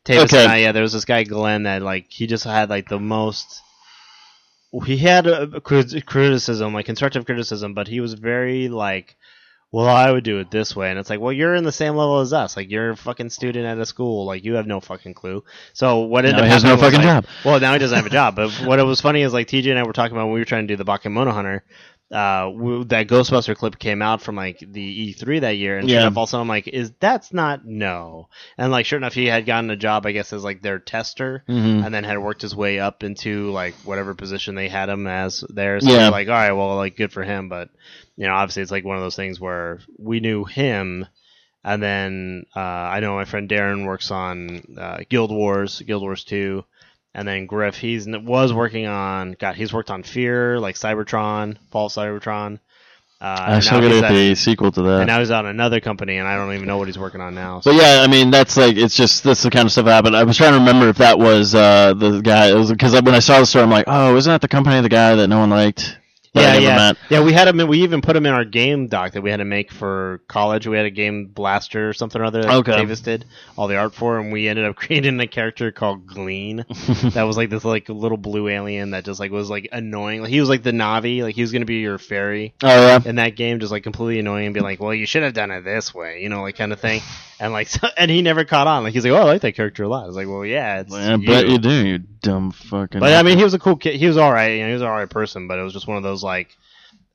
Tavis 0.06 0.26
Okay. 0.26 0.46
I, 0.46 0.58
yeah, 0.58 0.72
there 0.72 0.84
was 0.84 0.94
this 0.94 1.06
guy 1.06 1.24
Glenn 1.24 1.64
that 1.64 1.82
like 1.82 2.06
he 2.10 2.28
just 2.28 2.44
had 2.44 2.70
like 2.70 2.88
the 2.88 3.00
most. 3.00 3.62
He 4.86 4.98
had 4.98 5.28
a 5.28 5.62
criticism, 5.62 6.74
like 6.74 6.86
constructive 6.86 7.26
criticism, 7.26 7.74
but 7.74 7.88
he 7.88 8.00
was 8.00 8.14
very 8.16 8.70
like, 8.70 9.16
"Well, 9.72 9.88
I 9.88 10.12
would 10.12 10.24
do 10.24 10.40
it 10.40 10.50
this 10.52 10.76
way," 10.76 10.90
and 10.90 10.98
it's 10.98 11.10
like, 11.10 11.20
"Well, 11.20 11.32
you're 11.32 11.54
in 11.56 11.64
the 11.64 11.72
same 11.72 11.96
level 11.96 12.20
as 12.22 12.34
us. 12.34 12.58
Like, 12.58 12.72
you're 12.72 12.92
a 12.92 12.98
fucking 12.98 13.30
student 13.30 13.66
at 13.66 13.78
a 13.78 13.86
school. 13.86 14.26
Like, 14.26 14.44
you 14.44 14.56
have 14.56 14.66
no 14.68 14.80
fucking 14.80 15.14
clue." 15.14 15.44
So 15.74 16.00
what 16.00 16.26
ended 16.26 16.38
Now 16.38 16.40
up 16.40 16.46
he 16.46 16.52
has 16.54 16.64
no 16.64 16.78
fucking 16.78 17.00
like- 17.00 17.08
job. 17.08 17.26
Well, 17.46 17.60
now 17.60 17.74
he 17.74 17.80
doesn't 17.80 17.96
have 17.96 18.06
a 18.06 18.10
job. 18.10 18.36
But 18.36 18.52
what 18.66 18.80
it 18.80 18.84
was 18.84 19.00
funny 19.02 19.22
is 19.22 19.32
like 19.34 19.48
TJ 19.48 19.70
and 19.70 19.80
I 19.80 19.84
were 19.84 19.94
talking 19.94 20.16
about 20.18 20.26
when 20.26 20.34
we 20.34 20.40
were 20.42 20.46
trying 20.46 20.68
to 20.68 20.74
do 20.74 20.78
the 20.78 20.86
Bakemono 20.86 21.32
Hunter. 21.32 21.64
Uh, 22.14 22.84
that 22.86 23.08
Ghostbuster 23.08 23.56
clip 23.56 23.80
came 23.80 24.04
out 24.04 24.22
from 24.22 24.36
like 24.36 24.60
the 24.60 25.14
E3 25.16 25.42
that 25.42 25.58
year, 25.58 25.80
and 25.80 25.90
sure 25.90 25.98
enough, 26.02 26.18
all 26.18 26.24
of 26.26 26.30
a 26.30 26.32
sudden 26.32 26.42
I'm 26.44 26.48
like, 26.48 26.68
"Is 26.68 26.92
that's 27.00 27.34
not 27.34 27.66
no?" 27.66 28.30
And 28.56 28.72
like, 28.72 28.86
sure 28.86 28.98
enough, 28.98 29.16
he 29.16 29.26
had 29.26 29.48
gotten 29.48 29.72
a 29.72 29.76
job, 29.76 30.06
I 30.06 30.12
guess, 30.12 30.32
as 30.32 30.44
like 30.44 30.62
their 30.62 30.78
tester, 30.78 31.44
Mhm. 31.50 31.84
and 31.84 31.92
then 31.94 32.04
had 32.04 32.20
worked 32.20 32.44
his 32.44 32.56
way 32.56 32.80
up 32.80 33.04
into 33.04 33.50
like 33.52 33.74
whatever 33.84 34.14
position 34.14 34.54
they 34.54 34.70
had 34.70 34.90
him 34.90 35.08
as 35.08 35.44
there. 35.50 35.80
So 35.80 35.90
Yeah. 35.90 36.10
like, 36.10 36.28
all 36.28 36.34
right, 36.36 36.52
well, 36.52 36.76
like 36.76 36.96
good 36.98 37.12
for 37.12 37.24
him, 37.24 37.50
but 37.50 37.70
you 38.16 38.28
know, 38.28 38.34
obviously 38.36 38.62
it's 38.62 38.72
like 38.72 38.86
one 38.86 38.96
of 38.98 39.02
those 39.02 39.16
things 39.16 39.40
where 39.40 39.80
we 39.98 40.20
knew 40.20 40.44
him, 40.44 41.08
and 41.64 41.82
then 41.82 42.46
uh, 42.56 42.60
I 42.60 43.00
know 43.00 43.16
my 43.16 43.26
friend 43.26 43.50
Darren 43.50 43.86
works 43.88 44.12
on 44.12 44.62
uh, 44.78 45.00
Guild 45.10 45.32
Wars, 45.32 45.82
Guild 45.82 46.04
Wars 46.04 46.24
Two, 46.24 46.64
and 47.14 47.28
then 47.28 47.46
Griff 47.46 47.76
he's 47.78 48.08
was 48.08 48.54
working 48.54 48.86
on 48.88 49.36
God, 49.40 49.56
he's 49.56 49.74
worked 49.74 49.92
on 49.92 50.04
Fear, 50.04 50.60
like 50.60 50.76
Cybertron, 50.76 51.58
Fall 51.72 51.90
Cybertron. 51.90 52.60
Uh, 53.22 53.38
I 53.40 53.54
and 53.54 53.64
still 53.64 53.80
gotta 53.80 54.02
get 54.02 54.10
the 54.10 54.36
sequel 54.36 54.70
to 54.74 54.82
that. 54.82 55.00
and 55.00 55.08
now 55.08 55.20
he's 55.20 55.32
on 55.32 55.46
another 55.46 55.80
company, 55.80 56.18
and 56.18 56.28
I 56.28 56.36
don't 56.36 56.54
even 56.54 56.68
know 56.68 56.78
what 56.78 56.88
he's 56.88 57.00
working 57.00 57.22
on 57.22 57.34
now. 57.34 57.62
So. 57.62 57.72
But 57.72 57.82
yeah, 57.82 58.02
I 58.02 58.08
mean 58.08 58.32
that's 58.32 58.58
like 58.58 58.76
it's 58.76 58.98
just 58.98 59.24
that's 59.24 59.44
the 59.44 59.50
kind 59.50 59.66
of 59.66 59.72
stuff 59.72 59.86
that 59.86 59.94
happened. 59.94 60.18
I 60.18 60.24
was 60.24 60.36
trying 60.36 60.52
to 60.52 60.60
remember 60.60 60.90
if 60.90 60.98
that 60.98 61.18
was 61.18 61.56
uh, 61.56 61.94
the 61.94 62.20
guy. 62.20 62.50
It 62.50 62.56
was 62.56 62.70
because 62.70 62.94
when 63.02 63.16
I 63.16 63.20
saw 63.20 63.40
the 63.40 63.46
story, 63.46 63.64
I'm 63.64 63.70
like, 63.70 63.86
oh, 63.88 64.18
isn't 64.18 64.30
that 64.30 64.42
the 64.42 64.50
company 64.50 64.76
of 64.76 64.84
the 64.84 64.90
guy 64.90 65.16
that 65.16 65.28
no 65.30 65.40
one 65.40 65.50
liked? 65.50 65.98
Yeah, 66.36 66.58
yeah, 66.58 66.76
met? 66.76 66.98
yeah. 67.10 67.24
We 67.24 67.32
had 67.32 67.48
him. 67.48 67.60
in- 67.60 67.68
We 67.68 67.84
even 67.84 68.02
put 68.02 68.16
him 68.16 68.26
in 68.26 68.34
our 68.34 68.44
game 68.44 68.88
doc 68.88 69.12
that 69.12 69.22
we 69.22 69.30
had 69.30 69.38
to 69.38 69.46
make 69.46 69.72
for 69.72 70.22
college. 70.28 70.66
We 70.66 70.76
had 70.78 70.88
a 70.88 70.92
game 70.92 71.28
blaster 71.28 71.90
or 71.90 71.94
something 71.94 72.20
or 72.20 72.26
other 72.26 72.42
that 72.42 72.52
Okay. 72.56 72.76
Davis 72.76 73.02
did 73.02 73.26
all 73.56 73.68
the 73.68 73.78
art 73.78 73.94
for, 73.94 74.18
and 74.20 74.32
we 74.32 74.48
ended 74.48 74.66
up 74.66 74.76
creating 74.78 75.20
a 75.20 75.28
character 75.28 75.72
called 75.72 76.08
Glean 76.08 76.66
that 77.14 77.24
was 77.24 77.38
like 77.38 77.52
this 77.52 77.64
like 77.64 77.88
little 77.88 78.18
blue 78.18 78.48
alien 78.48 78.92
that 78.92 79.06
just 79.06 79.20
like 79.20 79.30
was 79.32 79.50
like 79.52 79.70
annoying. 79.72 80.22
Like 80.22 80.32
he 80.32 80.40
was 80.40 80.50
like 80.50 80.64
the 80.64 80.72
Navi, 80.72 81.22
like 81.22 81.36
he 81.36 81.42
was 81.42 81.52
gonna 81.52 81.66
be 81.66 81.76
your 81.82 82.00
fairy 82.00 82.56
Oh 82.64 82.68
yeah. 82.68 83.00
in 83.06 83.18
that 83.18 83.36
game, 83.36 83.60
just 83.60 83.72
like 83.72 83.84
completely 83.84 84.20
annoying 84.20 84.46
and 84.48 84.54
be 84.56 84.62
like, 84.62 84.80
well, 84.80 84.94
you 84.94 85.06
should 85.06 85.22
have 85.24 85.34
done 85.34 85.52
it 85.52 85.62
this 85.64 85.94
way, 85.94 86.24
you 86.24 86.30
know, 86.30 86.42
like 86.42 86.56
kind 86.58 86.74
of 86.74 86.80
thing. 86.80 87.02
And 87.40 87.54
like, 87.54 87.68
so, 87.70 87.88
and 87.98 88.10
he 88.10 88.22
never 88.22 88.46
caught 88.46 88.68
on. 88.68 88.84
Like 88.84 88.94
he's 88.94 89.04
like, 89.04 89.14
oh, 89.14 89.18
I 89.18 89.24
like 89.24 89.42
that 89.42 89.56
character 89.56 89.84
a 89.84 89.88
lot. 89.88 90.04
I 90.04 90.08
was 90.08 90.16
like, 90.16 90.28
well, 90.28 90.46
yeah, 90.46 90.82
it's 90.82 90.94
I 90.94 91.16
you. 91.16 91.28
bet 91.28 91.48
you 91.48 91.58
do, 91.58 91.88
you 91.88 91.98
dumb 91.98 92.52
fucking. 92.52 93.00
But 93.00 93.14
I 93.14 93.24
mean, 93.24 93.38
he 93.38 93.44
was 93.44 93.54
a 93.54 93.60
cool 93.60 93.76
kid. 93.76 93.96
He 93.96 94.08
was 94.08 94.18
all 94.18 94.32
right. 94.32 94.54
You 94.54 94.62
know, 94.62 94.68
he 94.68 94.74
was 94.74 94.82
an 94.82 94.88
all 94.88 94.96
right 94.96 95.10
person. 95.10 95.48
But 95.48 95.60
it 95.60 95.64
was 95.64 95.74
just 95.74 95.88
one 95.88 95.98
of 95.98 96.04
those 96.04 96.24
like, 96.24 96.56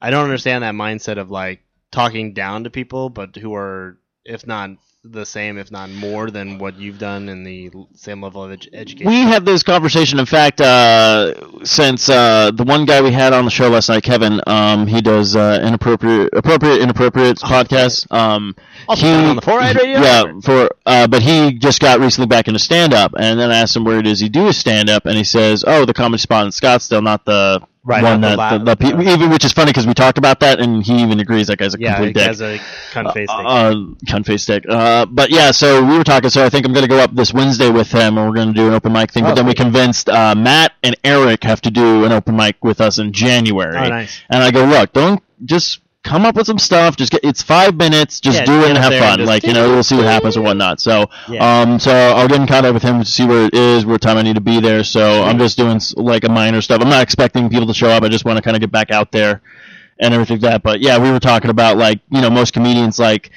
I 0.00 0.11
don't 0.11 0.24
understand 0.24 0.64
that 0.64 0.74
mindset 0.74 1.18
of 1.18 1.31
like 1.31 1.62
talking 1.90 2.35
down 2.35 2.64
to 2.64 2.70
people, 2.70 3.11
but 3.11 3.37
who 3.37 3.54
are, 3.54 3.98
if 4.24 4.46
not 4.46 4.70
the 5.11 5.25
same, 5.27 5.59
if 5.59 5.71
not 5.71 5.90
more 5.90 6.31
than 6.31 6.59
what 6.59 6.77
you've 6.79 6.99
done 6.99 7.29
in 7.29 7.44
the 7.44 7.71
same 7.94 8.23
level 8.23 8.42
of 8.44 8.53
ed- 8.53 8.68
education. 8.73 9.07
we 9.11 9.21
had 9.23 9.44
this 9.44 9.62
conversation. 9.62 10.18
In 10.18 10.27
fact, 10.27 10.61
uh, 10.61 11.35
since 11.64 12.09
uh, 12.09 12.51
the 12.53 12.64
one 12.64 12.85
guy 12.85 13.01
we 13.01 13.11
had 13.12 13.33
on 13.33 13.44
the 13.44 13.51
show 13.51 13.68
last 13.68 13.88
night, 13.88 14.03
Kevin, 14.03 14.40
um, 14.47 14.87
he 14.87 15.01
does 15.01 15.35
uh, 15.37 15.61
inappropriate, 15.62 16.31
appropriate, 16.33 16.79
inappropriate 16.81 17.38
podcast. 17.38 18.11
Um, 18.12 18.55
Oh, 18.88 18.92
Also 18.92 19.07
he, 19.07 19.12
on 19.12 19.37
the 19.37 19.42
Four 19.42 19.61
Eyed 19.61 19.77
Radio 19.77 20.01
Yeah, 20.01 20.40
for 20.42 20.71
uh, 20.87 21.07
but 21.07 21.21
he 21.23 21.53
just 21.59 21.81
got 21.81 22.01
recently 22.01 22.27
back 22.27 22.49
into 22.49 22.59
stand 22.61 22.94
up, 22.94 23.12
and 23.18 23.38
then 23.38 23.51
I 23.51 23.57
asked 23.59 23.77
him 23.77 23.85
where 23.85 24.01
does 24.03 24.21
he 24.21 24.29
do 24.29 24.47
his 24.47 24.57
stand 24.57 24.88
up, 24.88 25.05
and 25.05 25.16
he 25.16 25.25
says, 25.25 25.64
"Oh, 25.66 25.85
the 25.85 25.92
comedy 25.92 26.21
spot 26.21 26.44
in 26.47 26.51
Scottsdale, 26.53 27.03
not 27.03 27.25
the 27.25 27.61
Right, 27.84 28.02
one 28.02 28.20
not 28.20 28.30
the 28.58 28.64
that 28.64 28.78
the, 28.78 28.90
the, 28.90 28.96
the- 28.96 29.12
even 29.12 29.30
which 29.30 29.44
is 29.44 29.52
funny 29.52 29.70
because 29.70 29.86
we 29.86 29.94
talked 29.94 30.18
about 30.18 30.40
that, 30.40 30.60
and 30.60 30.84
he 30.84 31.00
even 31.02 31.20
agrees 31.20 31.46
that 31.46 31.58
guy's 31.58 31.74
a 31.74 31.80
yeah, 31.80 31.94
complete 31.94 32.08
he 32.08 32.12
dick." 32.14 32.22
has 32.26 32.40
a 32.42 32.58
cunt 32.92 33.14
face. 33.14 33.28
thing. 33.28 33.46
uh, 33.46 33.72
cunt 34.06 34.26
face 34.26 34.44
dick. 34.44 34.64
Uh, 34.68 35.06
but 35.06 35.30
yeah, 35.30 35.50
so 35.52 35.82
we 35.84 35.96
were 35.96 36.04
talking. 36.04 36.28
So 36.28 36.44
I 36.44 36.50
think 36.50 36.66
I'm 36.66 36.72
going 36.72 36.84
to 36.84 36.88
go 36.88 36.98
up 36.98 37.14
this 37.14 37.32
Wednesday 37.32 37.70
with 37.70 37.90
him, 37.90 38.18
and 38.18 38.28
we're 38.28 38.34
going 38.34 38.48
to 38.48 38.54
do 38.54 38.66
an 38.68 38.74
open 38.74 38.92
mic 38.92 39.10
thing. 39.12 39.24
Oh, 39.24 39.28
but 39.30 39.34
then 39.36 39.46
we 39.46 39.54
convinced 39.54 40.08
uh, 40.10 40.34
Matt 40.34 40.72
and 40.82 40.96
Eric 41.04 41.44
have 41.44 41.60
to 41.62 41.70
do 41.70 42.04
an 42.04 42.12
open 42.12 42.36
mic 42.36 42.62
with 42.62 42.80
us 42.80 42.98
in 42.98 43.12
January. 43.12 43.76
Oh, 43.78 43.88
nice. 43.88 44.20
And 44.28 44.42
I 44.42 44.50
go, 44.50 44.64
look, 44.64 44.92
don't 44.92 45.22
just 45.44 45.80
come 46.09 46.25
up 46.25 46.35
with 46.35 46.47
some 46.47 46.59
stuff. 46.59 46.97
Just 46.97 47.12
get 47.12 47.23
it's 47.23 47.42
five 47.42 47.77
minutes. 47.77 48.21
Just 48.21 48.38
Yeah, 48.38 48.44
do 48.47 48.62
it 48.62 48.68
and 48.71 48.79
have 48.79 48.90
there 48.90 49.03
and 49.03 49.18
fun. 49.21 49.27
Like 49.27 49.44
you 49.44 49.53
know, 49.53 49.68
we'll 49.68 49.83
see 49.83 49.97
what 49.97 50.07
happens 50.07 50.37
or 50.37 50.42
whatnot. 50.42 50.81
So, 50.81 51.09
Yeah. 51.29 51.61
um, 51.62 51.79
so 51.79 51.92
I'll 51.92 52.29
get 52.29 52.40
in 52.40 52.47
contact 52.47 52.73
with 52.75 52.83
him 52.83 53.01
to 53.01 53.05
see 53.05 53.27
where 53.27 53.44
it 53.47 53.55
is, 53.55 53.85
what 53.85 54.01
time 54.01 54.16
I 54.16 54.23
need 54.23 54.37
to 54.37 54.40
be 54.40 54.61
there. 54.61 54.83
So 54.85 55.23
I'm 55.23 55.38
just 55.38 55.57
doing 55.59 55.81
like 55.97 56.25
a 56.25 56.29
minor 56.29 56.61
stuff. 56.62 56.81
I'm 56.81 56.88
not 56.88 57.03
expecting 57.03 57.49
people 57.51 57.66
to 57.66 57.75
show 57.75 57.88
up. 57.90 58.03
I 58.03 58.09
just 58.09 58.25
want 58.25 58.37
to 58.38 58.42
kind 58.42 58.57
of 58.57 58.61
get 58.61 58.73
back 58.73 58.90
out 58.90 59.12
there 59.12 59.42
and 60.01 60.14
everything 60.14 60.37
like 60.40 60.51
that. 60.51 60.62
But 60.62 60.81
yeah, 60.81 60.99
we 60.99 61.11
were 61.11 61.21
talking 61.21 61.51
about 61.51 61.77
like 61.77 62.01
you 62.11 62.21
know 62.21 62.31
most 62.31 62.53
comedians 62.55 62.99
like 62.99 63.31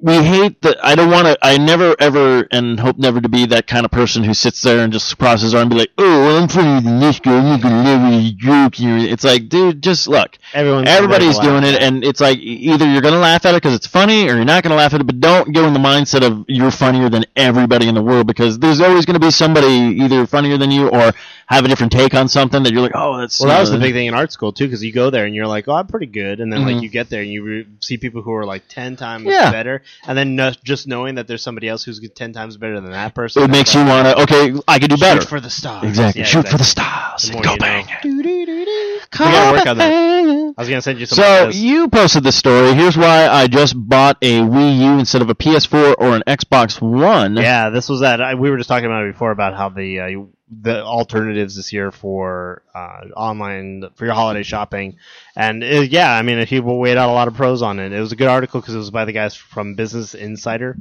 we 0.00 0.14
hate 0.14 0.62
that. 0.62 0.76
I 0.84 0.94
don't 0.94 1.10
want 1.10 1.26
to. 1.26 1.36
I 1.42 1.58
never 1.58 1.96
ever 1.98 2.46
and 2.52 2.78
hope 2.78 2.98
never 2.98 3.20
to 3.20 3.28
be 3.28 3.46
that 3.46 3.66
kind 3.66 3.84
of 3.84 3.90
person 3.90 4.22
who 4.22 4.32
sits 4.32 4.62
there 4.62 4.78
and 4.84 4.92
just 4.92 5.18
crosses 5.18 5.54
arm 5.54 5.62
and 5.62 5.70
be 5.70 5.76
like, 5.76 5.90
"Oh, 5.98 6.36
I'm 6.38 6.48
funnier 6.48 6.80
than 6.80 7.00
this 7.00 7.18
guy. 7.18 7.54
You 7.56 7.60
can 7.60 7.82
never 7.82 8.30
joke 8.36 8.76
here." 8.76 8.96
It's 8.96 9.24
like, 9.24 9.48
dude, 9.48 9.82
just 9.82 10.06
look. 10.06 10.38
Everyone's 10.54 10.88
Everybody's 10.88 11.38
doing 11.40 11.64
it, 11.64 11.82
and 11.82 12.04
it's 12.04 12.20
like 12.20 12.38
either 12.38 12.86
you're 12.88 13.02
gonna 13.02 13.18
laugh 13.18 13.44
at 13.44 13.54
it 13.56 13.62
because 13.62 13.74
it's 13.74 13.88
funny, 13.88 14.28
or 14.30 14.36
you're 14.36 14.44
not 14.44 14.62
gonna 14.62 14.76
laugh 14.76 14.94
at 14.94 15.00
it. 15.00 15.04
But 15.04 15.18
don't 15.20 15.52
go 15.52 15.66
in 15.66 15.72
the 15.72 15.80
mindset 15.80 16.22
of 16.24 16.44
you're 16.46 16.70
funnier 16.70 17.08
than 17.08 17.24
everybody 17.34 17.88
in 17.88 17.96
the 17.96 18.02
world 18.02 18.28
because 18.28 18.58
there's 18.60 18.80
always 18.80 19.04
gonna 19.04 19.18
be 19.18 19.32
somebody 19.32 19.66
either 19.66 20.26
funnier 20.26 20.58
than 20.58 20.70
you 20.70 20.88
or 20.88 21.12
have 21.46 21.64
a 21.64 21.68
different 21.68 21.90
take 21.92 22.14
on 22.14 22.28
something 22.28 22.62
that 22.62 22.72
you're 22.72 22.82
like, 22.82 22.92
"Oh, 22.94 23.18
that's." 23.18 23.40
Well, 23.40 23.48
that 23.48 23.58
was 23.60 23.72
the 23.72 23.78
big 23.78 23.94
thing 23.94 24.06
in 24.06 24.14
art 24.14 24.30
school 24.30 24.52
too, 24.52 24.66
because 24.66 24.84
you 24.84 24.92
go 24.92 25.10
there 25.10 25.24
and 25.24 25.34
you're 25.34 25.46
like, 25.46 25.66
"Oh, 25.66 25.74
I'm 25.74 25.86
pretty 25.88 26.06
good," 26.06 26.38
and 26.40 26.52
then 26.52 26.60
Mhm. 26.60 26.72
like 26.74 26.82
you 26.82 26.88
get 26.88 27.10
there 27.10 27.22
and 27.22 27.32
you 27.32 27.42
re- 27.42 27.66
see 27.80 27.96
people 27.96 28.22
who 28.22 28.32
are 28.34 28.44
like 28.44 28.62
ten 28.68 28.94
times 28.96 29.24
Yeah. 29.26 29.50
better, 29.50 29.82
and 30.06 30.16
then 30.16 30.36
no- 30.36 30.52
just 30.64 30.86
knowing 30.86 31.16
that 31.16 31.26
there's 31.26 31.42
somebody 31.42 31.68
else 31.68 31.84
who's 31.84 32.00
ten 32.14 32.32
times 32.32 32.56
better 32.56 32.80
than 32.80 32.92
that 32.92 33.14
person, 33.14 33.42
It 33.42 33.50
makes 33.50 33.74
you 33.74 33.84
want 33.84 34.06
to. 34.06 34.22
Okay, 34.22 34.52
I 34.66 34.78
can 34.78 34.88
do 34.90 34.96
better. 34.96 35.20
Shoot 35.20 35.28
for 35.28 35.40
the 35.40 35.50
stars. 35.50 35.84
exactly. 35.84 36.20
Yeah, 36.22 36.26
Shoot 36.26 36.48
for 36.48 36.58
the 36.58 36.64
stars. 36.64 37.22
The 37.22 37.28
and 37.28 37.34
more 37.34 37.42
Go 37.44 37.52
you 37.52 37.58
bang. 37.58 37.86
know. 37.86 37.98
We 38.04 39.18
gotta 39.18 39.52
work 39.58 39.66
on 39.66 39.78
that. 39.78 40.54
I 40.56 40.60
was 40.60 40.68
gonna 40.68 40.82
send 40.82 40.98
you 41.00 41.06
some. 41.06 41.16
So 41.16 41.42
ideas. 41.48 41.62
you 41.62 41.88
posted 41.88 42.22
this 42.24 42.36
story. 42.36 42.74
Here's 42.74 42.96
why 42.96 43.26
I 43.28 43.46
just 43.46 43.74
bought 43.76 44.16
a 44.22 44.40
Wii 44.40 44.78
U 44.80 44.98
instead 44.98 45.22
of 45.22 45.30
a 45.30 45.34
PS4 45.34 45.94
or 45.98 46.14
an 46.16 46.22
Xbox 46.26 46.80
One. 46.80 47.36
Yeah, 47.36 47.70
this 47.70 47.88
was 47.88 48.00
that. 48.00 48.20
I, 48.20 48.34
we 48.34 48.50
were 48.50 48.56
just 48.56 48.68
talking 48.68 48.86
about 48.86 49.04
it 49.04 49.12
before 49.12 49.30
about 49.30 49.54
how 49.54 49.68
the 49.68 50.00
uh, 50.00 50.06
the 50.50 50.82
alternatives 50.82 51.56
this 51.56 51.72
year 51.72 51.90
for 51.90 52.62
uh, 52.74 53.04
online 53.16 53.84
for 53.96 54.04
your 54.06 54.14
holiday 54.14 54.42
shopping, 54.42 54.96
and 55.36 55.62
uh, 55.62 55.66
yeah, 55.82 56.12
I 56.12 56.22
mean, 56.22 56.44
people 56.46 56.78
weighed 56.78 56.96
out 56.96 57.10
a 57.10 57.12
lot 57.12 57.28
of 57.28 57.34
pros 57.34 57.60
on 57.62 57.78
it. 57.78 57.92
It 57.92 58.00
was 58.00 58.12
a 58.12 58.16
good 58.16 58.28
article 58.28 58.60
because 58.60 58.74
it 58.74 58.78
was 58.78 58.90
by 58.90 59.04
the 59.04 59.12
guys 59.12 59.34
from 59.34 59.74
Business 59.74 60.14
Insider 60.14 60.76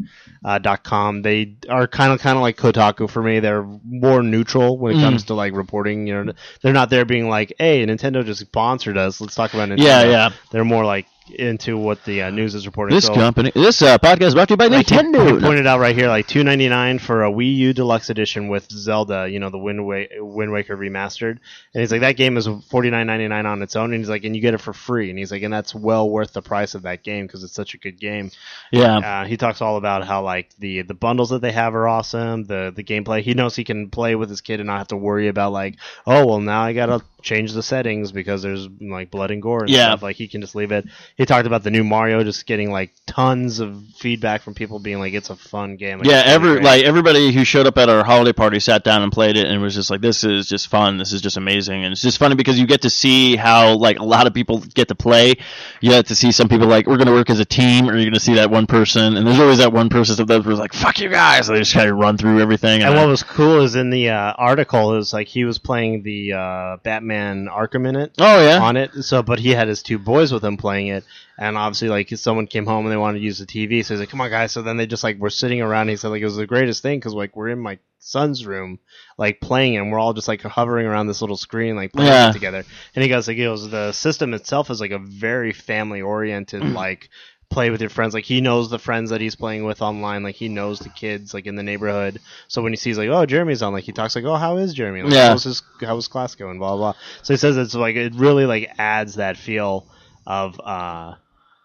uh, 0.45 0.57
dot 0.59 0.83
com. 0.83 1.21
They 1.21 1.57
are 1.69 1.87
kind 1.87 2.13
of 2.13 2.19
kind 2.19 2.37
of 2.37 2.41
like 2.41 2.57
Kotaku 2.57 3.09
for 3.09 3.21
me. 3.21 3.39
They're 3.39 3.63
more 3.85 4.23
neutral 4.23 4.77
when 4.77 4.93
it 4.95 4.99
Mm. 4.99 5.01
comes 5.03 5.23
to 5.25 5.33
like 5.33 5.53
reporting. 5.53 6.07
You 6.07 6.23
know, 6.23 6.33
they're 6.61 6.73
not 6.73 6.89
there 6.89 7.05
being 7.05 7.27
like, 7.29 7.53
"Hey, 7.59 7.85
Nintendo 7.85 8.25
just 8.25 8.41
sponsored 8.41 8.97
us. 8.97 9.19
Let's 9.19 9.35
talk 9.35 9.53
about 9.53 9.69
Nintendo." 9.69 9.83
Yeah, 9.83 10.03
yeah. 10.03 10.29
They're 10.51 10.65
more 10.65 10.85
like 10.85 11.07
into 11.31 11.77
what 11.77 12.03
the 12.05 12.23
uh, 12.23 12.29
news 12.29 12.55
is 12.55 12.65
reporting. 12.65 12.95
This 12.95 13.05
So- 13.05 13.13
company, 13.15 13.51
this 13.53 13.81
uh, 13.81 13.97
podcast 13.97 14.27
is 14.27 14.33
brought 14.35 14.47
to 14.49 14.53
you 14.53 14.57
by 14.57 14.67
like 14.67 14.87
Nintendo. 14.87 15.35
He 15.35 15.39
pointed 15.41 15.67
out 15.67 15.79
right 15.79 15.95
here, 15.95 16.07
like 16.07 16.27
two 16.27 16.43
ninety 16.43 16.69
nine 16.69 16.99
for 16.99 17.23
a 17.23 17.31
Wii 17.31 17.55
U 17.55 17.73
Deluxe 17.73 18.09
Edition 18.09 18.47
with 18.47 18.69
Zelda, 18.71 19.27
you 19.29 19.39
know, 19.39 19.49
the 19.49 19.57
Wind, 19.57 19.85
Wa- 19.85 20.05
Wind 20.19 20.51
Waker 20.51 20.75
remastered, 20.77 21.39
and 21.73 21.81
he's 21.81 21.91
like, 21.91 22.01
that 22.01 22.17
game 22.17 22.37
is 22.37 22.47
forty 22.69 22.89
nine 22.89 23.07
ninety 23.07 23.27
nine 23.27 23.45
on 23.45 23.61
its 23.61 23.75
own, 23.75 23.93
and 23.93 24.01
he's 24.01 24.09
like, 24.09 24.23
and 24.23 24.35
you 24.35 24.41
get 24.41 24.53
it 24.53 24.61
for 24.61 24.73
free, 24.73 25.09
and 25.09 25.17
he's 25.19 25.31
like, 25.31 25.41
and 25.43 25.53
that's 25.53 25.73
well 25.75 26.09
worth 26.09 26.33
the 26.33 26.41
price 26.41 26.75
of 26.75 26.83
that 26.83 27.03
game 27.03 27.25
because 27.25 27.43
it's 27.43 27.53
such 27.53 27.73
a 27.73 27.77
good 27.77 27.99
game. 27.99 28.31
yeah, 28.71 28.97
Uh, 28.97 29.25
he 29.25 29.37
talks 29.37 29.61
all 29.61 29.77
about 29.77 30.05
how 30.05 30.23
like 30.23 30.49
the 30.59 30.81
the 30.83 30.93
bundles 30.93 31.29
that 31.29 31.41
they 31.41 31.51
have 31.51 31.75
are 31.75 31.87
awesome, 31.87 32.43
the 32.45 32.71
the 32.75 32.83
gameplay. 32.83 33.21
He 33.21 33.33
knows 33.33 33.55
he 33.55 33.63
can 33.63 33.89
play 33.89 34.15
with 34.15 34.29
his 34.29 34.41
kid 34.41 34.59
and 34.59 34.67
not 34.67 34.77
have 34.79 34.87
to 34.89 34.97
worry 34.97 35.27
about 35.27 35.51
like, 35.51 35.75
oh 36.05 36.25
well, 36.25 36.39
now 36.39 36.61
I 36.61 36.73
gotta 36.73 37.01
change 37.27 37.53
the 37.53 37.61
settings 37.61 38.11
because 38.11 38.41
there's 38.41 38.67
like 38.79 39.11
blood 39.11 39.31
and 39.31 39.41
gore 39.41 39.61
and 39.61 39.69
Yeah. 39.69 39.87
stuff. 39.89 40.01
Like 40.03 40.15
he 40.15 40.27
can 40.27 40.41
just 40.41 40.55
leave 40.55 40.71
it. 40.71 40.85
He 41.17 41.25
talked 41.25 41.45
about 41.45 41.63
the 41.63 41.71
new 41.71 41.83
Mario 41.83 42.23
just 42.23 42.45
getting 42.45 42.71
like 42.71 42.91
tons 43.05 43.59
of 43.59 43.83
feedback 43.97 44.41
from 44.41 44.53
people 44.53 44.79
being 44.79 44.99
like, 44.99 45.13
it's 45.13 45.29
a 45.29 45.35
fun 45.35 45.75
game. 45.75 45.99
Like, 45.99 46.07
yeah. 46.07 46.23
Every 46.25 46.53
great. 46.53 46.63
like 46.63 46.83
everybody 46.83 47.31
who 47.33 47.43
showed 47.43 47.67
up 47.67 47.77
at 47.77 47.89
our 47.89 48.03
holiday 48.03 48.33
party 48.33 48.59
sat 48.59 48.83
down 48.83 49.01
and 49.03 49.11
played 49.11 49.37
it 49.37 49.45
and 49.47 49.61
was 49.61 49.75
just 49.75 49.89
like, 49.91 50.01
"This 50.01 50.23
is 50.23 50.47
just 50.47 50.67
fun. 50.69 50.97
This 50.97 51.11
is 51.13 51.21
just 51.21 51.37
amazing." 51.37 51.83
And 51.83 51.91
it's 51.91 52.01
just 52.01 52.17
funny 52.17 52.35
because 52.35 52.57
you 52.59 52.65
get 52.65 52.81
to 52.83 52.89
see 52.89 53.35
how 53.35 53.73
like 53.75 53.99
a 53.99 54.03
lot 54.05 54.27
of 54.27 54.33
people 54.33 54.59
get 54.59 54.87
to 54.87 54.95
play. 54.95 55.33
You 55.81 55.89
get 55.91 56.05
to 56.07 56.15
see 56.15 56.31
some 56.31 56.47
people 56.47 56.67
like 56.67 56.87
we're 56.87 56.97
gonna 56.97 57.11
work 57.11 57.29
as 57.29 57.39
a 57.39 57.45
team, 57.45 57.89
or 57.89 57.95
you're 57.95 58.05
gonna 58.09 58.19
see 58.19 58.35
that 58.35 58.49
one 58.49 58.67
person, 58.67 59.17
and 59.17 59.27
there's 59.27 59.39
always 59.39 59.57
that 59.57 59.73
one 59.73 59.89
person 59.89 60.15
that 60.25 60.45
was 60.45 60.59
like, 60.59 60.73
"Fuck 60.73 60.99
you 60.99 61.09
guys!" 61.09 61.49
And 61.49 61.55
they 61.57 61.61
just 61.61 61.73
kind 61.73 61.89
of 61.89 61.97
run 61.97 62.17
through 62.17 62.39
everything. 62.41 62.83
And 62.83 62.93
I- 62.93 62.97
what 63.01 63.07
was 63.09 63.23
cool 63.23 63.61
is 63.61 63.75
in 63.75 63.89
the 63.89 64.09
uh, 64.09 64.33
article 64.37 64.95
is 64.97 65.11
like 65.13 65.27
he 65.27 65.43
was 65.43 65.57
playing 65.57 66.03
the 66.03 66.33
uh, 66.33 66.77
Batman 66.83 67.16
Arkham 67.47 67.87
in 67.87 67.95
it. 67.95 68.13
oh 68.19 68.43
yeah, 68.43 68.59
on 68.61 68.77
it. 68.77 68.91
So, 69.03 69.23
but 69.23 69.39
he 69.39 69.51
had 69.51 69.67
his 69.67 69.81
two 69.83 69.97
boys 69.99 70.31
with 70.31 70.43
him 70.43 70.57
playing 70.57 70.87
it, 70.87 71.03
and 71.37 71.57
obviously, 71.57 71.89
like 71.89 72.09
someone 72.17 72.47
came 72.47 72.65
home 72.65 72.85
and 72.85 72.91
they 72.91 72.97
wanted 72.97 73.19
to 73.19 73.23
use 73.25 73.39
the 73.39 73.45
TV, 73.45 73.83
so 73.83 73.93
he's 73.93 73.99
like, 73.99 74.09
"Come 74.09 74.21
on, 74.21 74.29
guys!" 74.29 74.51
So 74.51 74.61
then 74.61 74.77
they 74.77 74.85
just 74.87 75.03
like 75.03 75.17
were 75.17 75.29
sitting 75.29 75.61
around. 75.61 75.81
And 75.81 75.89
he 75.91 75.95
said 75.97 76.09
like 76.09 76.21
it 76.21 76.25
was 76.25 76.35
the 76.35 76.47
greatest 76.47 76.81
thing 76.81 76.99
because 76.99 77.13
like 77.13 77.35
we're 77.35 77.49
in 77.49 77.59
my 77.59 77.79
son's 77.99 78.45
room, 78.45 78.79
like 79.17 79.41
playing, 79.41 79.73
it, 79.73 79.77
and 79.79 79.91
we're 79.91 79.99
all 79.99 80.13
just 80.13 80.27
like 80.27 80.41
hovering 80.41 80.85
around 80.85 81.07
this 81.07 81.21
little 81.21 81.37
screen, 81.37 81.75
like 81.75 81.91
playing 81.93 82.09
Yeah. 82.11 82.29
it 82.29 82.33
together. 82.33 82.63
And 82.95 83.03
he 83.03 83.09
goes 83.09 83.27
like, 83.27 83.37
"It 83.37 83.49
was 83.49 83.69
the 83.69 83.91
system 83.91 84.33
itself 84.33 84.69
is 84.69 84.79
like 84.81 84.91
a 84.91 84.99
very 84.99 85.53
family 85.53 86.01
oriented 86.01 86.63
like." 86.73 87.09
Play 87.49 87.69
with 87.69 87.81
your 87.81 87.89
friends. 87.89 88.13
Like 88.13 88.25
he 88.25 88.41
knows 88.41 88.69
the 88.69 88.79
friends 88.79 89.09
that 89.09 89.21
he's 89.21 89.35
playing 89.35 89.63
with 89.63 89.81
online. 89.81 90.23
Like 90.23 90.35
he 90.35 90.49
knows 90.49 90.79
the 90.79 90.89
kids 90.89 91.33
like 91.33 91.45
in 91.45 91.55
the 91.55 91.63
neighborhood. 91.63 92.19
So 92.47 92.61
when 92.61 92.71
he 92.73 92.77
sees 92.77 92.97
like 92.97 93.09
oh 93.09 93.25
jeremy's 93.25 93.61
on 93.61 93.73
like 93.73 93.83
he 93.83 93.91
talks 93.91 94.15
like 94.15 94.25
oh 94.25 94.35
how 94.35 94.57
is 94.57 94.73
jeremy? 94.73 95.01
Like, 95.03 95.13
Yeah. 95.13 95.29
how's 95.29 95.43
his 95.43 95.61
how's 95.81 96.07
class 96.07 96.35
going? 96.35 96.59
Blah 96.59 96.75
blah 96.75 96.93
blah. 96.93 97.01
So 97.23 97.33
he 97.33 97.37
says 97.37 97.57
it's 97.57 97.73
like 97.75 97.95
it 97.95 98.15
really 98.15 98.45
like 98.45 98.71
adds 98.77 99.15
that 99.15 99.37
feel 99.37 99.87
of 100.25 100.59
uh 100.59 101.15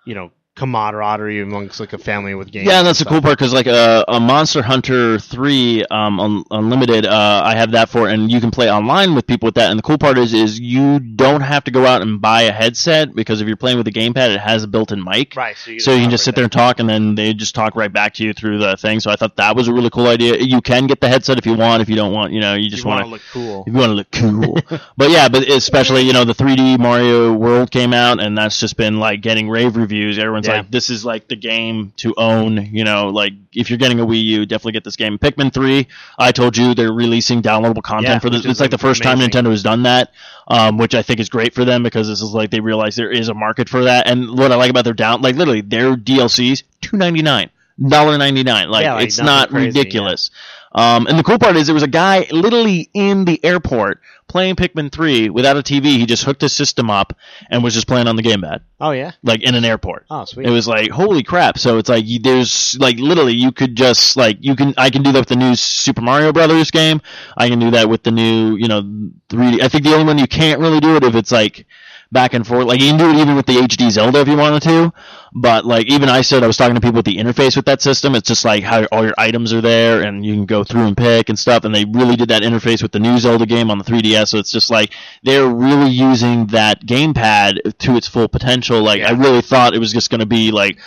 you 0.04 0.14
know 0.14 0.30
camaraderie 0.54 1.40
amongst 1.40 1.80
like 1.80 1.94
a 1.94 1.98
family 1.98 2.34
with 2.34 2.52
games 2.52 2.66
Yeah, 2.66 2.78
and 2.78 2.86
that's 2.86 2.98
the 2.98 3.06
and 3.06 3.14
cool 3.14 3.22
part 3.22 3.38
because 3.38 3.54
like 3.54 3.66
uh, 3.66 4.04
a 4.06 4.20
Monster 4.20 4.60
Hunter 4.62 5.18
three 5.18 5.84
um, 5.86 6.20
un- 6.20 6.44
unlimited, 6.50 7.06
uh, 7.06 7.42
I 7.44 7.54
have 7.54 7.70
that 7.72 7.88
for, 7.88 8.08
and 8.08 8.30
you 8.30 8.40
can 8.40 8.50
play 8.50 8.70
online 8.70 9.14
with 9.14 9.26
people 9.26 9.46
with 9.46 9.54
that. 9.54 9.70
And 9.70 9.78
the 9.78 9.82
cool 9.82 9.96
part 9.96 10.18
is, 10.18 10.34
is 10.34 10.60
you 10.60 11.00
don't 11.00 11.40
have 11.40 11.64
to 11.64 11.70
go 11.70 11.86
out 11.86 12.02
and 12.02 12.20
buy 12.20 12.42
a 12.42 12.52
headset 12.52 13.14
because 13.14 13.40
if 13.40 13.48
you're 13.48 13.56
playing 13.56 13.78
with 13.78 13.88
a 13.88 13.92
gamepad, 13.92 14.34
it 14.34 14.40
has 14.40 14.62
a 14.62 14.68
built-in 14.68 15.02
mic. 15.02 15.34
right 15.36 15.56
so 15.56 15.70
you, 15.70 15.80
So 15.80 15.92
you 15.92 16.02
can 16.02 16.10
just 16.10 16.24
sit 16.24 16.34
there 16.34 16.44
and 16.44 16.52
talk, 16.52 16.80
and 16.80 16.88
then 16.88 17.14
they 17.14 17.32
just 17.32 17.54
talk 17.54 17.74
right 17.74 17.92
back 17.92 18.14
to 18.14 18.24
you 18.24 18.34
through 18.34 18.58
the 18.58 18.76
thing. 18.76 19.00
So 19.00 19.10
I 19.10 19.16
thought 19.16 19.36
that 19.36 19.56
was 19.56 19.68
a 19.68 19.72
really 19.72 19.90
cool 19.90 20.08
idea. 20.08 20.36
You 20.36 20.60
can 20.60 20.86
get 20.86 21.00
the 21.00 21.08
headset 21.08 21.38
if 21.38 21.46
you 21.46 21.54
want. 21.54 21.80
If 21.80 21.88
you 21.88 21.96
don't 21.96 22.12
want, 22.12 22.32
you 22.32 22.40
know, 22.40 22.54
you 22.54 22.68
just 22.68 22.84
want 22.84 23.04
to 23.04 23.10
look 23.10 23.22
cool 23.32 23.64
if 23.66 23.72
you 23.72 23.78
want 23.78 23.90
to 23.90 23.94
look 23.94 24.10
cool. 24.10 24.80
but 24.98 25.10
yeah, 25.10 25.30
but 25.30 25.48
especially 25.48 26.02
you 26.02 26.12
know 26.12 26.24
the 26.24 26.34
3D 26.34 26.78
Mario 26.78 27.32
World 27.32 27.70
came 27.70 27.94
out, 27.94 28.20
and 28.20 28.36
that's 28.36 28.60
just 28.60 28.76
been 28.76 28.98
like 28.98 29.22
getting 29.22 29.48
rave 29.48 29.76
reviews. 29.76 30.18
Everyone's 30.42 30.46
Yeah. 30.46 30.56
like, 30.62 30.70
this 30.70 30.90
is 30.90 31.04
like 31.04 31.28
the 31.28 31.36
game 31.36 31.92
to 31.98 32.14
own. 32.16 32.68
You 32.72 32.84
know, 32.84 33.08
like 33.08 33.32
if 33.52 33.70
you're 33.70 33.78
getting 33.78 34.00
a 34.00 34.06
Wii 34.06 34.22
U, 34.24 34.46
definitely 34.46 34.72
get 34.72 34.84
this 34.84 34.96
game. 34.96 35.18
Pikmin 35.18 35.52
3, 35.52 35.86
I 36.18 36.32
told 36.32 36.56
you 36.56 36.74
they're 36.74 36.92
releasing 36.92 37.42
downloadable 37.42 37.82
content 37.82 38.14
Yeah, 38.14 38.18
for 38.18 38.30
this. 38.30 38.44
It's 38.44 38.60
like 38.60 38.70
the 38.70 38.78
first 38.78 39.02
time. 39.02 39.18
Nintendo 39.18 39.50
has 39.50 39.62
done 39.62 39.82
that, 39.84 40.12
um, 40.48 40.78
which 40.78 40.94
I 40.94 41.02
think 41.02 41.20
is 41.20 41.28
great 41.28 41.54
for 41.54 41.64
them 41.64 41.82
because 41.82 42.08
this 42.08 42.20
is 42.22 42.32
like 42.32 42.50
they 42.50 42.60
realize 42.60 42.96
there 42.96 43.10
is 43.10 43.28
a 43.28 43.34
market 43.34 43.68
for 43.68 43.84
that. 43.84 44.08
And 44.08 44.36
what 44.38 44.50
I 44.52 44.56
like 44.56 44.70
about 44.70 44.84
their 44.84 44.94
down, 44.94 45.22
like 45.22 45.36
literally 45.36 45.60
their 45.60 45.94
DLCs, 45.96 46.62
two 46.80 46.96
ninety 46.96 47.22
nine. 47.22 47.50
Dollar 47.80 48.18
ninety 48.18 48.42
nine, 48.42 48.68
like, 48.68 48.84
Yeah, 48.84 48.94
like, 48.94 49.08
it's 49.08 49.18
not 49.18 49.50
crazy, 49.50 49.66
ridiculous. 49.66 50.30
Um, 50.74 51.06
and 51.06 51.18
the 51.18 51.22
cool 51.22 51.38
part 51.38 51.56
is 51.56 51.66
there 51.66 51.74
was 51.74 51.82
a 51.82 51.88
guy 51.88 52.26
literally 52.30 52.88
in 52.94 53.26
the 53.26 53.44
airport 53.44 54.00
playing 54.26 54.56
Pikmin 54.56 54.90
3 54.90 55.28
without 55.28 55.58
a 55.58 55.62
TV. 55.62 55.84
He 55.98 56.06
just 56.06 56.24
hooked 56.24 56.40
his 56.40 56.54
system 56.54 56.88
up 56.88 57.14
and 57.50 57.62
was 57.62 57.74
just 57.74 57.86
playing 57.86 58.08
on 58.08 58.16
the 58.16 58.22
gamepad, 58.22 58.60
oh 58.80 58.92
yeah 58.92 59.12
like 59.22 59.42
in 59.42 59.54
an 59.54 59.66
airport. 59.66 60.06
oh 60.10 60.24
sweet 60.24 60.46
It 60.46 60.50
was 60.50 60.66
like 60.66 60.90
holy 60.90 61.22
crap! 61.22 61.58
So 61.58 61.76
it's 61.76 61.90
like 61.90 62.06
you, 62.06 62.20
there's 62.20 62.74
like 62.78 62.98
literally 62.98 63.34
you 63.34 63.52
could 63.52 63.76
just 63.76 64.16
like 64.16 64.38
you 64.40 64.56
can 64.56 64.72
I 64.78 64.88
can 64.88 65.02
do 65.02 65.12
that 65.12 65.18
with 65.18 65.28
the 65.28 65.36
new 65.36 65.54
Super 65.54 66.00
Mario 66.00 66.32
Brothers 66.32 66.70
game. 66.70 67.02
I 67.36 67.50
can 67.50 67.58
do 67.58 67.70
that 67.72 67.90
with 67.90 68.02
the 68.02 68.10
new 68.10 68.56
you 68.56 68.68
know 68.68 68.80
3D. 69.28 69.60
I 69.60 69.68
think 69.68 69.84
the 69.84 69.92
only 69.92 70.06
one 70.06 70.16
you 70.18 70.26
can't 70.26 70.60
really 70.60 70.80
do 70.80 70.96
it 70.96 71.04
if 71.04 71.14
it's 71.14 71.32
like 71.32 71.66
back 72.12 72.34
and 72.34 72.46
forth. 72.46 72.66
Like 72.66 72.80
you 72.80 72.90
can 72.90 72.98
do 72.98 73.10
it 73.10 73.16
even 73.16 73.34
with 73.34 73.46
the 73.46 73.56
HD 73.56 73.90
Zelda 73.90 74.20
if 74.20 74.28
you 74.28 74.36
wanted 74.36 74.62
to. 74.62 74.92
But 75.34 75.64
like 75.64 75.86
even 75.86 76.08
I 76.08 76.20
said 76.20 76.42
I 76.44 76.46
was 76.46 76.56
talking 76.58 76.74
to 76.74 76.80
people 76.80 76.96
with 76.96 77.06
the 77.06 77.16
interface 77.16 77.56
with 77.56 77.64
that 77.64 77.80
system. 77.80 78.14
It's 78.14 78.28
just 78.28 78.44
like 78.44 78.62
how 78.62 78.84
all 78.92 79.02
your 79.02 79.14
items 79.16 79.52
are 79.52 79.62
there 79.62 80.02
and 80.02 80.24
you 80.24 80.34
can 80.34 80.44
go 80.44 80.62
through 80.62 80.86
and 80.86 80.96
pick 80.96 81.30
and 81.30 81.38
stuff. 81.38 81.64
And 81.64 81.74
they 81.74 81.86
really 81.86 82.16
did 82.16 82.28
that 82.28 82.42
interface 82.42 82.82
with 82.82 82.92
the 82.92 83.00
new 83.00 83.18
Zelda 83.18 83.46
game 83.46 83.70
on 83.70 83.78
the 83.78 83.84
3DS. 83.84 84.28
So 84.28 84.38
it's 84.38 84.52
just 84.52 84.70
like 84.70 84.92
they're 85.22 85.48
really 85.48 85.90
using 85.90 86.46
that 86.48 86.84
gamepad 86.84 87.78
to 87.78 87.96
its 87.96 88.06
full 88.06 88.28
potential. 88.28 88.82
Like 88.82 89.02
I 89.02 89.12
really 89.12 89.42
thought 89.42 89.74
it 89.74 89.78
was 89.78 89.92
just 89.92 90.10
going 90.10 90.20
to 90.20 90.26
be 90.26 90.50
like. 90.52 90.78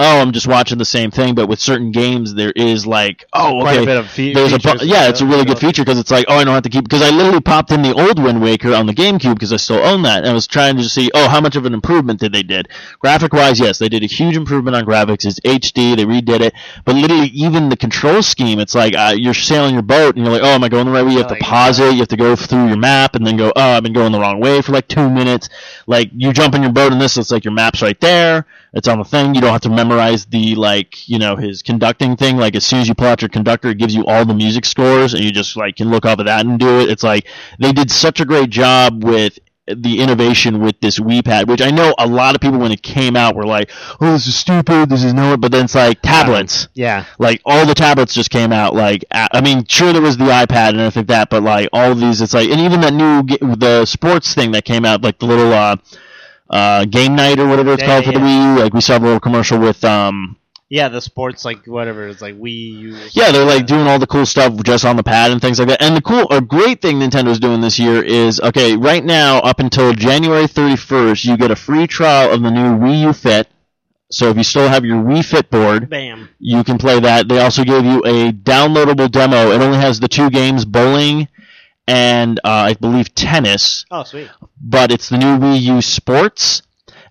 Oh, 0.00 0.20
I'm 0.20 0.30
just 0.32 0.46
watching 0.46 0.78
the 0.78 0.84
same 0.84 1.10
thing, 1.10 1.34
but 1.34 1.48
with 1.48 1.58
certain 1.60 1.90
games, 1.90 2.34
there 2.34 2.52
is 2.54 2.86
like, 2.86 3.26
oh, 3.32 3.60
quite 3.60 3.78
okay, 3.78 3.82
a 3.82 3.86
bit 3.86 3.96
of 3.98 4.08
fe- 4.08 4.32
there's 4.32 4.52
a 4.52 4.58
bu- 4.60 4.84
yeah, 4.86 5.08
it's 5.08 5.20
a 5.22 5.26
really 5.26 5.44
good 5.44 5.58
feature 5.58 5.82
because 5.84 5.98
it's 5.98 6.12
like, 6.12 6.24
oh, 6.28 6.36
I 6.36 6.44
don't 6.44 6.54
have 6.54 6.62
to 6.62 6.68
keep 6.70 6.84
because 6.84 7.02
I 7.02 7.10
literally 7.10 7.40
popped 7.40 7.72
in 7.72 7.82
the 7.82 7.92
old 7.92 8.22
Wind 8.22 8.40
Waker 8.40 8.74
on 8.74 8.86
the 8.86 8.92
GameCube 8.94 9.34
because 9.34 9.52
I 9.52 9.56
still 9.56 9.78
own 9.84 10.02
that, 10.02 10.18
and 10.18 10.28
I 10.28 10.32
was 10.34 10.46
trying 10.46 10.76
to 10.76 10.88
see, 10.88 11.10
oh, 11.14 11.28
how 11.28 11.40
much 11.40 11.56
of 11.56 11.66
an 11.66 11.74
improvement 11.74 12.20
did 12.20 12.32
they 12.32 12.44
did? 12.44 12.68
Graphic 13.00 13.32
wise, 13.32 13.58
yes, 13.58 13.78
they 13.78 13.88
did 13.88 14.04
a 14.04 14.06
huge 14.06 14.36
improvement 14.36 14.76
on 14.76 14.84
graphics. 14.84 15.24
It's 15.26 15.40
HD, 15.40 15.96
they 15.96 16.04
redid 16.04 16.42
it, 16.42 16.54
but 16.84 16.94
literally 16.94 17.28
even 17.28 17.68
the 17.68 17.76
control 17.76 18.22
scheme, 18.22 18.60
it's 18.60 18.76
like 18.76 18.94
uh, 18.94 19.14
you're 19.16 19.34
sailing 19.34 19.74
your 19.74 19.82
boat 19.82 20.14
and 20.16 20.24
you're 20.24 20.32
like, 20.32 20.42
oh, 20.44 20.54
am 20.54 20.62
I 20.64 20.68
going 20.68 20.86
the 20.86 20.92
right 20.92 21.04
way? 21.04 21.12
You 21.12 21.18
have 21.18 21.28
Like, 21.28 21.40
to 21.40 21.44
pause 21.44 21.80
it, 21.80 21.92
you 21.94 21.98
have 21.98 22.08
to 22.08 22.16
go 22.16 22.36
through 22.36 22.68
your 22.68 22.78
map, 22.78 23.16
and 23.16 23.26
then 23.26 23.36
go, 23.36 23.52
oh, 23.56 23.60
I've 23.76 23.82
been 23.82 23.92
going 23.92 24.12
the 24.12 24.20
wrong 24.20 24.40
way 24.40 24.62
for 24.62 24.70
like 24.72 24.86
two 24.86 25.10
minutes. 25.10 25.48
Like 25.88 26.10
you 26.14 26.32
jump 26.32 26.54
in 26.54 26.62
your 26.62 26.72
boat 26.72 26.92
in 26.92 26.98
this, 27.00 27.16
it's 27.16 27.32
like 27.32 27.44
your 27.44 27.54
map's 27.54 27.82
right 27.82 28.00
there. 28.00 28.46
It's 28.72 28.88
on 28.88 28.98
the 28.98 29.04
thing. 29.04 29.34
You 29.34 29.40
don't 29.40 29.52
have 29.52 29.62
to 29.62 29.70
memorize 29.70 30.26
the 30.26 30.54
like, 30.54 31.08
you 31.08 31.18
know, 31.18 31.36
his 31.36 31.62
conducting 31.62 32.16
thing. 32.16 32.36
Like 32.36 32.54
as 32.54 32.66
soon 32.66 32.80
as 32.80 32.88
you 32.88 32.94
pull 32.94 33.06
out 33.06 33.22
your 33.22 33.28
conductor, 33.28 33.68
it 33.68 33.78
gives 33.78 33.94
you 33.94 34.04
all 34.06 34.24
the 34.24 34.34
music 34.34 34.64
scores, 34.64 35.14
and 35.14 35.24
you 35.24 35.30
just 35.32 35.56
like 35.56 35.76
can 35.76 35.90
look 35.90 36.04
off 36.04 36.18
of 36.18 36.26
that 36.26 36.44
and 36.44 36.58
do 36.58 36.80
it. 36.80 36.90
It's 36.90 37.02
like 37.02 37.26
they 37.58 37.72
did 37.72 37.90
such 37.90 38.20
a 38.20 38.24
great 38.24 38.50
job 38.50 39.02
with 39.04 39.38
the 39.76 40.00
innovation 40.00 40.60
with 40.60 40.80
this 40.80 40.98
Wii 40.98 41.24
Pad, 41.24 41.48
which 41.48 41.60
I 41.60 41.70
know 41.70 41.94
a 41.98 42.06
lot 42.06 42.34
of 42.34 42.40
people 42.40 42.58
when 42.58 42.72
it 42.72 42.82
came 42.82 43.16
out 43.16 43.34
were 43.34 43.44
like, 43.44 43.70
"Oh, 44.00 44.12
this 44.12 44.26
is 44.26 44.34
stupid. 44.34 44.88
This 44.88 45.04
is 45.04 45.12
no," 45.14 45.36
but 45.36 45.52
then 45.52 45.66
it's 45.66 45.74
like 45.74 46.00
tablets. 46.02 46.68
Yeah. 46.74 47.04
Like 47.18 47.40
all 47.44 47.66
the 47.66 47.74
tablets 47.74 48.14
just 48.14 48.30
came 48.30 48.52
out. 48.52 48.74
Like 48.74 49.04
I 49.10 49.40
mean, 49.40 49.66
sure 49.66 49.92
there 49.92 50.02
was 50.02 50.16
the 50.16 50.24
iPad 50.24 50.70
and 50.70 50.80
everything 50.80 51.02
like 51.02 51.06
that, 51.08 51.30
but 51.30 51.42
like 51.42 51.68
all 51.72 51.92
of 51.92 52.00
these, 52.00 52.20
it's 52.20 52.34
like, 52.34 52.48
and 52.48 52.60
even 52.60 52.80
that 52.80 52.94
new 52.94 53.22
the 53.56 53.84
sports 53.86 54.34
thing 54.34 54.52
that 54.52 54.64
came 54.64 54.84
out, 54.84 55.02
like 55.02 55.18
the 55.18 55.26
little 55.26 55.52
uh, 55.52 55.76
uh, 56.50 56.84
game 56.86 57.14
night 57.16 57.38
or 57.38 57.46
whatever 57.46 57.72
it's 57.72 57.82
Yeah, 57.82 58.00
called 58.00 58.04
for 58.06 58.12
the. 58.12 58.18
Wii 58.20 58.56
U. 58.56 58.62
Like 58.62 58.74
we 58.74 58.80
saw 58.80 58.98
a 58.98 59.00
little 59.00 59.20
commercial 59.20 59.58
with 59.58 59.84
um, 59.84 60.36
Yeah, 60.70 60.88
the 60.88 61.00
sports 61.00 61.44
like 61.44 61.66
whatever 61.66 62.08
it's 62.08 62.20
like 62.22 62.36
Wii 62.38 62.78
U. 62.78 62.96
yeah, 63.12 63.30
they're 63.32 63.44
like 63.44 63.66
doing 63.66 63.86
all 63.86 63.98
the 63.98 64.06
cool 64.06 64.26
stuff 64.26 64.54
just 64.64 64.84
on 64.84 64.96
the 64.96 65.02
pad 65.02 65.30
and 65.30 65.40
things 65.40 65.58
like 65.58 65.68
that. 65.68 65.82
And 65.82 65.96
the 65.96 66.02
cool, 66.02 66.26
a 66.30 66.40
great 66.40 66.80
thing 66.82 66.98
Nintendo's 67.00 67.38
doing 67.40 67.60
this 67.60 67.78
year 67.78 68.02
is 68.02 68.40
okay. 68.40 68.76
Right 68.76 69.04
now, 69.04 69.38
up 69.38 69.60
until 69.60 69.92
January 69.92 70.44
31st, 70.46 71.24
you 71.24 71.36
get 71.36 71.50
a 71.50 71.56
free 71.56 71.86
trial 71.86 72.32
of 72.32 72.42
the 72.42 72.50
new 72.50 72.76
Wii 72.78 73.00
U 73.02 73.12
Fit. 73.12 73.48
So 74.10 74.30
if 74.30 74.38
you 74.38 74.42
still 74.44 74.68
have 74.68 74.86
your 74.86 75.02
Wii 75.04 75.22
Fit 75.22 75.50
board, 75.50 75.90
Bam. 75.90 76.30
you 76.38 76.64
can 76.64 76.78
play 76.78 76.98
that. 77.00 77.28
They 77.28 77.40
also 77.40 77.62
gave 77.62 77.84
you 77.84 77.98
a 78.06 78.32
downloadable 78.32 79.10
demo. 79.10 79.50
It 79.52 79.60
only 79.60 79.76
has 79.76 80.00
the 80.00 80.08
two 80.08 80.30
games, 80.30 80.64
bowling 80.64 81.28
and 81.88 82.38
uh, 82.44 82.48
I 82.70 82.74
believe 82.74 83.12
tennis, 83.16 83.84
Oh, 83.90 84.04
sweet. 84.04 84.28
but 84.62 84.92
it's 84.92 85.08
the 85.08 85.18
new 85.18 85.38
Wii 85.38 85.60
U 85.62 85.82
Sports. 85.82 86.62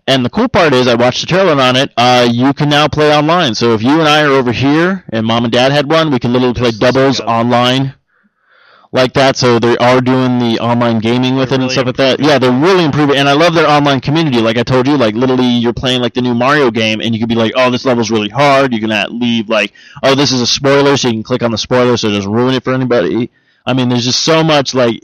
And 0.10 0.24
the 0.24 0.30
cool 0.30 0.48
part 0.48 0.72
is, 0.74 0.88
I 0.88 0.96
watched 0.96 1.20
the 1.20 1.28
trailer 1.28 1.60
on 1.62 1.76
it. 1.76 1.92
Uh, 1.98 2.26
you 2.32 2.54
can 2.54 2.70
now 2.70 2.88
play 2.88 3.14
online. 3.14 3.56
So 3.56 3.74
if 3.74 3.82
you 3.84 4.00
and 4.00 4.08
I 4.08 4.22
are 4.24 4.30
over 4.32 4.54
here, 4.54 5.04
and 5.10 5.26
mom 5.26 5.44
and 5.44 5.52
dad 5.52 5.74
had 5.74 5.90
one, 5.92 6.12
we 6.12 6.20
can 6.20 6.32
literally 6.32 6.54
play 6.54 6.72
doubles 6.72 7.20
online, 7.20 7.94
like 8.94 9.12
that. 9.14 9.36
So 9.36 9.60
they 9.60 9.76
are 9.78 10.00
doing 10.00 10.40
the 10.40 10.60
online 10.62 11.00
gaming 11.00 11.36
with 11.36 11.50
They're 11.50 11.60
it 11.60 11.64
and 11.64 11.72
stuff 11.72 11.88
like 11.88 11.98
that. 11.98 12.22
Yeah, 12.22 12.40
they're 12.40 12.54
really 12.54 12.86
improving. 12.86 13.18
And 13.18 13.28
I 13.28 13.34
love 13.34 13.54
their 13.54 13.68
online 13.68 14.00
community. 14.00 14.40
Like 14.40 14.58
I 14.58 14.64
told 14.64 14.88
you, 14.88 14.96
like 14.96 15.14
literally, 15.14 15.46
you're 15.46 15.74
playing 15.74 16.02
like 16.02 16.14
the 16.14 16.22
new 16.22 16.34
Mario 16.34 16.72
game, 16.72 17.02
and 17.02 17.14
you 17.14 17.20
can 17.20 17.28
be 17.28 17.36
like, 17.36 17.52
"Oh, 17.58 17.70
this 17.70 17.84
level's 17.84 18.10
really 18.10 18.30
hard." 18.30 18.72
You 18.74 18.80
can 18.80 18.92
uh, 18.94 19.08
leave 19.10 19.50
like, 19.50 19.74
"Oh, 20.04 20.16
this 20.16 20.32
is 20.32 20.40
a 20.40 20.48
spoiler," 20.48 20.96
so 20.96 21.10
you 21.10 21.16
can 21.16 21.24
click 21.24 21.44
on 21.44 21.52
the 21.52 21.58
spoiler, 21.58 21.98
so 21.98 22.08
it 22.08 22.12
doesn't 22.14 22.32
ruin 22.32 22.54
it 22.54 22.64
for 22.64 22.74
anybody. 22.74 23.30
I 23.68 23.74
mean, 23.74 23.90
there's 23.90 24.06
just 24.06 24.24
so 24.24 24.44
much 24.44 24.74
like 24.74 25.02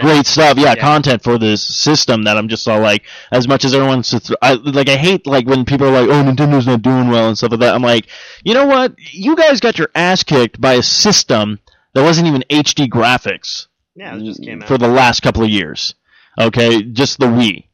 great 0.00 0.26
stuff. 0.26 0.56
Yeah, 0.58 0.74
Yeah. 0.76 0.80
content 0.80 1.22
for 1.22 1.38
this 1.38 1.62
system 1.62 2.22
that 2.24 2.36
I'm 2.36 2.46
just 2.48 2.68
all 2.68 2.80
like, 2.80 3.04
as 3.32 3.48
much 3.48 3.64
as 3.64 3.74
everyone's, 3.74 4.10
to 4.10 4.20
th- 4.20 4.38
I, 4.42 4.52
like, 4.54 4.88
I 4.88 4.96
hate 4.96 5.26
like 5.26 5.46
when 5.46 5.64
people 5.64 5.88
are 5.88 6.02
like, 6.02 6.08
oh, 6.08 6.22
Nintendo's 6.22 6.66
not 6.66 6.82
doing 6.82 7.08
well 7.08 7.28
and 7.28 7.36
stuff 7.36 7.50
like 7.52 7.60
that. 7.60 7.74
I'm 7.74 7.82
like, 7.82 8.06
you 8.44 8.54
know 8.54 8.66
what? 8.66 8.94
You 9.12 9.34
guys 9.34 9.60
got 9.60 9.78
your 9.78 9.90
ass 9.94 10.22
kicked 10.22 10.60
by 10.60 10.74
a 10.74 10.82
system 10.82 11.58
that 11.94 12.02
wasn't 12.02 12.28
even 12.28 12.44
HD 12.50 12.86
graphics 12.88 13.66
Yeah, 13.96 14.16
it 14.16 14.22
just 14.22 14.42
came 14.44 14.62
out. 14.62 14.68
for 14.68 14.78
the 14.78 14.88
last 14.88 15.22
couple 15.22 15.42
of 15.42 15.50
years. 15.50 15.94
Okay, 16.38 16.82
just 16.82 17.18
the 17.18 17.26
Wii. 17.26 17.64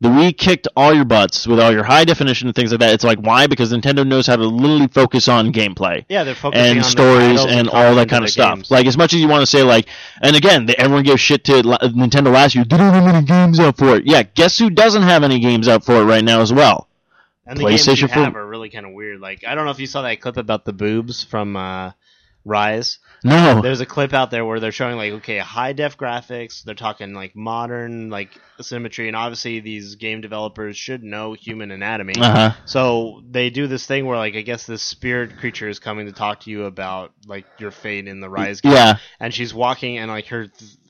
The 0.00 0.08
Wii 0.08 0.36
kicked 0.36 0.68
all 0.76 0.92
your 0.92 1.06
butts 1.06 1.46
with 1.46 1.58
all 1.58 1.72
your 1.72 1.84
high 1.84 2.04
definition 2.04 2.48
and 2.48 2.54
things 2.54 2.70
like 2.70 2.80
that. 2.80 2.92
It's 2.92 3.04
like 3.04 3.18
why? 3.18 3.46
Because 3.46 3.72
Nintendo 3.72 4.06
knows 4.06 4.26
how 4.26 4.36
to 4.36 4.46
literally 4.46 4.88
focus 4.88 5.26
on 5.26 5.52
gameplay 5.52 6.04
yeah, 6.08 6.24
they're 6.24 6.34
focusing 6.34 6.64
on 6.64 6.70
and 6.70 6.80
the 6.80 6.84
stories 6.84 7.40
titles 7.40 7.52
and 7.52 7.68
all 7.70 7.94
that 7.94 8.08
kind 8.08 8.22
of 8.22 8.30
stuff. 8.30 8.56
games. 8.56 8.70
Like 8.70 8.86
as 8.86 8.96
much 8.96 9.14
as 9.14 9.20
you 9.20 9.28
want 9.28 9.42
to 9.42 9.46
say 9.46 9.62
like, 9.62 9.86
and 10.20 10.36
again, 10.36 10.66
they, 10.66 10.74
everyone 10.76 11.02
gave 11.04 11.18
shit 11.18 11.44
to 11.44 11.62
Nintendo 11.62 12.32
last 12.32 12.54
year. 12.54 12.64
They 12.64 12.76
don't 12.76 12.92
have 12.92 13.14
any 13.14 13.26
games 13.26 13.58
out 13.58 13.78
for 13.78 13.96
it. 13.96 14.04
Yeah, 14.06 14.22
guess 14.22 14.58
who 14.58 14.68
doesn't 14.70 15.02
have 15.02 15.22
any 15.22 15.38
games 15.40 15.66
out 15.66 15.84
for 15.84 15.94
it 15.94 16.04
right 16.04 16.24
now 16.24 16.40
as 16.40 16.52
well? 16.52 16.88
and 17.46 17.58
the 17.58 17.64
games 17.64 18.00
you 18.00 18.08
have 18.08 18.34
are 18.34 18.46
really 18.46 18.70
kind 18.70 18.86
of 18.86 18.92
weird. 18.92 19.20
Like 19.20 19.44
I 19.46 19.54
don't 19.54 19.64
know 19.64 19.70
if 19.70 19.78
you 19.78 19.86
saw 19.86 20.02
that 20.02 20.20
clip 20.20 20.36
about 20.36 20.64
the 20.64 20.72
boobs 20.72 21.22
from 21.24 21.56
uh, 21.56 21.92
Rise. 22.44 22.98
No. 23.26 23.60
There's 23.60 23.80
a 23.80 23.86
clip 23.86 24.14
out 24.14 24.30
there 24.30 24.44
where 24.44 24.60
they're 24.60 24.72
showing 24.72 24.96
like 24.96 25.12
okay, 25.14 25.38
high 25.38 25.72
def 25.72 25.96
graphics. 25.96 26.62
They're 26.62 26.74
talking 26.74 27.14
like 27.14 27.36
modern 27.36 28.10
like 28.10 28.30
symmetry, 28.60 29.08
and 29.08 29.16
obviously 29.16 29.60
these 29.60 29.96
game 29.96 30.20
developers 30.20 30.76
should 30.76 31.02
know 31.02 31.32
human 31.32 31.70
anatomy. 31.70 32.14
Uh 32.16 32.50
huh. 32.50 32.50
So 32.64 33.22
they 33.28 33.50
do 33.50 33.66
this 33.66 33.86
thing 33.86 34.06
where 34.06 34.18
like 34.18 34.36
I 34.36 34.42
guess 34.42 34.66
this 34.66 34.82
spirit 34.82 35.38
creature 35.38 35.68
is 35.68 35.78
coming 35.78 36.06
to 36.06 36.12
talk 36.12 36.40
to 36.40 36.50
you 36.50 36.64
about 36.64 37.12
like 37.26 37.46
your 37.58 37.70
fate 37.70 38.08
in 38.08 38.20
the 38.20 38.28
Rise 38.28 38.60
game. 38.60 38.72
Yeah. 38.72 38.96
and 39.20 39.32
she's 39.32 39.52
walking 39.52 39.98
and 39.98 40.10
like 40.10 40.26
her 40.26 40.48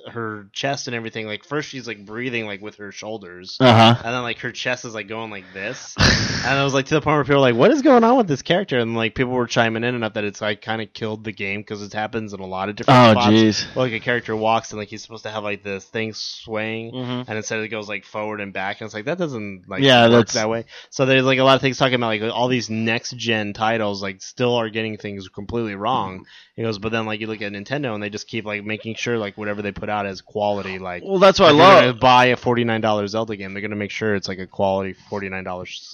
her 0.08 0.46
chest 0.52 0.86
and 0.86 0.94
everything 0.96 1.26
like 1.26 1.44
first 1.44 1.68
she's 1.68 1.86
like 1.86 2.04
breathing 2.04 2.46
like 2.46 2.60
with 2.62 2.76
her 2.76 2.92
shoulders. 2.92 3.56
Uh 3.60 3.72
huh. 3.94 4.02
and 4.04 4.14
then 4.14 4.22
like 4.22 4.38
her 4.38 4.52
chest 4.52 4.84
is 4.84 4.94
like 4.94 5.08
going 5.08 5.30
like 5.30 5.44
this. 5.52 5.94
And 6.46 6.56
I 6.56 6.62
was 6.62 6.74
like 6.74 6.86
to 6.86 6.94
the 6.94 7.00
point 7.00 7.16
where 7.16 7.24
people 7.24 7.36
were 7.36 7.40
like 7.40 7.56
what 7.56 7.72
is 7.72 7.82
going 7.82 8.04
on 8.04 8.16
with 8.16 8.28
this 8.28 8.42
character? 8.42 8.78
And 8.78 8.94
like 8.94 9.14
people 9.16 9.32
were 9.32 9.46
chiming 9.48 9.82
in 9.82 9.94
enough 9.96 10.12
that 10.14 10.22
it's 10.24 10.40
like 10.40 10.62
kind 10.62 10.80
of 10.80 10.92
killed 10.92 11.24
the 11.24 11.32
game 11.32 11.60
because 11.60 11.82
it 11.82 11.92
happens 11.92 12.32
in 12.32 12.38
a 12.40 12.46
lot 12.46 12.68
of 12.68 12.76
different 12.76 13.00
Oh 13.18 13.20
spots. 13.20 13.32
jeez. 13.34 13.74
like 13.76 13.92
a 13.92 13.98
character 14.00 14.36
walks 14.36 14.70
and 14.70 14.78
like 14.78 14.88
he's 14.88 15.02
supposed 15.02 15.24
to 15.24 15.30
have 15.30 15.42
like 15.42 15.64
this 15.64 15.84
thing 15.84 16.12
swaying 16.12 16.92
Mhm. 16.92 17.24
and 17.26 17.36
instead 17.36 17.60
it 17.60 17.68
goes 17.68 17.88
like 17.88 18.04
forward 18.04 18.40
and 18.40 18.52
back. 18.52 18.80
And 18.80 18.86
it's 18.86 18.94
like 18.94 19.06
that 19.06 19.18
doesn't 19.18 19.64
like 19.68 19.82
Yeah, 19.82 20.02
work 20.04 20.10
that's- 20.12 20.34
that 20.34 20.48
way. 20.48 20.66
So 20.90 21.04
there's 21.06 21.24
like 21.24 21.38
a 21.38 21.44
lot 21.44 21.56
of 21.56 21.60
things 21.62 21.78
talking 21.78 21.94
about 21.96 22.08
like 22.08 22.22
all 22.22 22.48
these 22.48 22.70
next 22.70 23.16
gen 23.16 23.52
titles 23.52 24.02
like 24.02 24.22
still 24.22 24.54
are 24.54 24.68
getting 24.68 24.96
things 24.98 25.28
completely 25.28 25.74
wrong. 25.74 26.26
He 26.54 26.62
goes 26.62 26.78
but 26.78 26.92
then 26.92 27.06
like 27.06 27.20
you 27.20 27.26
look 27.26 27.42
at 27.42 27.52
nintendo 27.52 27.92
and 27.94 28.02
they 28.02 28.10
just 28.10 28.28
keep 28.28 28.44
like 28.44 28.64
making 28.64 28.94
sure 28.94 29.18
like 29.18 29.36
whatever 29.36 29.62
they 29.62 29.72
put 29.72 29.88
out 29.88 29.95
as 30.04 30.20
quality 30.20 30.78
like 30.78 31.02
Well, 31.06 31.18
that's 31.18 31.40
what 31.40 31.48
I 31.48 31.52
love. 31.52 32.00
buy 32.00 32.26
a 32.26 32.36
$49 32.36 33.08
zelda 33.08 33.36
game 33.36 33.54
they're 33.54 33.62
gonna 33.62 33.76
make 33.76 33.90
sure 33.90 34.14
it's 34.14 34.28
like 34.28 34.38
a 34.40 34.46
quality 34.46 34.94
$49 35.10 35.44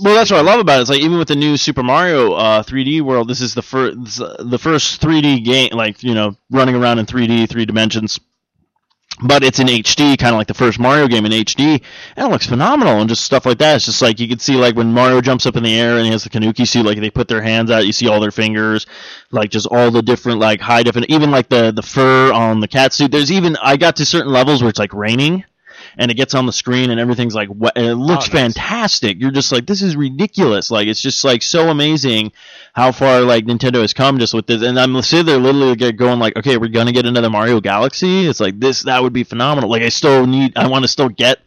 Well, 0.00 0.14
that's 0.14 0.30
what 0.30 0.38
I 0.38 0.42
love 0.42 0.59
about 0.59 0.78
it. 0.78 0.80
It's 0.82 0.90
like 0.90 1.00
even 1.03 1.18
with 1.18 1.28
the 1.28 1.36
new 1.36 1.57
Super 1.57 1.82
Mario 1.84 2.32
uh, 2.32 2.62
3D 2.64 3.03
world, 3.03 3.28
this 3.28 3.40
is 3.40 3.55
the 3.55 3.62
first 3.62 4.16
the 4.16 4.59
first 4.59 5.00
3D 5.00 5.44
game, 5.44 5.70
like 5.72 6.03
you 6.03 6.14
know, 6.14 6.34
running 6.50 6.74
around 6.74 6.98
in 6.98 7.07
3D, 7.07 7.48
three 7.48 7.66
dimensions. 7.66 8.18
But 9.20 9.44
it's 9.44 9.58
in 9.60 9.66
HD, 9.66 10.18
kind 10.18 10.34
of 10.34 10.38
like 10.38 10.46
the 10.46 10.54
first 10.54 10.78
Mario 10.78 11.06
game 11.06 11.26
in 11.26 11.32
HD, 11.32 11.82
and 12.16 12.26
it 12.26 12.30
looks 12.30 12.46
phenomenal 12.46 13.00
and 13.00 13.08
just 13.08 13.24
stuff 13.24 13.44
like 13.44 13.58
that. 13.58 13.76
It's 13.76 13.84
just 13.84 14.02
like 14.02 14.18
you 14.18 14.26
can 14.26 14.38
see 14.38 14.56
like 14.56 14.74
when 14.74 14.92
Mario 14.92 15.20
jumps 15.20 15.46
up 15.46 15.54
in 15.54 15.62
the 15.62 15.78
air 15.78 15.96
and 15.96 16.06
he 16.06 16.10
has 16.12 16.24
the 16.24 16.30
Tanooki 16.30 16.66
suit, 16.66 16.86
like 16.86 16.98
they 16.98 17.10
put 17.10 17.28
their 17.28 17.42
hands 17.42 17.70
out, 17.70 17.86
you 17.86 17.92
see 17.92 18.08
all 18.08 18.20
their 18.20 18.30
fingers, 18.30 18.86
like 19.30 19.50
just 19.50 19.66
all 19.66 19.90
the 19.90 20.02
different 20.02 20.38
like 20.38 20.60
high 20.60 20.82
definition, 20.82 21.12
even 21.14 21.30
like 21.30 21.48
the 21.48 21.72
the 21.72 21.82
fur 21.82 22.32
on 22.32 22.60
the 22.60 22.68
cat 22.68 22.92
suit. 22.92 23.12
There's 23.12 23.30
even 23.30 23.56
I 23.62 23.76
got 23.76 23.96
to 23.96 24.06
certain 24.06 24.32
levels 24.32 24.62
where 24.62 24.70
it's 24.70 24.78
like 24.78 24.94
raining, 24.94 25.44
and 25.99 26.11
it 26.11 26.14
gets 26.14 26.34
on 26.34 26.47
the 26.47 26.53
screen 26.53 26.90
and 26.90 26.99
everything's 27.01 27.34
like 27.34 27.49
wet, 27.53 27.72
and 27.76 27.86
it 27.86 27.95
looks 27.97 28.28
Oh, 28.28 28.32
nice. 28.34 28.55
fantastic. 28.55 29.20
You're 29.20 29.30
just 29.30 29.53
like 29.53 29.66
this 29.66 29.82
is 29.82 29.97
ridiculous. 29.97 30.70
Like 30.70 30.86
it's 30.88 31.01
just 31.01 31.24
like 31.24 31.43
so 31.43 31.68
amazing 31.68 32.32
how 32.72 32.93
far 32.93 33.20
like 33.22 33.45
Nintendo 33.45 33.80
has 33.82 33.93
come 33.93 34.18
just 34.18 34.34
with 34.34 34.47
this. 34.47 34.62
And 34.62 34.78
I'm 34.78 35.01
sitting 35.03 35.26
there 35.26 35.38
literally 35.38 35.93
going 35.93 36.18
like, 36.18 36.36
okay, 36.36 36.57
we're 36.57 36.68
gonna 36.68 36.93
get 36.93 37.07
another 37.07 37.30
Mario 37.30 37.61
Galaxy. 37.61 38.26
It's 38.26 38.40
like 38.40 38.59
this 38.59 38.82
that 38.84 39.03
would 39.03 39.12
be 39.12 39.24
phenomenal. 39.24 39.70
Like 39.70 39.82
I 39.82 39.88
still 39.90 40.26
need, 40.26 40.57
I 40.57 40.68
want 40.68 40.84
to 40.84 40.88
still 40.88 41.09
get 41.09 41.38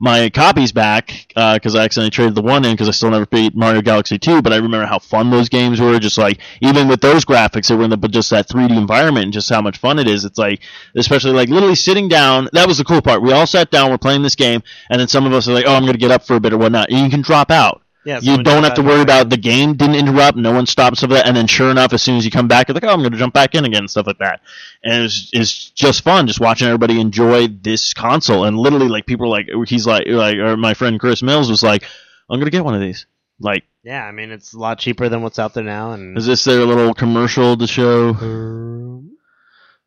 my 0.00 0.30
copies 0.30 0.72
back 0.72 1.32
uh, 1.36 1.54
because 1.54 1.74
I 1.74 1.84
accidentally 1.84 2.10
traded 2.10 2.34
the 2.34 2.42
one 2.42 2.64
in 2.64 2.72
because 2.72 2.88
I 2.88 2.92
still 2.92 3.10
never 3.10 3.26
beat 3.26 3.54
Mario 3.54 3.82
Galaxy 3.82 4.18
2. 4.18 4.40
But 4.40 4.52
I 4.52 4.56
remember 4.56 4.86
how 4.86 4.98
fun 4.98 5.30
those 5.30 5.48
games 5.48 5.80
were. 5.80 5.98
Just 5.98 6.18
like 6.18 6.38
even 6.60 6.88
with 6.88 7.02
those 7.02 7.24
graphics, 7.24 7.68
they 7.68 7.76
were 7.76 7.84
in 7.84 7.90
the 7.90 7.96
but 7.96 8.10
just 8.10 8.30
that 8.30 8.48
3D 8.48 8.76
environment 8.76 9.24
and 9.24 9.32
just 9.32 9.50
how 9.50 9.60
much 9.60 9.78
fun 9.78 9.98
it 9.98 10.08
is. 10.08 10.24
It's 10.24 10.38
like 10.38 10.60
especially 10.96 11.32
like 11.32 11.50
literally 11.50 11.74
sitting 11.74 12.08
down. 12.08 12.48
That 12.52 12.66
was 12.66 12.78
the 12.78 12.84
cool 12.84 13.02
part. 13.02 13.22
We 13.22 13.32
all 13.32 13.46
sat 13.46 13.70
down, 13.70 13.90
we're 13.90 13.98
playing 13.98 14.22
this 14.22 14.34
game, 14.34 14.62
and 14.88 15.00
then 15.00 15.08
some 15.08 15.26
of 15.26 15.32
us 15.32 15.46
are 15.46 15.52
like, 15.52 15.66
oh, 15.66 15.74
I'm 15.74 15.84
gonna 15.84 15.98
get 15.98 16.10
up 16.10 16.26
for 16.26 16.34
a 16.36 16.40
bit 16.40 16.52
or 16.54 16.58
whatnot. 16.58 16.90
And 16.90 16.98
you 16.98 17.10
can 17.10 17.20
drop 17.20 17.50
out. 17.50 17.82
Yeah 18.04 18.20
You 18.22 18.42
don't 18.42 18.62
have 18.64 18.74
to 18.74 18.82
worry 18.82 19.02
about 19.02 19.30
the 19.30 19.36
game 19.36 19.74
didn't 19.74 19.96
interrupt, 19.96 20.36
no 20.36 20.52
one 20.52 20.66
stopped 20.66 20.98
stuff 20.98 21.10
like 21.10 21.20
that, 21.22 21.28
and 21.28 21.36
then 21.36 21.46
sure 21.46 21.70
enough, 21.70 21.92
as 21.92 22.02
soon 22.02 22.16
as 22.16 22.24
you 22.24 22.30
come 22.30 22.48
back, 22.48 22.68
you're 22.68 22.74
like, 22.74 22.84
oh, 22.84 22.88
I'm 22.90 23.00
going 23.00 23.12
to 23.12 23.18
jump 23.18 23.34
back 23.34 23.54
in 23.54 23.64
again, 23.64 23.80
and 23.80 23.90
stuff 23.90 24.06
like 24.06 24.18
that. 24.18 24.40
And 24.82 25.04
it's, 25.04 25.30
it's 25.32 25.70
just 25.70 26.02
fun, 26.02 26.26
just 26.26 26.40
watching 26.40 26.66
everybody 26.68 27.00
enjoy 27.00 27.48
this 27.48 27.92
console. 27.94 28.44
And 28.44 28.58
literally, 28.58 28.88
like 28.88 29.06
people 29.06 29.26
are 29.26 29.30
like, 29.30 29.48
he's 29.68 29.86
like, 29.86 30.06
like, 30.06 30.36
or 30.36 30.56
my 30.56 30.74
friend 30.74 30.98
Chris 30.98 31.22
Mills 31.22 31.50
was 31.50 31.62
like, 31.62 31.84
I'm 32.28 32.38
going 32.38 32.46
to 32.46 32.50
get 32.50 32.64
one 32.64 32.74
of 32.74 32.80
these. 32.80 33.06
Like, 33.38 33.64
yeah 33.82 34.04
i 34.04 34.10
mean 34.10 34.30
it's 34.30 34.52
a 34.52 34.58
lot 34.58 34.78
cheaper 34.78 35.08
than 35.08 35.22
what's 35.22 35.38
out 35.38 35.54
there 35.54 35.64
now 35.64 35.92
and 35.92 36.16
is 36.18 36.26
this 36.26 36.44
their 36.44 36.64
little 36.64 36.92
commercial 36.94 37.56
to 37.56 37.66
show? 37.66 39.02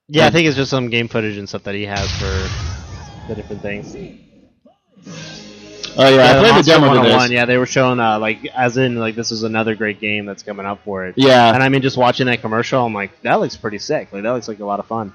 yeah 0.07 0.25
i 0.25 0.29
think 0.29 0.47
it's 0.47 0.57
just 0.57 0.71
some 0.71 0.89
game 0.89 1.07
footage 1.07 1.37
and 1.37 1.47
stuff 1.47 1.63
that 1.63 1.75
he 1.75 1.85
has 1.85 2.09
for 2.17 3.27
the 3.27 3.35
different 3.35 3.61
things 3.61 3.95
Oh 5.95 6.09
yeah, 6.09 6.23
I 6.25 6.33
played 6.39 6.49
the 6.49 6.53
Monster 6.53 6.71
demo 6.73 6.85
to 6.85 6.89
101, 6.99 7.21
this. 7.23 7.31
Yeah, 7.31 7.45
they 7.45 7.57
were 7.57 7.65
showing 7.65 7.99
uh, 7.99 8.17
like 8.19 8.45
as 8.47 8.77
in 8.77 8.95
like 8.95 9.15
this 9.15 9.31
is 9.31 9.43
another 9.43 9.75
great 9.75 9.99
game 9.99 10.25
that's 10.25 10.43
coming 10.43 10.65
up 10.65 10.83
for 10.83 11.05
it. 11.05 11.15
Yeah, 11.17 11.53
And 11.53 11.61
I 11.63 11.69
mean, 11.69 11.81
just 11.81 11.97
watching 11.97 12.25
that 12.27 12.41
commercial, 12.41 12.83
I'm 12.85 12.93
like, 12.93 13.21
that 13.21 13.35
looks 13.39 13.55
pretty 13.55 13.77
sick. 13.79 14.11
Like 14.11 14.23
that 14.23 14.31
looks 14.31 14.47
like 14.47 14.59
a 14.59 14.65
lot 14.65 14.79
of 14.79 14.87
fun. 14.87 15.13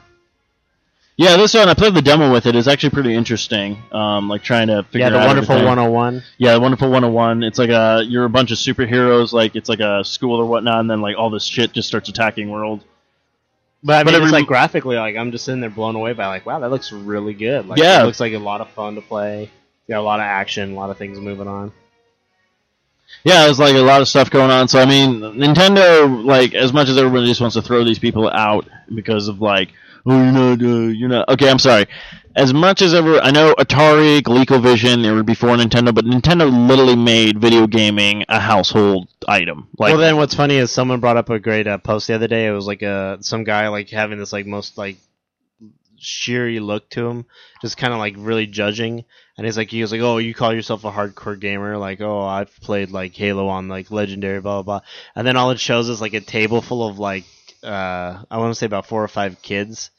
yeah. 1.16 1.36
This 1.36 1.54
one 1.54 1.68
I 1.68 1.74
played 1.74 1.94
the 1.94 2.02
demo 2.02 2.30
with 2.32 2.46
it. 2.46 2.54
It's 2.54 2.68
actually 2.68 2.90
pretty 2.90 3.14
interesting. 3.14 3.76
Um, 3.92 4.28
like 4.28 4.42
trying 4.42 4.68
to 4.68 4.84
figure 4.84 5.06
out. 5.06 5.12
yeah, 5.12 5.18
the 5.18 5.18
out 5.22 5.26
wonderful 5.26 5.54
everything. 5.56 5.68
101. 5.68 6.22
Yeah, 6.38 6.52
the 6.54 6.60
Wonderful 6.60 6.88
101. 6.90 7.42
It's 7.42 7.58
like 7.58 7.70
a 7.70 8.02
you're 8.06 8.24
a 8.24 8.30
bunch 8.30 8.52
of 8.52 8.58
superheroes, 8.58 9.32
like 9.32 9.56
it's 9.56 9.68
like 9.68 9.80
a 9.80 10.04
school 10.04 10.40
or 10.40 10.46
whatnot, 10.46 10.80
and 10.80 10.88
then 10.90 11.00
like 11.00 11.16
all 11.18 11.30
this 11.30 11.44
shit 11.44 11.72
just 11.72 11.88
starts 11.88 12.08
attacking 12.08 12.50
world. 12.50 12.84
But 13.82 13.94
I 13.94 13.98
mean, 13.98 14.04
But 14.06 14.14
every 14.14 14.24
it's 14.26 14.32
like 14.32 14.46
graphically, 14.46 14.96
like 14.96 15.16
I'm 15.16 15.32
just 15.32 15.44
sitting 15.44 15.60
there 15.60 15.70
blown 15.70 15.96
away 15.96 16.12
by 16.12 16.26
like, 16.28 16.46
wow, 16.46 16.60
that 16.60 16.70
looks 16.70 16.92
really 16.92 17.34
good. 17.34 17.66
Like, 17.66 17.78
Yeah. 17.80 18.02
it 18.02 18.06
looks 18.06 18.20
like 18.20 18.32
a 18.32 18.38
lot 18.38 18.60
of 18.60 18.68
fun 18.70 18.94
to 18.96 19.00
play. 19.00 19.50
Yeah, 19.88 19.98
a 19.98 20.00
lot 20.00 20.20
of 20.20 20.24
action, 20.24 20.72
a 20.72 20.74
lot 20.74 20.90
of 20.90 20.98
things 20.98 21.18
moving 21.18 21.48
on. 21.48 21.72
Yeah, 23.24 23.44
there's 23.44 23.58
like 23.58 23.74
a 23.74 23.78
lot 23.78 24.02
of 24.02 24.08
stuff 24.08 24.30
going 24.30 24.50
on. 24.50 24.68
So 24.68 24.78
I 24.78 24.86
mean, 24.86 25.20
Nintendo, 25.20 26.24
like 26.24 26.54
as 26.54 26.72
much 26.72 26.88
as 26.88 26.98
everybody 26.98 27.26
just 27.26 27.40
wants 27.40 27.56
to 27.56 27.62
throw 27.62 27.84
these 27.84 27.98
people 27.98 28.28
out 28.28 28.68
because 28.94 29.28
of 29.28 29.40
like, 29.40 29.70
oh, 30.06 30.22
you're 30.22 30.32
not, 30.32 30.62
uh, 30.62 30.88
you're 30.88 31.08
not. 31.08 31.28
Okay, 31.30 31.50
I'm 31.50 31.58
sorry. 31.58 31.86
As 32.36 32.54
much 32.54 32.82
as 32.82 32.94
ever, 32.94 33.18
I 33.18 33.32
know 33.32 33.54
Atari, 33.58 34.20
ColecoVision, 34.20 35.02
they 35.02 35.10
were 35.10 35.24
before 35.24 35.56
Nintendo, 35.56 35.92
but 35.92 36.04
Nintendo 36.04 36.68
literally 36.68 36.94
made 36.94 37.40
video 37.40 37.66
gaming 37.66 38.24
a 38.28 38.38
household 38.38 39.08
item. 39.26 39.66
Like, 39.76 39.90
well, 39.90 39.98
then 39.98 40.18
what's 40.18 40.34
funny 40.34 40.56
is 40.56 40.70
someone 40.70 41.00
brought 41.00 41.16
up 41.16 41.30
a 41.30 41.40
great 41.40 41.66
uh, 41.66 41.78
post 41.78 42.06
the 42.06 42.14
other 42.14 42.28
day. 42.28 42.46
It 42.46 42.52
was 42.52 42.66
like 42.66 42.82
a 42.82 43.18
some 43.22 43.42
guy 43.42 43.68
like 43.68 43.88
having 43.88 44.18
this 44.18 44.32
like 44.32 44.46
most 44.46 44.78
like 44.78 44.98
sheery 46.00 46.60
look 46.60 46.88
to 46.90 47.08
him, 47.08 47.26
just 47.60 47.76
kind 47.76 47.92
of 47.92 47.98
like 47.98 48.14
really 48.18 48.46
judging. 48.46 49.04
And 49.38 49.46
he's 49.46 49.56
like, 49.56 49.70
he 49.70 49.80
was 49.80 49.92
like, 49.92 50.00
oh, 50.00 50.18
you 50.18 50.34
call 50.34 50.52
yourself 50.52 50.84
a 50.84 50.90
hardcore 50.90 51.38
gamer? 51.38 51.78
Like, 51.78 52.00
oh, 52.00 52.22
I've 52.22 52.54
played 52.60 52.90
like 52.90 53.14
Halo 53.14 53.46
on 53.46 53.68
like 53.68 53.92
Legendary, 53.92 54.40
blah 54.40 54.62
blah 54.62 54.80
blah. 54.80 54.88
And 55.14 55.24
then 55.24 55.36
all 55.36 55.52
it 55.52 55.60
shows 55.60 55.88
is 55.88 56.00
like 56.00 56.14
a 56.14 56.20
table 56.20 56.60
full 56.60 56.86
of 56.86 56.98
like, 56.98 57.24
uh, 57.62 58.24
I 58.28 58.38
want 58.38 58.50
to 58.50 58.58
say 58.58 58.66
about 58.66 58.86
four 58.86 59.02
or 59.02 59.08
five 59.08 59.40
kids. 59.40 59.90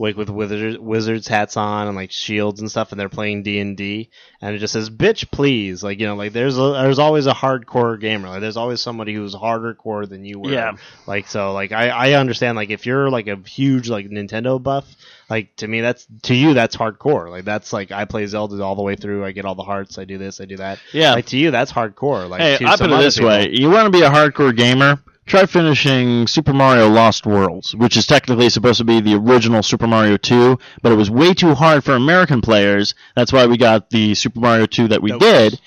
Like 0.00 0.16
with 0.16 0.30
wizards, 0.30 0.78
wizards 0.78 1.28
hats 1.28 1.58
on 1.58 1.86
and 1.86 1.94
like 1.94 2.10
shields 2.10 2.60
and 2.60 2.70
stuff, 2.70 2.90
and 2.90 2.98
they're 2.98 3.10
playing 3.10 3.42
D 3.42 3.60
and 3.60 3.76
D, 3.76 4.08
and 4.40 4.56
it 4.56 4.58
just 4.58 4.72
says 4.72 4.88
"bitch, 4.88 5.30
please." 5.30 5.82
Like 5.82 6.00
you 6.00 6.06
know, 6.06 6.16
like 6.16 6.32
there's 6.32 6.56
a, 6.56 6.72
there's 6.72 6.98
always 6.98 7.26
a 7.26 7.34
hardcore 7.34 8.00
gamer. 8.00 8.28
Like 8.30 8.40
there's 8.40 8.56
always 8.56 8.80
somebody 8.80 9.12
who's 9.12 9.34
harder 9.34 9.74
core 9.74 10.06
than 10.06 10.24
you 10.24 10.40
were. 10.40 10.52
Yeah. 10.52 10.72
Like 11.06 11.28
so, 11.28 11.52
like 11.52 11.72
I 11.72 11.90
I 11.90 12.12
understand. 12.14 12.56
Like 12.56 12.70
if 12.70 12.86
you're 12.86 13.10
like 13.10 13.26
a 13.26 13.36
huge 13.36 13.90
like 13.90 14.06
Nintendo 14.06 14.60
buff, 14.62 14.86
like 15.28 15.54
to 15.56 15.68
me 15.68 15.82
that's 15.82 16.06
to 16.22 16.34
you 16.34 16.54
that's 16.54 16.74
hardcore. 16.74 17.28
Like 17.28 17.44
that's 17.44 17.70
like 17.70 17.92
I 17.92 18.06
play 18.06 18.24
Zelda 18.24 18.62
all 18.64 18.76
the 18.76 18.82
way 18.82 18.96
through. 18.96 19.26
I 19.26 19.32
get 19.32 19.44
all 19.44 19.54
the 19.54 19.64
hearts. 19.64 19.98
I 19.98 20.06
do 20.06 20.16
this. 20.16 20.40
I 20.40 20.46
do 20.46 20.56
that. 20.56 20.78
yeah. 20.94 21.12
Like 21.12 21.26
to 21.26 21.36
you 21.36 21.50
that's 21.50 21.70
hardcore. 21.70 22.26
Like 22.26 22.40
hey, 22.40 22.54
I 22.64 22.78
put 22.78 22.90
it 22.90 22.96
this 23.00 23.16
people- 23.16 23.28
way: 23.28 23.50
you 23.50 23.68
want 23.68 23.84
to 23.84 23.90
be 23.90 24.00
a 24.00 24.08
hardcore 24.08 24.56
gamer? 24.56 24.98
Try 25.30 25.46
finishing 25.46 26.26
Super 26.26 26.52
Mario 26.52 26.88
Lost 26.88 27.24
Worlds, 27.24 27.72
which 27.76 27.96
is 27.96 28.04
technically 28.04 28.50
supposed 28.50 28.78
to 28.78 28.84
be 28.84 29.00
the 29.00 29.14
original 29.14 29.62
Super 29.62 29.86
Mario 29.86 30.16
2, 30.16 30.58
but 30.82 30.90
it 30.90 30.96
was 30.96 31.08
way 31.08 31.34
too 31.34 31.54
hard 31.54 31.84
for 31.84 31.92
American 31.92 32.40
players. 32.40 32.96
That's 33.14 33.32
why 33.32 33.46
we 33.46 33.56
got 33.56 33.90
the 33.90 34.16
Super 34.16 34.40
Mario 34.40 34.66
2 34.66 34.88
that 34.88 35.00
we 35.00 35.10
Nope. 35.10 35.20
did, 35.20 35.60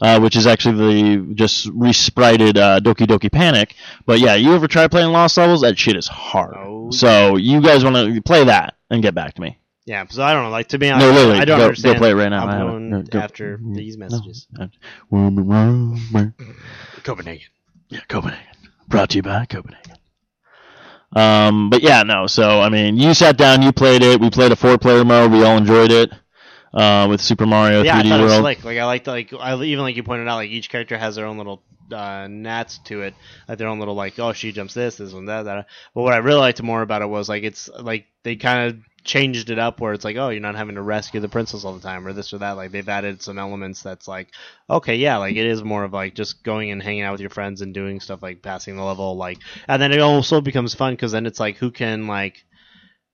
uh, 0.00 0.20
which 0.20 0.36
is 0.36 0.46
actually 0.46 0.76
the 1.18 1.34
just 1.34 1.66
resprited 1.74 2.56
uh, 2.56 2.80
Doki 2.80 3.06
Doki 3.06 3.30
Panic. 3.30 3.74
But 4.06 4.20
yeah, 4.20 4.36
you 4.36 4.54
ever 4.54 4.66
try 4.66 4.88
playing 4.88 5.12
Lost 5.12 5.36
Levels? 5.36 5.60
That 5.60 5.78
shit 5.78 5.96
is 5.96 6.08
hard. 6.08 6.54
Oh, 6.56 6.90
so 6.90 7.36
you 7.36 7.60
guys 7.60 7.84
want 7.84 7.96
to 7.96 8.22
play 8.22 8.44
that 8.44 8.76
and 8.88 9.02
get 9.02 9.14
back 9.14 9.34
to 9.34 9.42
me. 9.42 9.58
Yeah, 9.84 10.06
so 10.08 10.22
I 10.22 10.32
don't 10.32 10.44
know. 10.44 10.50
Like 10.50 10.68
to 10.68 10.78
be 10.78 10.88
honest, 10.88 11.06
No, 11.06 11.12
literally, 11.12 11.40
I 11.40 11.44
don't 11.44 11.58
go- 11.58 11.92
go 11.92 11.94
play 11.98 12.12
it 12.12 12.14
right 12.14 12.30
now. 12.30 12.46
I 12.46 12.52
I'm 12.52 12.66
going 12.66 12.88
No, 12.88 13.04
after 13.20 13.60
these 13.62 13.98
messages. 13.98 14.46
No. 14.50 14.70
Copenhagen. 17.02 17.48
Yeah, 17.90 18.00
Copenhagen. 18.08 18.46
Brought 18.90 19.10
to 19.10 19.16
you 19.16 19.22
by 19.22 19.46
Copenhagen. 19.46 19.96
Um, 21.16 21.70
but 21.70 21.82
yeah, 21.82 22.02
no. 22.02 22.26
So 22.26 22.60
I 22.60 22.68
mean, 22.68 22.96
you 22.96 23.14
sat 23.14 23.36
down, 23.38 23.62
you 23.62 23.72
played 23.72 24.02
it. 24.02 24.20
We 24.20 24.30
played 24.30 24.52
a 24.52 24.56
four-player 24.56 25.04
mode. 25.04 25.32
We 25.32 25.42
all 25.44 25.56
enjoyed 25.56 25.90
it. 25.90 26.12
Uh, 26.72 27.08
with 27.10 27.20
Super 27.20 27.46
Mario 27.46 27.82
Yeah, 27.82 27.98
I 27.98 28.02
3D 28.02 28.08
thought 28.08 28.20
it 28.20 28.22
was 28.22 28.32
World. 28.32 28.42
slick. 28.42 28.64
Like 28.64 28.78
I 28.78 28.84
liked 28.84 29.06
like 29.08 29.32
I, 29.32 29.54
even 29.60 29.82
like 29.82 29.96
you 29.96 30.04
pointed 30.04 30.28
out, 30.28 30.36
like 30.36 30.50
each 30.50 30.70
character 30.70 30.96
has 30.96 31.16
their 31.16 31.26
own 31.26 31.36
little 31.36 31.64
uh, 31.92 32.28
nats 32.30 32.78
to 32.84 33.02
it, 33.02 33.14
like 33.48 33.58
their 33.58 33.66
own 33.66 33.80
little 33.80 33.96
like 33.96 34.20
oh 34.20 34.32
she 34.32 34.52
jumps 34.52 34.74
this, 34.74 34.96
this 34.96 35.12
one, 35.12 35.24
that, 35.26 35.42
that. 35.44 35.66
But 35.94 36.02
what 36.02 36.12
I 36.12 36.18
really 36.18 36.38
liked 36.38 36.62
more 36.62 36.82
about 36.82 37.02
it 37.02 37.08
was 37.08 37.28
like 37.28 37.42
it's 37.42 37.68
like 37.80 38.06
they 38.22 38.36
kind 38.36 38.68
of 38.70 38.78
changed 39.04 39.50
it 39.50 39.58
up 39.58 39.80
where 39.80 39.92
it's 39.92 40.04
like 40.04 40.16
oh 40.16 40.28
you're 40.28 40.40
not 40.40 40.54
having 40.54 40.74
to 40.74 40.82
rescue 40.82 41.20
the 41.20 41.28
princess 41.28 41.64
all 41.64 41.74
the 41.74 41.80
time 41.80 42.06
or 42.06 42.12
this 42.12 42.32
or 42.32 42.38
that. 42.38 42.52
Like 42.52 42.70
they've 42.70 42.88
added 42.88 43.22
some 43.22 43.38
elements 43.38 43.82
that's 43.82 44.06
like 44.06 44.28
okay 44.68 44.96
yeah 44.96 45.16
like 45.16 45.36
it 45.36 45.46
is 45.46 45.62
more 45.62 45.84
of 45.84 45.92
like 45.92 46.14
just 46.14 46.42
going 46.42 46.70
and 46.70 46.82
hanging 46.82 47.02
out 47.02 47.12
with 47.12 47.20
your 47.20 47.30
friends 47.30 47.62
and 47.62 47.72
doing 47.72 48.00
stuff 48.00 48.22
like 48.22 48.42
passing 48.42 48.76
the 48.76 48.82
level 48.82 49.16
like 49.16 49.38
and 49.68 49.80
then 49.80 49.92
it 49.92 50.00
also 50.00 50.40
becomes 50.40 50.74
fun 50.74 50.94
because 50.94 51.12
then 51.12 51.26
it's 51.26 51.40
like 51.40 51.56
who 51.56 51.70
can 51.70 52.06
like 52.06 52.44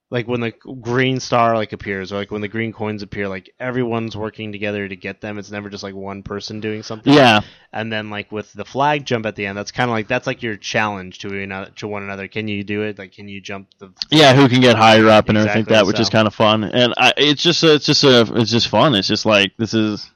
like 0.09 0.29
when 0.29 0.41
the 0.41 0.53
green 0.81 1.19
star 1.19 1.57
like 1.57 1.73
appears 1.73 2.13
or 2.13 2.17
like 2.17 2.31
when 2.31 2.41
the 2.41 2.49
green 2.49 2.73
coins 2.73 3.03
appear 3.03 3.27
like 3.27 3.51
everyone's 3.59 4.17
working 4.17 4.53
together 4.53 4.87
to 4.87 4.95
get 4.95 5.21
them 5.21 5.37
it's 5.37 5.51
never 5.51 5.69
just 5.69 5.83
like 5.83 5.95
one 5.95 6.23
person 6.23 6.61
doing 6.61 6.83
something 6.83 7.13
Yeah, 7.13 7.41
and 7.73 7.93
then 7.93 8.09
like 8.09 8.31
with 8.31 8.53
the 8.53 8.65
flag 8.65 9.05
jump 9.05 9.27
at 9.27 9.35
the 9.35 9.47
end 9.47 9.59
that's 9.59 9.73
kind 9.73 9.91
of 9.91 9.95
like 9.95 10.07
that's 10.07 10.27
like 10.27 10.43
your 10.43 10.57
challenge 10.57 11.19
to 11.21 11.43
another 11.43 11.71
to 11.77 11.89
one 11.89 12.05
another 12.05 12.29
can 12.29 12.47
you 12.47 12.63
do 12.63 12.83
it 12.83 12.99
like 12.99 13.13
can 13.13 13.27
you 13.27 13.41
jump 13.41 13.69
the 13.79 13.93
yeah. 14.11 14.35
Who 14.35 14.49
can 14.49 14.61
get 14.61 14.77
higher 14.77 15.09
up 15.09 15.29
and 15.29 15.37
everything 15.39 15.63
like 15.63 15.69
that, 15.69 15.87
which 15.87 16.01
is 16.01 16.09
kind 16.09 16.27
of 16.27 16.35
fun. 16.35 16.65
And 16.65 16.95
I, 16.97 17.13
it's 17.17 17.43
just, 17.43 17.63
a, 17.63 17.75
it's 17.75 17.87
just 17.87 18.05
a, 18.05 18.21
it's 18.37 18.51
just 18.51 18.69
fun. 18.69 18.95
It's 18.95 19.09
just 19.09 19.27
like 19.27 19.57
this 19.57 19.75
is, 19.75 20.09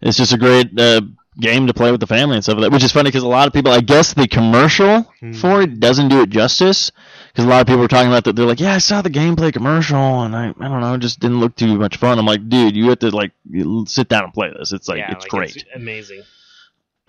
it's 0.00 0.16
just 0.16 0.32
a 0.32 0.38
great 0.38 0.78
uh, 0.78 1.02
game 1.40 1.66
to 1.66 1.74
play 1.74 1.90
with 1.90 2.00
the 2.00 2.06
family 2.06 2.36
and 2.36 2.44
stuff 2.44 2.56
like 2.56 2.64
that. 2.64 2.72
Which 2.72 2.84
is 2.84 2.92
funny 2.92 3.08
because 3.08 3.22
a 3.22 3.28
lot 3.28 3.46
of 3.46 3.52
people, 3.52 3.72
I 3.72 3.80
guess, 3.80 4.14
the 4.14 4.26
commercial 4.28 5.02
Hmm. 5.20 5.32
for 5.32 5.62
it 5.62 5.80
doesn't 5.80 6.08
do 6.08 6.22
it 6.22 6.30
justice. 6.30 6.90
Because 7.28 7.44
a 7.44 7.48
lot 7.48 7.60
of 7.60 7.66
people 7.66 7.82
are 7.82 7.88
talking 7.88 8.08
about 8.08 8.24
that. 8.24 8.36
They're 8.36 8.46
like, 8.46 8.60
yeah, 8.60 8.74
I 8.74 8.78
saw 8.78 9.02
the 9.02 9.10
gameplay 9.10 9.52
commercial, 9.52 10.22
and 10.22 10.34
I, 10.34 10.48
I 10.48 10.68
don't 10.68 10.80
know, 10.80 10.94
it 10.94 11.00
just 11.00 11.20
didn't 11.20 11.40
look 11.40 11.56
too 11.56 11.78
much 11.78 11.96
fun. 11.96 12.18
I'm 12.18 12.26
like, 12.26 12.48
dude, 12.48 12.76
you 12.76 12.88
have 12.88 12.98
to 13.00 13.10
like 13.10 13.32
sit 13.86 14.08
down 14.08 14.24
and 14.24 14.32
play 14.34 14.50
this. 14.56 14.72
It's 14.72 14.88
like 14.88 14.98
yeah, 14.98 15.12
it's 15.12 15.24
like, 15.24 15.30
great. 15.30 15.64
amazing 15.74 16.22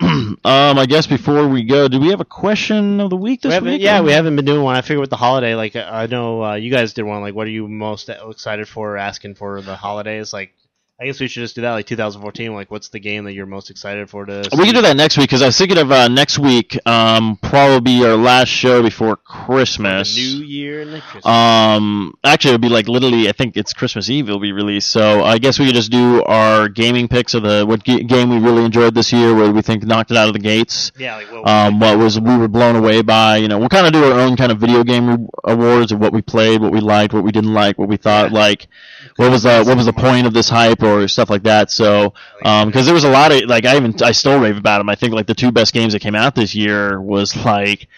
um, 0.00 0.38
I 0.44 0.86
guess 0.86 1.06
before 1.06 1.46
we 1.46 1.62
go, 1.64 1.86
do 1.86 2.00
we 2.00 2.08
have 2.08 2.20
a 2.20 2.24
question 2.24 3.00
of 3.00 3.10
the 3.10 3.16
week 3.16 3.42
this 3.42 3.60
we 3.60 3.72
week? 3.72 3.82
yeah 3.82 4.00
we 4.00 4.12
haven't 4.12 4.34
been 4.34 4.46
doing 4.46 4.62
one 4.62 4.74
i 4.74 4.80
figure 4.80 4.98
with 4.98 5.10
the 5.10 5.16
holiday 5.16 5.54
like 5.54 5.76
i 5.76 6.06
know 6.06 6.42
uh, 6.42 6.54
you 6.54 6.70
guys 6.70 6.94
did 6.94 7.02
one 7.02 7.20
like 7.20 7.34
what 7.34 7.46
are 7.46 7.50
you 7.50 7.68
most 7.68 8.08
excited 8.08 8.66
for 8.66 8.92
or 8.92 8.96
asking 8.96 9.34
for 9.34 9.60
the 9.60 9.76
holidays 9.76 10.32
like 10.32 10.54
i 11.00 11.06
guess 11.06 11.18
we 11.20 11.26
should 11.28 11.40
just 11.40 11.54
do 11.54 11.62
that 11.62 11.72
like 11.72 11.86
2014 11.86 12.52
like 12.54 12.70
what's 12.70 12.88
the 12.90 13.00
game 13.00 13.24
that 13.24 13.32
you're 13.32 13.46
most 13.46 13.70
excited 13.70 14.08
for 14.10 14.26
to 14.26 14.48
We 14.56 14.64
can 14.66 14.74
do 14.74 14.82
that 14.82 14.96
next 14.96 15.16
week 15.16 15.28
because 15.28 15.42
I 15.42 15.46
was 15.46 15.56
thinking 15.56 15.78
of 15.78 15.90
uh, 15.90 16.08
next 16.08 16.38
week, 16.38 16.78
um, 16.86 17.38
probably 17.42 18.04
our 18.04 18.16
last 18.16 18.48
show 18.48 18.82
before 18.82 19.16
Christmas. 19.16 20.14
the 20.14 20.20
new 20.38 20.44
year 20.44 20.82
and 20.82 20.92
the 20.92 21.00
Christmas. 21.00 21.26
Um, 21.26 22.12
actually, 22.24 22.54
it'll 22.54 22.60
be 22.60 22.68
like 22.68 22.88
literally. 22.88 23.28
I 23.28 23.32
think 23.32 23.56
it's 23.56 23.72
Christmas 23.72 24.10
Eve. 24.10 24.28
It'll 24.28 24.40
be 24.40 24.52
released. 24.52 24.90
So 24.90 25.22
I 25.24 25.38
guess 25.38 25.58
we 25.58 25.66
could 25.66 25.74
just 25.74 25.90
do 25.90 26.22
our 26.24 26.68
gaming 26.68 27.08
picks 27.08 27.32
of 27.34 27.42
the 27.44 27.64
what 27.66 27.82
g- 27.84 28.04
game 28.04 28.28
we 28.30 28.38
really 28.38 28.64
enjoyed 28.64 28.94
this 28.94 29.12
year, 29.12 29.34
where 29.34 29.50
we 29.50 29.62
think 29.62 29.84
knocked 29.84 30.10
it 30.10 30.16
out 30.16 30.28
of 30.28 30.34
the 30.34 30.40
gates. 30.40 30.92
yeah 30.98 31.16
like 31.16 31.32
what, 31.32 31.48
Um, 31.48 31.80
what 31.80 31.96
was 31.98 32.20
we 32.20 32.36
were 32.36 32.48
blown 32.48 32.76
away 32.76 33.00
by. 33.02 33.36
You 33.38 33.48
know, 33.48 33.58
we'll 33.58 33.68
kind 33.70 33.86
of 33.86 33.92
do 33.92 34.04
our 34.04 34.18
own 34.20 34.36
kind 34.36 34.52
of 34.52 34.58
video 34.58 34.84
game 34.84 35.08
re- 35.08 35.26
awards 35.44 35.92
of 35.92 35.98
what 35.98 36.12
we 36.12 36.20
played, 36.22 36.60
what 36.60 36.72
we 36.72 36.80
liked, 36.80 37.14
what 37.14 37.24
we 37.24 37.32
didn't 37.32 37.54
like, 37.54 37.78
what 37.78 37.88
we 37.88 37.96
thought 37.96 38.32
like, 38.32 38.68
what 39.16 39.30
was 39.30 39.42
the 39.44 39.64
what 39.64 39.76
was 39.76 39.86
the 39.86 39.92
point 39.92 40.26
of 40.26 40.34
this 40.34 40.48
hype 40.50 40.82
or 40.82 40.89
stuff 41.08 41.30
like 41.30 41.44
that. 41.44 41.70
So, 41.70 42.14
um, 42.44 42.68
because 42.68 42.86
there 42.86 42.94
was 42.94 43.04
a 43.04 43.10
lot 43.10 43.32
of 43.32 43.42
like 43.48 43.64
I 43.66 43.76
even 43.76 43.94
I 44.02 44.12
still 44.12 44.38
rave 44.40 44.56
about 44.56 44.78
them. 44.78 44.88
I 44.88 44.94
think 44.94 45.12
like 45.12 45.26
the 45.26 45.34
two 45.34 45.52
best 45.52 45.72
games 45.74 45.92
that 45.92 46.00
came 46.00 46.14
out 46.14 46.34
this 46.34 46.54
year 46.54 47.00
was 47.00 47.36
like 47.44 47.88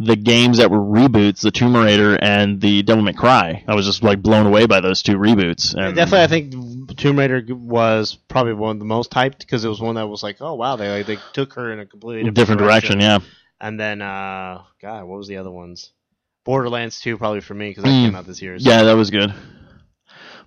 the 0.00 0.14
games 0.16 0.58
that 0.58 0.70
were 0.70 0.78
reboots, 0.78 1.40
the 1.40 1.50
Tomb 1.50 1.76
Raider 1.76 2.16
and 2.22 2.60
the 2.60 2.82
Devil 2.84 3.02
May 3.02 3.12
Cry. 3.12 3.64
I 3.66 3.74
was 3.74 3.84
just 3.84 4.02
like 4.04 4.22
blown 4.22 4.46
away 4.46 4.66
by 4.66 4.80
those 4.80 5.02
two 5.02 5.16
reboots. 5.16 5.74
And 5.74 5.96
Definitely, 5.96 6.22
I 6.22 6.26
think 6.28 6.96
Tomb 6.96 7.18
Raider 7.18 7.44
was 7.50 8.14
probably 8.28 8.52
one 8.52 8.76
of 8.76 8.78
the 8.78 8.84
most 8.84 9.10
hyped 9.10 9.40
because 9.40 9.64
it 9.64 9.68
was 9.68 9.80
one 9.80 9.96
that 9.96 10.06
was 10.06 10.22
like, 10.22 10.36
oh 10.40 10.54
wow, 10.54 10.76
they 10.76 10.88
like, 10.88 11.06
they 11.06 11.18
took 11.32 11.54
her 11.54 11.72
in 11.72 11.80
a 11.80 11.86
completely 11.86 12.22
different, 12.30 12.36
different 12.36 12.60
direction. 12.60 13.00
Yeah. 13.00 13.18
And 13.60 13.78
then, 13.78 14.00
uh, 14.00 14.62
God, 14.80 15.04
what 15.04 15.18
was 15.18 15.26
the 15.26 15.38
other 15.38 15.50
ones? 15.50 15.90
Borderlands 16.44 17.00
2 17.00 17.18
probably 17.18 17.40
for 17.40 17.54
me 17.54 17.70
because 17.70 17.82
that 17.82 17.90
Mm. 17.90 18.04
came 18.06 18.14
out 18.14 18.24
this 18.26 18.40
year. 18.40 18.56
So. 18.58 18.70
Yeah, 18.70 18.84
that 18.84 18.94
was 18.94 19.10
good. 19.10 19.34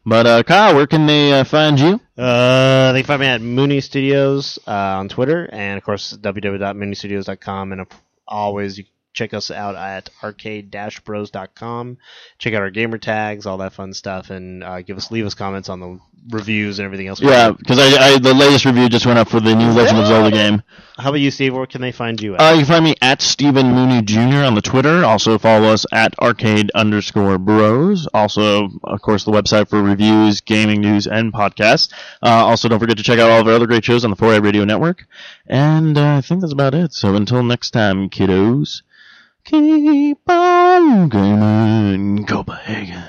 But 0.05 0.25
uh, 0.25 0.43
Kyle, 0.43 0.75
where 0.75 0.87
can 0.87 1.05
they 1.05 1.31
uh, 1.31 1.43
find 1.43 1.79
you? 1.79 1.99
Uh, 2.17 2.91
they 2.91 3.03
find 3.03 3.21
me 3.21 3.27
at 3.27 3.41
Mooney 3.41 3.81
Studios 3.81 4.57
uh, 4.67 4.71
on 4.71 5.09
Twitter, 5.09 5.47
and 5.51 5.77
of 5.77 5.83
course 5.83 6.17
www.mooneystudios.com, 6.17 7.71
and 7.71 7.85
always 8.27 8.77
you 8.79 8.85
check 9.13 9.33
us 9.33 9.51
out 9.51 9.75
at 9.75 10.09
arcade-bros.com. 10.23 11.97
Check 12.37 12.53
out 12.53 12.61
our 12.61 12.69
gamer 12.69 12.97
tags, 12.97 13.45
all 13.45 13.57
that 13.57 13.73
fun 13.73 13.93
stuff, 13.93 14.29
and 14.29 14.63
uh, 14.63 14.81
give 14.81 14.97
us 14.97 15.11
leave 15.11 15.25
us 15.25 15.33
comments 15.33 15.69
on 15.69 15.79
the 15.79 15.99
reviews 16.29 16.79
and 16.79 16.85
everything 16.85 17.07
else. 17.07 17.21
Yeah, 17.21 17.51
because 17.51 17.79
I, 17.79 18.13
I 18.13 18.19
the 18.19 18.33
latest 18.33 18.65
review 18.65 18.89
just 18.89 19.05
went 19.05 19.19
up 19.19 19.29
for 19.29 19.39
the 19.39 19.55
new 19.55 19.71
Legend 19.71 19.99
of 19.99 20.07
Zelda 20.07 20.31
game. 20.31 20.61
How 20.97 21.09
about 21.09 21.19
you, 21.19 21.31
Steve? 21.31 21.55
Where 21.55 21.65
can 21.65 21.81
they 21.81 21.91
find 21.91 22.21
you 22.21 22.35
at? 22.35 22.41
Uh, 22.41 22.51
you 22.51 22.59
can 22.59 22.65
find 22.67 22.85
me 22.85 22.95
at 23.01 23.21
Stephen 23.21 23.71
Mooney 23.71 24.01
Jr. 24.01 24.43
on 24.45 24.55
the 24.55 24.61
Twitter. 24.61 25.03
Also 25.03 25.37
follow 25.37 25.69
us 25.69 25.85
at 25.91 26.17
arcade 26.19 26.71
underscore 26.75 27.37
bros. 27.37 28.07
Also, 28.13 28.69
of 28.83 29.01
course, 29.01 29.23
the 29.23 29.31
website 29.31 29.69
for 29.69 29.81
reviews, 29.81 30.41
gaming 30.41 30.81
news, 30.81 31.07
and 31.07 31.33
podcasts. 31.33 31.91
Uh, 32.21 32.45
also, 32.45 32.67
don't 32.67 32.79
forget 32.79 32.97
to 32.97 33.03
check 33.03 33.19
out 33.19 33.29
all 33.29 33.41
of 33.41 33.47
our 33.47 33.53
other 33.53 33.67
great 33.67 33.83
shows 33.83 34.03
on 34.03 34.11
the 34.11 34.17
4i 34.17 34.43
Radio 34.43 34.63
Network. 34.63 35.05
And 35.47 35.97
uh, 35.97 36.17
I 36.17 36.21
think 36.21 36.41
that's 36.41 36.53
about 36.53 36.73
it. 36.73 36.93
So 36.93 37.15
until 37.15 37.41
next 37.43 37.71
time, 37.71 38.09
kiddos, 38.09 38.83
keep 39.43 40.19
on 40.29 41.09
gaming 41.09 42.25
Copenhagen. 42.25 43.03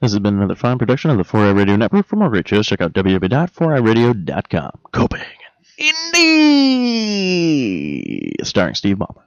This 0.00 0.12
has 0.12 0.20
been 0.20 0.36
another 0.36 0.54
fine 0.54 0.78
production 0.78 1.10
of 1.10 1.18
the 1.18 1.24
4i 1.24 1.54
Radio 1.54 1.76
Network. 1.76 2.06
For 2.06 2.16
more 2.16 2.30
great 2.30 2.48
shows, 2.48 2.66
check 2.66 2.80
out 2.80 2.94
www.4iradio.com. 2.94 4.70
Copenhagen. 4.92 5.36
Indeed! 5.76 6.76
Starring 8.42 8.74
Steve 8.74 8.96
Ballmer. 8.96 9.18